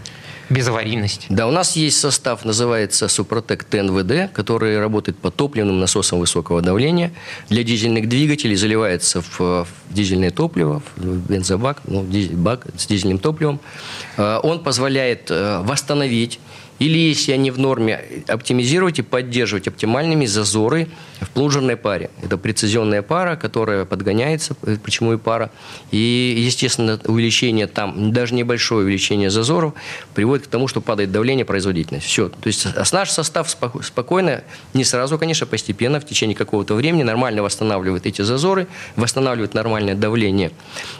безаварийность? 0.51 1.27
Да, 1.29 1.47
у 1.47 1.51
нас 1.51 1.77
есть 1.77 1.99
состав, 1.99 2.45
называется 2.45 3.09
Супротек 3.09 3.65
ТНВД, 3.65 4.33
который 4.33 4.79
работает 4.79 5.19
по 5.19 5.31
топливным 5.31 5.81
насосам 5.81 6.19
высокого 6.19 6.63
давления. 6.63 7.13
Для 7.49 7.63
дизельных 7.63 8.09
двигателей 8.09 8.57
заливается 8.57 9.23
в, 9.23 9.39
в 9.41 9.69
дизельное 9.91 10.31
топливо, 10.31 10.83
в 10.97 11.31
бензобак, 11.31 11.83
ну, 11.87 12.05
дизель, 12.05 12.37
бак 12.37 12.67
с 12.77 12.87
дизельным 12.87 13.19
топливом. 13.19 13.61
Э, 14.17 14.41
Он 14.43 14.63
позволяет 14.63 15.31
э, 15.31 15.61
восстановить 15.63 16.41
или, 16.79 16.99
если 16.99 17.33
они 17.33 17.51
в 17.51 17.59
норме, 17.59 18.01
оптимизировать 18.27 18.99
и 18.99 19.03
поддерживать 19.03 19.69
оптимальными 19.69 20.27
зазоры 20.27 20.89
в 21.21 21.31
плунжерной 21.31 21.77
паре. 21.77 22.11
Это 22.23 22.37
прецизионная 22.37 23.03
пара, 23.03 23.37
которая 23.37 23.85
подгоняется, 23.85 24.57
э, 24.63 24.77
почему 24.83 25.15
и 25.15 25.17
пара. 25.17 25.51
И, 25.93 26.35
естественно, 26.37 27.01
увеличение 27.05 27.67
там, 27.69 28.13
даже 28.13 28.35
небольшое 28.35 28.85
увеличение 28.85 29.31
зазоров 29.31 29.75
приводит 30.15 30.47
к 30.47 30.51
тому, 30.51 30.67
что 30.67 30.81
падает 30.81 31.13
давление, 31.13 31.45
производительность. 31.45 32.07
Все. 32.07 32.29
То 32.29 32.47
есть 32.49 32.67
наш 32.93 33.11
состав 33.11 33.47
споко- 33.49 33.83
спокойно, 33.83 34.43
не 34.75 34.85
сразу, 34.85 35.17
конечно, 35.17 35.47
постепенно, 35.47 36.01
в 36.01 36.07
течение 36.07 36.37
какого-то 36.37 36.75
времени 36.75 37.05
нормально 37.05 37.43
восстанавливает 37.43 38.07
эти 38.07 38.23
зазоры, 38.23 38.67
восстанавливает 38.97 39.55
нормальное 39.55 39.95
давление 39.95 40.51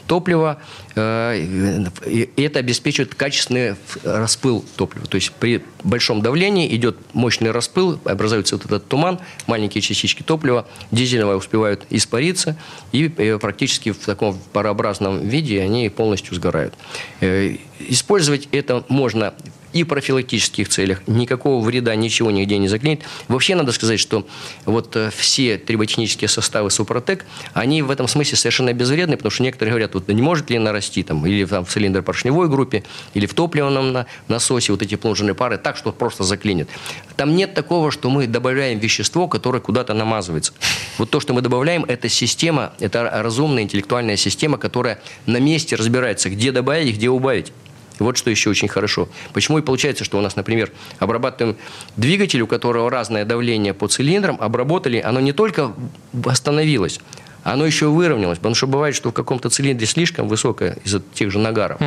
топлива, 0.07 0.57
э, 0.95 1.85
и 2.05 2.29
это 2.41 2.59
обеспечивает 2.59 3.13
качественный 3.13 3.75
распыл 4.03 4.63
топлива. 4.77 5.05
То 5.07 5.15
есть 5.15 5.31
при 5.33 5.64
большом 5.83 6.21
давлении 6.21 6.73
идет 6.75 6.97
мощный 7.13 7.51
распыл, 7.51 7.99
образуется 8.05 8.55
вот 8.55 8.65
этот 8.65 8.87
туман, 8.87 9.19
маленькие 9.47 9.81
частички 9.81 10.23
топлива, 10.23 10.67
дизельного 10.91 11.35
успевают 11.35 11.85
испариться, 11.89 12.57
и 12.91 13.11
э, 13.17 13.37
практически 13.37 13.91
в 13.91 13.99
таком 13.99 14.37
парообразном 14.53 15.27
виде 15.27 15.61
они 15.61 15.89
полностью 15.89 16.35
сгорают. 16.35 16.73
Э, 17.21 17.55
Использовать 17.87 18.47
это 18.51 18.85
можно 18.87 19.33
и 19.75 19.83
профилактических 19.83 20.69
целях. 20.69 21.01
Никакого 21.05 21.61
вреда 21.61 21.93
ничего 21.95 22.31
нигде 22.31 22.57
не 22.57 22.69
заклинит. 22.69 23.03
Вообще 23.27 23.55
надо 23.55 23.73
сказать, 23.73 23.99
что 23.99 24.25
вот 24.63 24.95
э, 24.95 25.09
все 25.13 25.57
триботехнические 25.57 26.29
составы 26.29 26.71
Супротек, 26.71 27.25
они 27.53 27.81
в 27.81 27.91
этом 27.91 28.07
смысле 28.07 28.37
совершенно 28.37 28.71
безвредны, 28.71 29.17
потому 29.17 29.31
что 29.31 29.43
некоторые 29.43 29.71
говорят, 29.73 29.93
вот 29.93 30.07
не 30.07 30.21
может 30.21 30.49
ли 30.49 30.57
нарасти 30.59 31.03
там, 31.03 31.25
или 31.25 31.43
там, 31.43 31.65
в 31.65 31.69
цилиндр-поршневой 31.69 32.47
группе, 32.47 32.85
или 33.13 33.25
в 33.25 33.33
топливном 33.33 33.91
на- 33.91 34.05
насосе 34.29 34.71
вот 34.71 34.81
эти 34.81 34.95
плунжерные 34.95 35.35
пары 35.35 35.57
так, 35.57 35.75
что 35.75 35.91
просто 35.91 36.23
заклинит. 36.23 36.69
Там 37.17 37.35
нет 37.35 37.53
такого, 37.53 37.91
что 37.91 38.09
мы 38.09 38.27
добавляем 38.27 38.79
вещество, 38.79 39.27
которое 39.27 39.59
куда-то 39.59 39.93
намазывается. 39.93 40.53
Вот 40.97 41.09
то, 41.09 41.19
что 41.19 41.33
мы 41.33 41.41
добавляем, 41.41 41.83
это 41.83 42.07
система, 42.07 42.71
это 42.79 43.11
разумная 43.13 43.63
интеллектуальная 43.63 44.15
система, 44.15 44.57
которая 44.57 45.01
на 45.25 45.37
месте 45.37 45.75
разбирается, 45.75 46.29
где 46.29 46.53
добавить 46.53 46.95
где 46.95 47.09
убавить. 47.09 47.51
И 47.99 48.03
Вот 48.03 48.17
что 48.17 48.29
еще 48.29 48.49
очень 48.49 48.67
хорошо. 48.67 49.07
Почему 49.33 49.59
и 49.59 49.61
получается, 49.61 50.03
что 50.03 50.17
у 50.17 50.21
нас, 50.21 50.35
например, 50.35 50.71
обрабатываем 50.99 51.57
двигатель, 51.97 52.41
у 52.41 52.47
которого 52.47 52.89
разное 52.89 53.25
давление 53.25 53.73
по 53.73 53.87
цилиндрам, 53.87 54.37
обработали, 54.39 54.99
оно 54.99 55.19
не 55.19 55.31
только 55.31 55.73
восстановилось, 56.13 56.99
оно 57.45 57.65
еще 57.65 57.87
выровнялось. 57.87 58.37
Потому 58.39 58.55
что 58.55 58.67
бывает, 58.67 58.95
что 58.95 59.11
в 59.11 59.13
каком-то 59.13 59.49
цилиндре 59.49 59.85
слишком 59.87 60.27
высокое 60.27 60.77
из-за 60.83 60.99
тех 61.13 61.31
же 61.31 61.39
нагаров. 61.39 61.79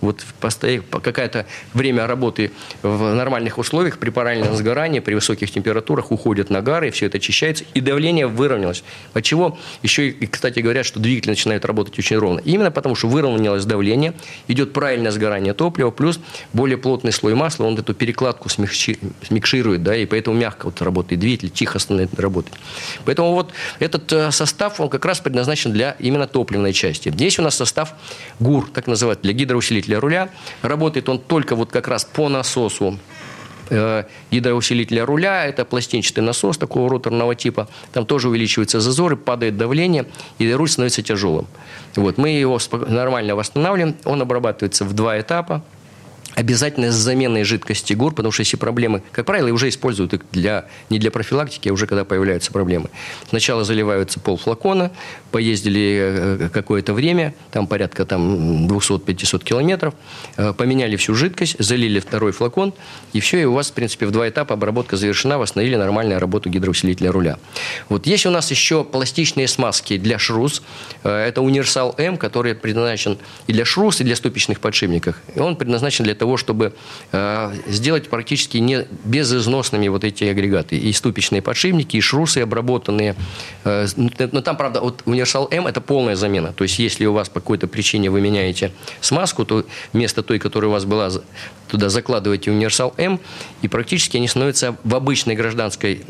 Вот 0.00 0.24
постоя- 0.40 0.82
по- 0.82 1.00
какое-то 1.00 1.46
время 1.72 2.06
работы 2.06 2.50
в 2.82 3.14
нормальных 3.14 3.58
условиях 3.58 3.98
при 3.98 4.10
параллельном 4.10 4.54
сгорании, 4.56 5.00
при 5.00 5.14
высоких 5.14 5.50
температурах 5.50 6.10
уходят 6.12 6.50
нагары, 6.50 6.90
все 6.90 7.06
это 7.06 7.18
очищается, 7.18 7.64
и 7.74 7.80
давление 7.80 8.26
выровнялось. 8.26 8.82
Отчего 9.14 9.58
еще, 9.82 10.08
и, 10.08 10.26
кстати, 10.26 10.58
говорят, 10.60 10.84
что 10.84 11.00
двигатель 11.00 11.30
начинает 11.30 11.64
работать 11.64 11.98
очень 11.98 12.16
ровно. 12.18 12.40
Именно 12.40 12.70
потому, 12.70 12.94
что 12.96 13.08
выровнялось 13.08 13.64
давление, 13.64 14.14
идет 14.48 14.72
правильное 14.72 15.12
сгорание 15.12 15.54
топлива, 15.54 15.90
плюс 15.90 16.18
более 16.52 16.76
плотный 16.76 17.12
слой 17.12 17.34
масла, 17.34 17.64
он 17.66 17.78
эту 17.78 17.94
перекладку 17.94 18.48
смягчи- 18.48 18.98
смикширует, 19.26 19.82
да, 19.84 19.96
и 19.96 20.06
поэтому 20.06 20.36
мягко 20.36 20.66
вот 20.66 20.82
работает 20.82 21.20
двигатель, 21.20 21.50
тихо 21.50 21.78
становится 21.78 22.20
работать. 22.20 22.52
Поэтому 23.04 23.32
вот 23.32 23.52
этот 23.78 24.12
э, 24.12 24.30
состав, 24.32 24.80
он 24.80 24.88
как 24.88 25.03
раз 25.04 25.20
предназначен 25.20 25.72
для 25.72 25.96
именно 25.98 26.26
топливной 26.26 26.72
части. 26.72 27.10
Здесь 27.10 27.38
у 27.38 27.42
нас 27.42 27.56
состав 27.56 27.94
ГУР, 28.40 28.70
так 28.72 28.86
называют, 28.86 29.20
для 29.22 29.32
гидроусилителя 29.32 30.00
руля. 30.00 30.28
Работает 30.62 31.08
он 31.08 31.18
только 31.18 31.56
вот 31.56 31.70
как 31.70 31.88
раз 31.88 32.04
по 32.04 32.28
насосу 32.28 32.98
э, 33.70 34.04
гидроусилителя 34.30 35.04
руля. 35.04 35.46
Это 35.46 35.64
пластинчатый 35.64 36.22
насос 36.22 36.58
такого 36.58 36.90
роторного 36.90 37.34
типа. 37.34 37.68
Там 37.92 38.06
тоже 38.06 38.28
увеличиваются 38.28 38.80
зазоры, 38.80 39.16
падает 39.16 39.56
давление, 39.56 40.06
и 40.38 40.52
руль 40.52 40.68
становится 40.68 41.02
тяжелым. 41.02 41.46
Вот, 41.96 42.18
мы 42.18 42.30
его 42.30 42.58
нормально 42.70 43.36
восстанавливаем. 43.36 43.96
Он 44.04 44.22
обрабатывается 44.22 44.84
в 44.84 44.92
два 44.92 45.20
этапа. 45.20 45.62
Обязательно 46.34 46.90
с 46.90 46.94
заменой 46.94 47.44
жидкости 47.44 47.92
ГУР, 47.92 48.14
потому 48.14 48.32
что 48.32 48.40
если 48.40 48.56
проблемы, 48.56 49.02
как 49.12 49.26
правило, 49.26 49.48
уже 49.52 49.68
используют 49.68 50.14
их 50.14 50.20
для, 50.32 50.66
не 50.90 50.98
для 50.98 51.10
профилактики, 51.10 51.68
а 51.68 51.72
уже 51.72 51.86
когда 51.86 52.04
появляются 52.04 52.50
проблемы. 52.52 52.90
Сначала 53.28 53.64
заливаются 53.64 54.20
полфлакона, 54.20 54.90
поездили 55.30 55.98
э, 56.00 56.48
какое-то 56.52 56.92
время, 56.92 57.34
там 57.52 57.66
порядка 57.66 58.04
там, 58.04 58.66
200-500 58.66 59.44
километров, 59.44 59.94
э, 60.36 60.52
поменяли 60.52 60.96
всю 60.96 61.14
жидкость, 61.14 61.56
залили 61.58 62.00
второй 62.00 62.32
флакон, 62.32 62.74
и 63.12 63.20
все, 63.20 63.40
и 63.40 63.44
у 63.44 63.52
вас, 63.52 63.70
в 63.70 63.72
принципе, 63.72 64.06
в 64.06 64.10
два 64.10 64.28
этапа 64.28 64.54
обработка 64.54 64.96
завершена, 64.96 65.38
восстановили 65.38 65.76
нормальную 65.76 66.18
работу 66.20 66.50
гидроусилителя 66.50 67.12
руля. 67.12 67.38
Вот 67.88 68.06
есть 68.06 68.26
у 68.26 68.30
нас 68.30 68.50
еще 68.50 68.84
пластичные 68.84 69.48
смазки 69.48 69.98
для 69.98 70.18
шрус. 70.18 70.62
Э, 71.04 71.28
Это 71.28 71.42
универсал 71.42 71.94
М, 71.98 72.16
который 72.16 72.54
предназначен 72.54 73.18
и 73.46 73.52
для 73.52 73.64
шрус, 73.64 74.00
и 74.00 74.04
для 74.04 74.16
ступичных 74.16 74.60
подшипников. 74.60 75.16
И 75.34 75.40
он 75.40 75.56
предназначен 75.56 76.04
для 76.04 76.14
того, 76.14 76.23
чтобы 76.36 76.72
э, 77.12 77.54
сделать 77.66 78.08
практически 78.08 78.58
не 78.58 78.86
безызносными 79.04 79.88
вот 79.88 80.04
эти 80.04 80.24
агрегаты. 80.24 80.76
И 80.76 80.92
ступичные 80.92 81.42
подшипники, 81.42 81.96
и 81.96 82.00
шрусы 82.00 82.38
обработанные. 82.38 83.14
Э, 83.64 83.86
но 83.96 84.40
там, 84.40 84.56
правда, 84.56 84.80
вот 84.80 85.02
универсал 85.06 85.48
М– 85.50 85.66
это 85.68 85.80
полная 85.80 86.16
замена. 86.16 86.52
То 86.52 86.64
есть, 86.64 86.78
если 86.78 87.06
у 87.06 87.12
вас 87.12 87.28
по 87.28 87.40
какой-то 87.40 87.66
причине 87.66 88.10
вы 88.10 88.20
меняете 88.20 88.72
смазку, 89.00 89.44
то 89.44 89.64
вместо 89.92 90.22
той, 90.22 90.38
которая 90.38 90.68
у 90.68 90.72
вас 90.72 90.84
была, 90.84 91.10
туда 91.74 91.88
закладываете 91.88 92.52
универсал 92.52 92.94
М, 92.98 93.20
и 93.62 93.68
практически 93.68 94.16
они 94.16 94.28
становятся 94.28 94.76
в 94.84 94.94
обычной 94.94 95.34
гражданской 95.34 96.04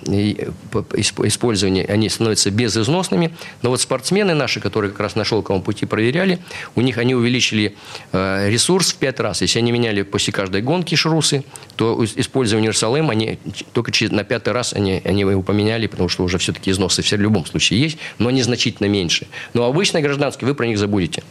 использовании, 1.24 1.86
они 1.86 2.10
становятся 2.10 2.50
безызносными. 2.50 3.34
Но 3.62 3.70
вот 3.70 3.80
спортсмены 3.80 4.34
наши, 4.34 4.60
которые 4.60 4.90
как 4.90 5.00
раз 5.00 5.16
на 5.16 5.24
шелковом 5.24 5.62
пути 5.62 5.86
проверяли, 5.86 6.38
у 6.74 6.82
них 6.82 6.98
они 6.98 7.14
увеличили 7.14 7.76
э, 8.12 8.50
ресурс 8.50 8.92
в 8.92 8.96
пять 8.96 9.20
раз. 9.20 9.40
Если 9.40 9.58
они 9.58 9.72
меняли 9.72 10.02
после 10.02 10.34
каждой 10.34 10.60
гонки 10.60 10.94
шрусы, 10.96 11.44
то 11.76 12.04
используя 12.16 12.60
универсал 12.60 12.94
М, 12.96 13.08
они 13.08 13.38
только 13.72 13.90
на 14.10 14.24
пятый 14.24 14.52
раз 14.52 14.74
они, 14.74 15.00
они 15.04 15.20
его 15.22 15.42
поменяли, 15.42 15.86
потому 15.86 16.10
что 16.10 16.24
уже 16.24 16.36
все-таки 16.36 16.70
износы 16.70 17.00
в 17.00 17.12
любом 17.14 17.46
случае 17.46 17.80
есть, 17.80 17.96
но 18.18 18.28
они 18.28 18.42
значительно 18.42 18.86
меньше. 18.86 19.26
Но 19.54 19.64
обычной 19.64 20.02
гражданской 20.02 20.46
вы 20.46 20.54
про 20.54 20.66
них 20.66 20.78
забудете. 20.78 21.22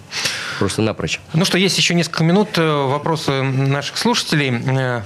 Просто 0.57 0.81
напрочь. 0.81 1.19
Ну 1.33 1.45
что, 1.45 1.57
есть 1.57 1.77
еще 1.77 1.93
несколько 1.93 2.23
минут. 2.23 2.49
Э, 2.57 2.87
вопросы 2.87 3.43
наших 3.43 3.97
слушателей. 3.97 4.22
Э, 4.31 5.01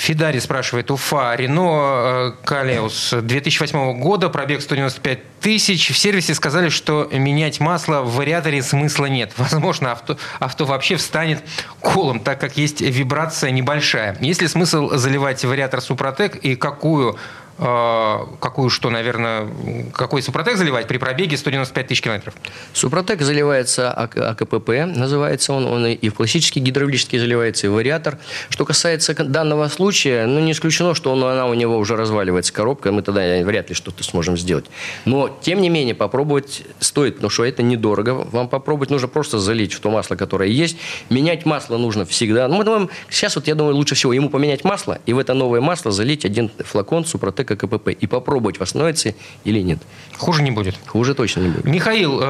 Фидари 0.00 0.38
спрашивает, 0.38 0.90
Уфа, 0.90 1.34
Рено 1.34 2.32
э, 2.32 2.32
Калеус 2.44 3.12
2008 3.20 4.00
года, 4.00 4.30
пробег 4.30 4.62
195 4.62 5.18
тысяч. 5.40 5.90
В 5.90 5.98
сервисе 5.98 6.34
сказали, 6.34 6.70
что 6.70 7.06
менять 7.12 7.60
масло 7.60 8.00
в 8.00 8.14
вариаторе 8.14 8.62
смысла 8.62 9.06
нет. 9.06 9.32
Возможно, 9.36 9.92
авто, 9.92 10.16
авто 10.38 10.64
вообще 10.64 10.96
встанет 10.96 11.42
колом, 11.80 12.20
так 12.20 12.40
как 12.40 12.56
есть 12.56 12.80
вибрация 12.80 13.50
небольшая. 13.50 14.16
Есть 14.20 14.40
ли 14.40 14.48
смысл 14.48 14.90
заливать 14.96 15.44
вариатор 15.44 15.82
Супротек 15.82 16.36
и 16.36 16.56
какую 16.56 17.18
какую 17.60 18.70
что, 18.70 18.88
наверное, 18.88 19.46
какой 19.92 20.22
Супротек 20.22 20.56
заливать 20.56 20.88
при 20.88 20.96
пробеге 20.96 21.36
195 21.36 21.86
тысяч 21.86 22.00
километров? 22.00 22.34
Супротек 22.72 23.20
заливается 23.20 23.92
АКПП, 23.92 24.68
называется 24.86 25.52
он, 25.52 25.66
он 25.66 25.86
и 25.86 26.08
в 26.08 26.14
классический 26.14 26.60
гидравлический 26.60 27.18
заливается, 27.18 27.66
и 27.66 27.70
вариатор. 27.70 28.16
Что 28.48 28.64
касается 28.64 29.12
данного 29.14 29.68
случая, 29.68 30.24
ну, 30.24 30.40
не 30.40 30.52
исключено, 30.52 30.94
что 30.94 31.12
он, 31.12 31.22
она 31.22 31.46
у 31.46 31.52
него 31.52 31.76
уже 31.76 31.96
разваливается 31.96 32.50
коробка, 32.54 32.92
мы 32.92 33.02
тогда 33.02 33.42
вряд 33.42 33.68
ли 33.68 33.74
что-то 33.74 34.02
сможем 34.04 34.38
сделать. 34.38 34.64
Но, 35.04 35.28
тем 35.42 35.60
не 35.60 35.68
менее, 35.68 35.94
попробовать 35.94 36.62
стоит, 36.78 37.16
потому 37.16 37.28
что 37.28 37.44
это 37.44 37.62
недорого. 37.62 38.26
Вам 38.32 38.48
попробовать 38.48 38.88
нужно 38.88 39.08
просто 39.08 39.38
залить 39.38 39.74
в 39.74 39.80
то 39.80 39.90
масло, 39.90 40.16
которое 40.16 40.48
есть. 40.48 40.78
Менять 41.10 41.44
масло 41.44 41.76
нужно 41.76 42.06
всегда. 42.06 42.48
Ну, 42.48 42.56
мы 42.56 42.64
думаем, 42.64 42.88
сейчас 43.10 43.36
вот, 43.36 43.48
я 43.48 43.54
думаю, 43.54 43.76
лучше 43.76 43.94
всего 43.94 44.14
ему 44.14 44.30
поменять 44.30 44.64
масло 44.64 44.98
и 45.04 45.12
в 45.12 45.18
это 45.18 45.34
новое 45.34 45.60
масло 45.60 45.92
залить 45.92 46.24
один 46.24 46.50
флакон 46.64 47.04
Супротек 47.04 47.49
как 47.56 47.68
КПП 47.70 47.88
и 47.88 48.06
попробовать, 48.06 48.58
восстановится 48.58 49.14
или 49.44 49.60
нет. 49.60 49.78
Хуже 50.16 50.42
не 50.42 50.50
будет? 50.50 50.76
Хуже 50.86 51.14
точно 51.14 51.40
не 51.40 51.48
будет. 51.48 51.64
Михаил, 51.64 52.20
э, 52.20 52.24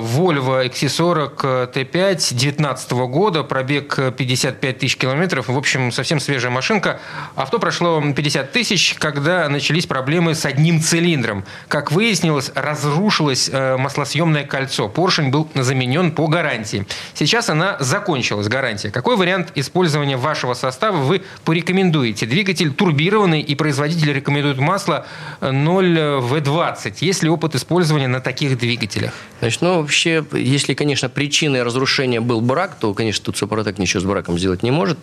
Volvo 0.00 0.66
XC40 0.66 1.72
T5 1.72 2.34
19 2.34 2.92
года, 3.08 3.42
пробег 3.42 3.98
55 4.16 4.78
тысяч 4.78 4.96
километров, 4.96 5.48
в 5.48 5.56
общем, 5.56 5.92
совсем 5.92 6.20
свежая 6.20 6.50
машинка. 6.50 7.00
Авто 7.34 7.58
прошло 7.58 8.00
50 8.00 8.52
тысяч, 8.52 8.94
когда 8.98 9.48
начались 9.48 9.86
проблемы 9.86 10.34
с 10.34 10.44
одним 10.44 10.80
цилиндром. 10.80 11.44
Как 11.68 11.92
выяснилось, 11.92 12.50
разрушилось 12.54 13.48
э, 13.52 13.76
маслосъемное 13.76 14.44
кольцо. 14.44 14.88
Поршень 14.88 15.30
был 15.30 15.48
заменен 15.54 16.12
по 16.12 16.26
гарантии. 16.26 16.86
Сейчас 17.14 17.48
она 17.48 17.76
закончилась, 17.80 18.48
гарантия. 18.48 18.90
Какой 18.90 19.16
вариант 19.16 19.52
использования 19.54 20.16
вашего 20.16 20.54
состава 20.54 20.96
вы 20.96 21.22
порекомендуете? 21.44 22.26
Двигатель 22.26 22.72
турбированный 22.72 23.40
и 23.40 23.54
производитель 23.54 24.12
рекомендует 24.12 24.58
масло 24.66 25.06
0В20. 25.40 26.96
Есть 27.00 27.22
ли 27.22 27.30
опыт 27.30 27.54
использования 27.54 28.08
на 28.08 28.20
таких 28.20 28.58
двигателях? 28.58 29.12
Значит, 29.40 29.62
ну, 29.62 29.80
вообще, 29.80 30.24
если, 30.32 30.74
конечно, 30.74 31.08
причиной 31.08 31.62
разрушения 31.62 32.20
был 32.20 32.40
брак, 32.40 32.76
то, 32.80 32.92
конечно, 32.94 33.24
тут 33.24 33.36
Супротек 33.36 33.78
ничего 33.78 34.00
с 34.00 34.04
браком 34.04 34.38
сделать 34.38 34.62
не 34.62 34.70
может. 34.70 34.98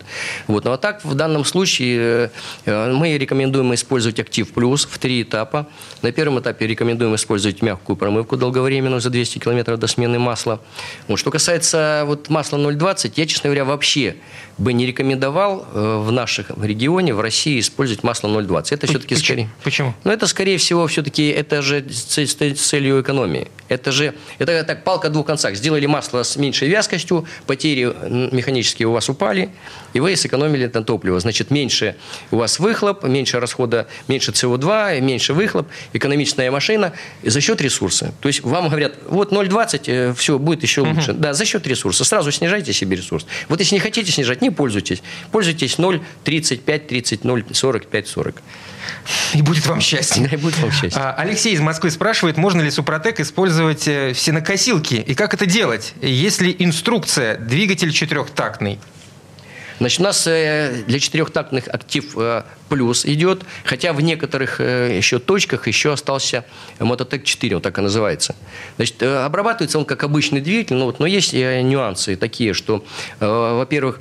Вот. 0.46 0.64
Ну, 0.64 0.72
а 0.72 0.76
так, 0.76 1.04
в 1.04 1.14
данном 1.14 1.44
случае 1.44 2.30
э, 2.66 2.92
мы 2.92 3.16
рекомендуем 3.16 3.72
использовать 3.74 4.20
Актив 4.20 4.52
Плюс 4.52 4.84
в 4.84 4.98
три 4.98 5.22
этапа. 5.22 5.66
На 6.02 6.12
первом 6.12 6.40
этапе 6.40 6.66
рекомендуем 6.66 7.14
использовать 7.14 7.62
мягкую 7.62 7.96
промывку 7.96 8.36
долговременную 8.36 9.00
за 9.00 9.10
200 9.10 9.38
км 9.38 9.76
до 9.76 9.86
смены 9.86 10.18
масла. 10.18 10.60
Вот. 11.08 11.18
Что 11.18 11.30
касается 11.30 12.04
вот 12.06 12.28
масла 12.28 12.58
0,20, 12.58 13.12
я, 13.16 13.26
честно 13.26 13.48
говоря, 13.48 13.64
вообще 13.64 14.16
бы 14.58 14.72
не 14.72 14.86
рекомендовал 14.86 15.66
э, 15.72 16.02
в 16.04 16.12
нашем 16.12 16.44
регионе, 16.62 17.14
в 17.14 17.20
России, 17.20 17.60
использовать 17.60 18.02
масло 18.02 18.28
0,20. 18.28 18.74
Это 18.74 18.86
все-таки 18.86 19.16
скорее... 19.16 19.43
Почему? 19.62 19.94
Ну, 20.04 20.12
это, 20.12 20.26
скорее 20.26 20.58
всего, 20.58 20.86
все-таки 20.86 21.28
это 21.28 21.62
же 21.62 21.84
с 21.88 22.34
целью 22.54 23.00
экономии. 23.00 23.48
Это 23.68 23.92
же, 23.92 24.14
это 24.38 24.62
так, 24.64 24.84
палка 24.84 25.08
о 25.08 25.10
двух 25.10 25.26
концах. 25.26 25.54
Сделали 25.56 25.86
масло 25.86 26.22
с 26.22 26.36
меньшей 26.36 26.68
вязкостью, 26.68 27.26
потери 27.46 27.94
механические 28.32 28.88
у 28.88 28.92
вас 28.92 29.08
упали, 29.08 29.50
и 29.94 30.00
вы 30.00 30.16
сэкономили 30.16 30.70
на 30.72 30.84
топливо. 30.84 31.18
Значит, 31.18 31.50
меньше 31.50 31.96
у 32.30 32.36
вас 32.36 32.58
выхлоп, 32.58 33.04
меньше 33.04 33.40
расхода, 33.40 33.88
меньше 34.06 34.32
СО2, 34.32 35.00
меньше 35.00 35.32
выхлоп, 35.32 35.68
экономичная 35.92 36.50
машина 36.50 36.92
за 37.22 37.40
счет 37.40 37.60
ресурса. 37.60 38.12
То 38.20 38.28
есть 38.28 38.42
вам 38.42 38.68
говорят, 38.68 38.94
вот 39.08 39.32
0,20, 39.32 39.82
э, 39.86 40.14
все, 40.14 40.38
будет 40.38 40.62
еще 40.62 40.82
лучше. 40.82 41.12
Угу. 41.12 41.20
Да, 41.20 41.32
за 41.32 41.44
счет 41.44 41.66
ресурса. 41.66 42.04
Сразу 42.04 42.30
снижайте 42.32 42.72
себе 42.72 42.96
ресурс. 42.96 43.26
Вот 43.48 43.60
если 43.60 43.74
не 43.74 43.80
хотите 43.80 44.12
снижать, 44.12 44.42
не 44.42 44.50
пользуйтесь. 44.50 45.02
Пользуйтесь 45.32 45.78
0,35, 45.78 46.78
30, 46.86 47.24
0, 47.24 47.44
45, 47.50 48.08
40. 48.08 48.42
И 49.34 49.42
будет 49.42 49.66
вам 49.66 49.80
счастье. 49.80 50.28
И 50.30 50.36
будет 50.36 50.58
вам 50.58 50.70
счастье. 50.70 51.00
А, 51.00 51.14
Алексей 51.14 51.54
из 51.54 51.60
Москвы 51.60 51.90
спрашивает, 51.90 52.36
можно 52.36 52.60
ли 52.60 52.70
Супротек 52.70 53.20
использовать 53.20 53.88
э, 53.88 54.12
в 54.12 54.18
сенокосилке 54.18 54.98
и 54.98 55.14
как 55.14 55.34
это 55.34 55.46
делать? 55.46 55.94
Есть 56.00 56.40
ли 56.40 56.54
инструкция, 56.58 57.36
двигатель 57.36 57.92
четырехтактный? 57.92 58.78
Значит, 59.80 60.00
у 60.00 60.02
нас 60.04 60.24
э, 60.28 60.84
для 60.86 61.00
четырехтактных 61.00 61.66
актив 61.66 62.16
э, 62.16 62.44
плюс 62.68 63.04
идет, 63.04 63.42
хотя 63.64 63.92
в 63.92 64.00
некоторых 64.00 64.60
еще 64.60 65.18
точках 65.18 65.66
еще 65.66 65.92
остался 65.92 66.44
Мототек 66.78 67.24
4, 67.24 67.56
вот 67.56 67.64
так 67.64 67.76
и 67.78 67.80
называется. 67.80 68.36
Значит, 68.76 69.02
обрабатывается 69.02 69.78
он 69.78 69.84
как 69.84 70.04
обычный 70.04 70.40
двигатель, 70.40 70.76
но, 70.76 70.84
вот, 70.86 71.00
но 71.00 71.06
есть 71.06 71.32
нюансы 71.32 72.14
такие, 72.14 72.54
что, 72.54 72.84
во-первых, 73.18 74.00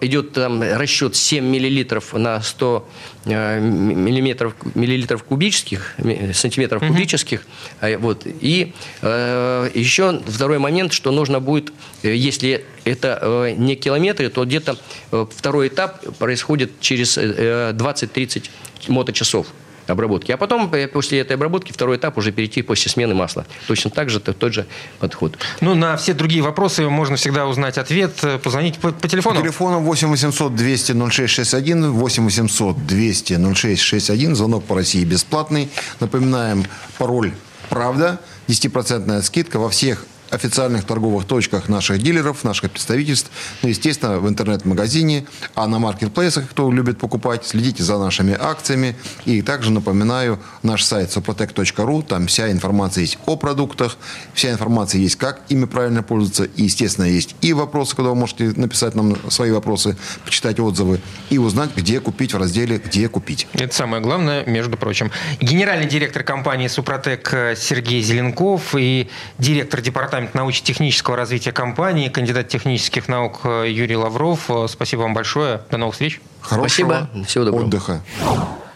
идет 0.00 0.32
там 0.32 0.60
расчет 0.60 1.14
7 1.14 1.44
миллилитров 1.44 2.12
на 2.12 2.42
100 2.42 2.88
миллиметров, 3.24 4.54
миллилитров 4.74 5.24
кубических, 5.24 5.94
сантиметров 6.32 6.82
угу. 6.82 6.92
кубических. 6.92 7.42
А, 7.80 7.98
вот. 7.98 8.22
И 8.24 8.72
еще 9.02 10.20
второй 10.26 10.58
момент, 10.58 10.92
что 10.92 11.10
нужно 11.10 11.40
будет, 11.40 11.72
если 12.02 12.64
это 12.84 13.54
не 13.56 13.76
километры, 13.76 14.28
то 14.30 14.44
где-то 14.44 14.78
Э, 15.12 15.26
второй 15.30 15.68
этап 15.68 16.02
происходит 16.18 16.80
через 16.80 17.18
20-30 17.18 18.48
э, 18.88 18.92
моточасов 18.92 19.46
обработки. 19.90 20.32
А 20.32 20.36
потом, 20.36 20.72
э, 20.72 20.88
после 20.88 21.20
этой 21.20 21.32
обработки, 21.34 21.72
второй 21.72 21.96
этап 21.96 22.18
уже 22.18 22.32
перейти 22.32 22.62
после 22.62 22.90
смены 22.90 23.14
масла. 23.14 23.46
Точно 23.66 23.90
так 23.90 24.10
же, 24.10 24.20
тот 24.20 24.52
же 24.52 24.66
подход. 24.98 25.38
Ну, 25.60 25.74
на 25.74 25.96
все 25.96 26.14
другие 26.14 26.42
вопросы 26.42 26.88
можно 26.88 27.16
всегда 27.16 27.46
узнать 27.46 27.78
ответ. 27.78 28.12
Позвонить 28.42 28.78
по, 28.78 28.92
по 28.92 29.08
телефону. 29.08 29.36
По 29.36 29.42
телефону 29.42 29.80
8 29.80 30.08
800 30.08 30.54
200 30.54 30.92
0661, 30.92 31.92
8 31.92 32.24
800 32.24 32.86
200 32.86 33.54
0661. 33.54 34.34
Звонок 34.34 34.64
по 34.64 34.74
России 34.74 35.04
бесплатный. 35.04 35.70
Напоминаем, 36.00 36.64
пароль 36.98 37.32
«Правда». 37.68 38.20
10% 38.48 39.22
скидка 39.22 39.58
во 39.58 39.70
всех 39.70 40.04
официальных 40.30 40.84
торговых 40.84 41.26
точках 41.26 41.68
наших 41.68 42.02
дилеров, 42.02 42.44
наших 42.44 42.70
представительств, 42.70 43.30
ну, 43.62 43.68
естественно, 43.68 44.18
в 44.18 44.28
интернет-магазине, 44.28 45.26
а 45.54 45.66
на 45.66 45.78
маркетплейсах, 45.78 46.48
кто 46.48 46.70
любит 46.70 46.98
покупать, 46.98 47.46
следите 47.46 47.82
за 47.82 47.98
нашими 47.98 48.36
акциями. 48.38 48.96
И 49.24 49.42
также 49.42 49.70
напоминаю, 49.70 50.38
наш 50.62 50.84
сайт 50.84 51.10
soprotec.ru, 51.10 52.02
там 52.02 52.26
вся 52.26 52.50
информация 52.50 53.02
есть 53.02 53.18
о 53.26 53.36
продуктах, 53.36 53.96
вся 54.34 54.50
информация 54.50 55.00
есть, 55.00 55.16
как 55.16 55.42
ими 55.48 55.64
правильно 55.64 56.02
пользоваться, 56.02 56.44
и, 56.44 56.64
естественно, 56.64 57.06
есть 57.06 57.34
и 57.40 57.52
вопросы, 57.52 57.96
куда 57.96 58.10
вы 58.10 58.14
можете 58.14 58.52
написать 58.56 58.94
нам 58.94 59.16
свои 59.30 59.50
вопросы, 59.50 59.96
почитать 60.24 60.60
отзывы, 60.60 61.00
и 61.30 61.38
узнать, 61.38 61.70
где 61.76 62.00
купить 62.00 62.34
в 62.34 62.38
разделе 62.38 62.78
«Где 62.78 63.08
купить». 63.08 63.46
Это 63.54 63.74
самое 63.74 64.02
главное, 64.02 64.44
между 64.46 64.76
прочим. 64.76 65.10
Генеральный 65.40 65.86
директор 65.86 66.22
компании 66.22 66.68
«Супротек» 66.68 67.28
Сергей 67.56 68.02
Зеленков 68.02 68.74
и 68.76 69.08
директор 69.38 69.80
департамента 69.80 70.19
департамент 70.20 70.34
научно-технического 70.34 71.16
развития 71.16 71.52
компании, 71.52 72.08
кандидат 72.08 72.48
технических 72.48 73.08
наук 73.08 73.40
э, 73.44 73.66
Юрий 73.68 73.96
Лавров. 73.96 74.50
Э, 74.50 74.66
спасибо 74.68 75.02
вам 75.02 75.14
большое. 75.14 75.62
До 75.70 75.78
новых 75.78 75.94
встреч. 75.94 76.20
Хорошего 76.40 76.68
Спасибо. 76.68 77.26
Всего 77.26 77.44
доброго. 77.44 77.66
отдыха. 77.66 78.02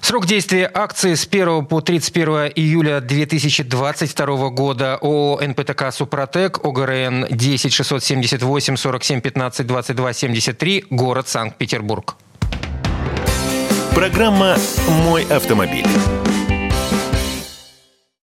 Срок 0.00 0.26
действия 0.26 0.70
акции 0.72 1.14
с 1.14 1.26
1 1.26 1.64
по 1.66 1.80
31 1.80 2.52
июля 2.54 3.00
2022 3.00 4.50
года 4.50 4.98
ООО 5.00 5.40
«НПТК 5.40 5.90
Супротек», 5.92 6.62
ОГРН 6.62 7.26
10 7.30 7.72
678 7.72 8.76
47 8.76 9.20
15 9.20 9.66
22 9.66 10.12
73, 10.12 10.84
город 10.90 11.28
Санкт-Петербург. 11.28 12.16
Программа 13.94 14.56
«Мой 15.04 15.24
автомобиль». 15.24 15.86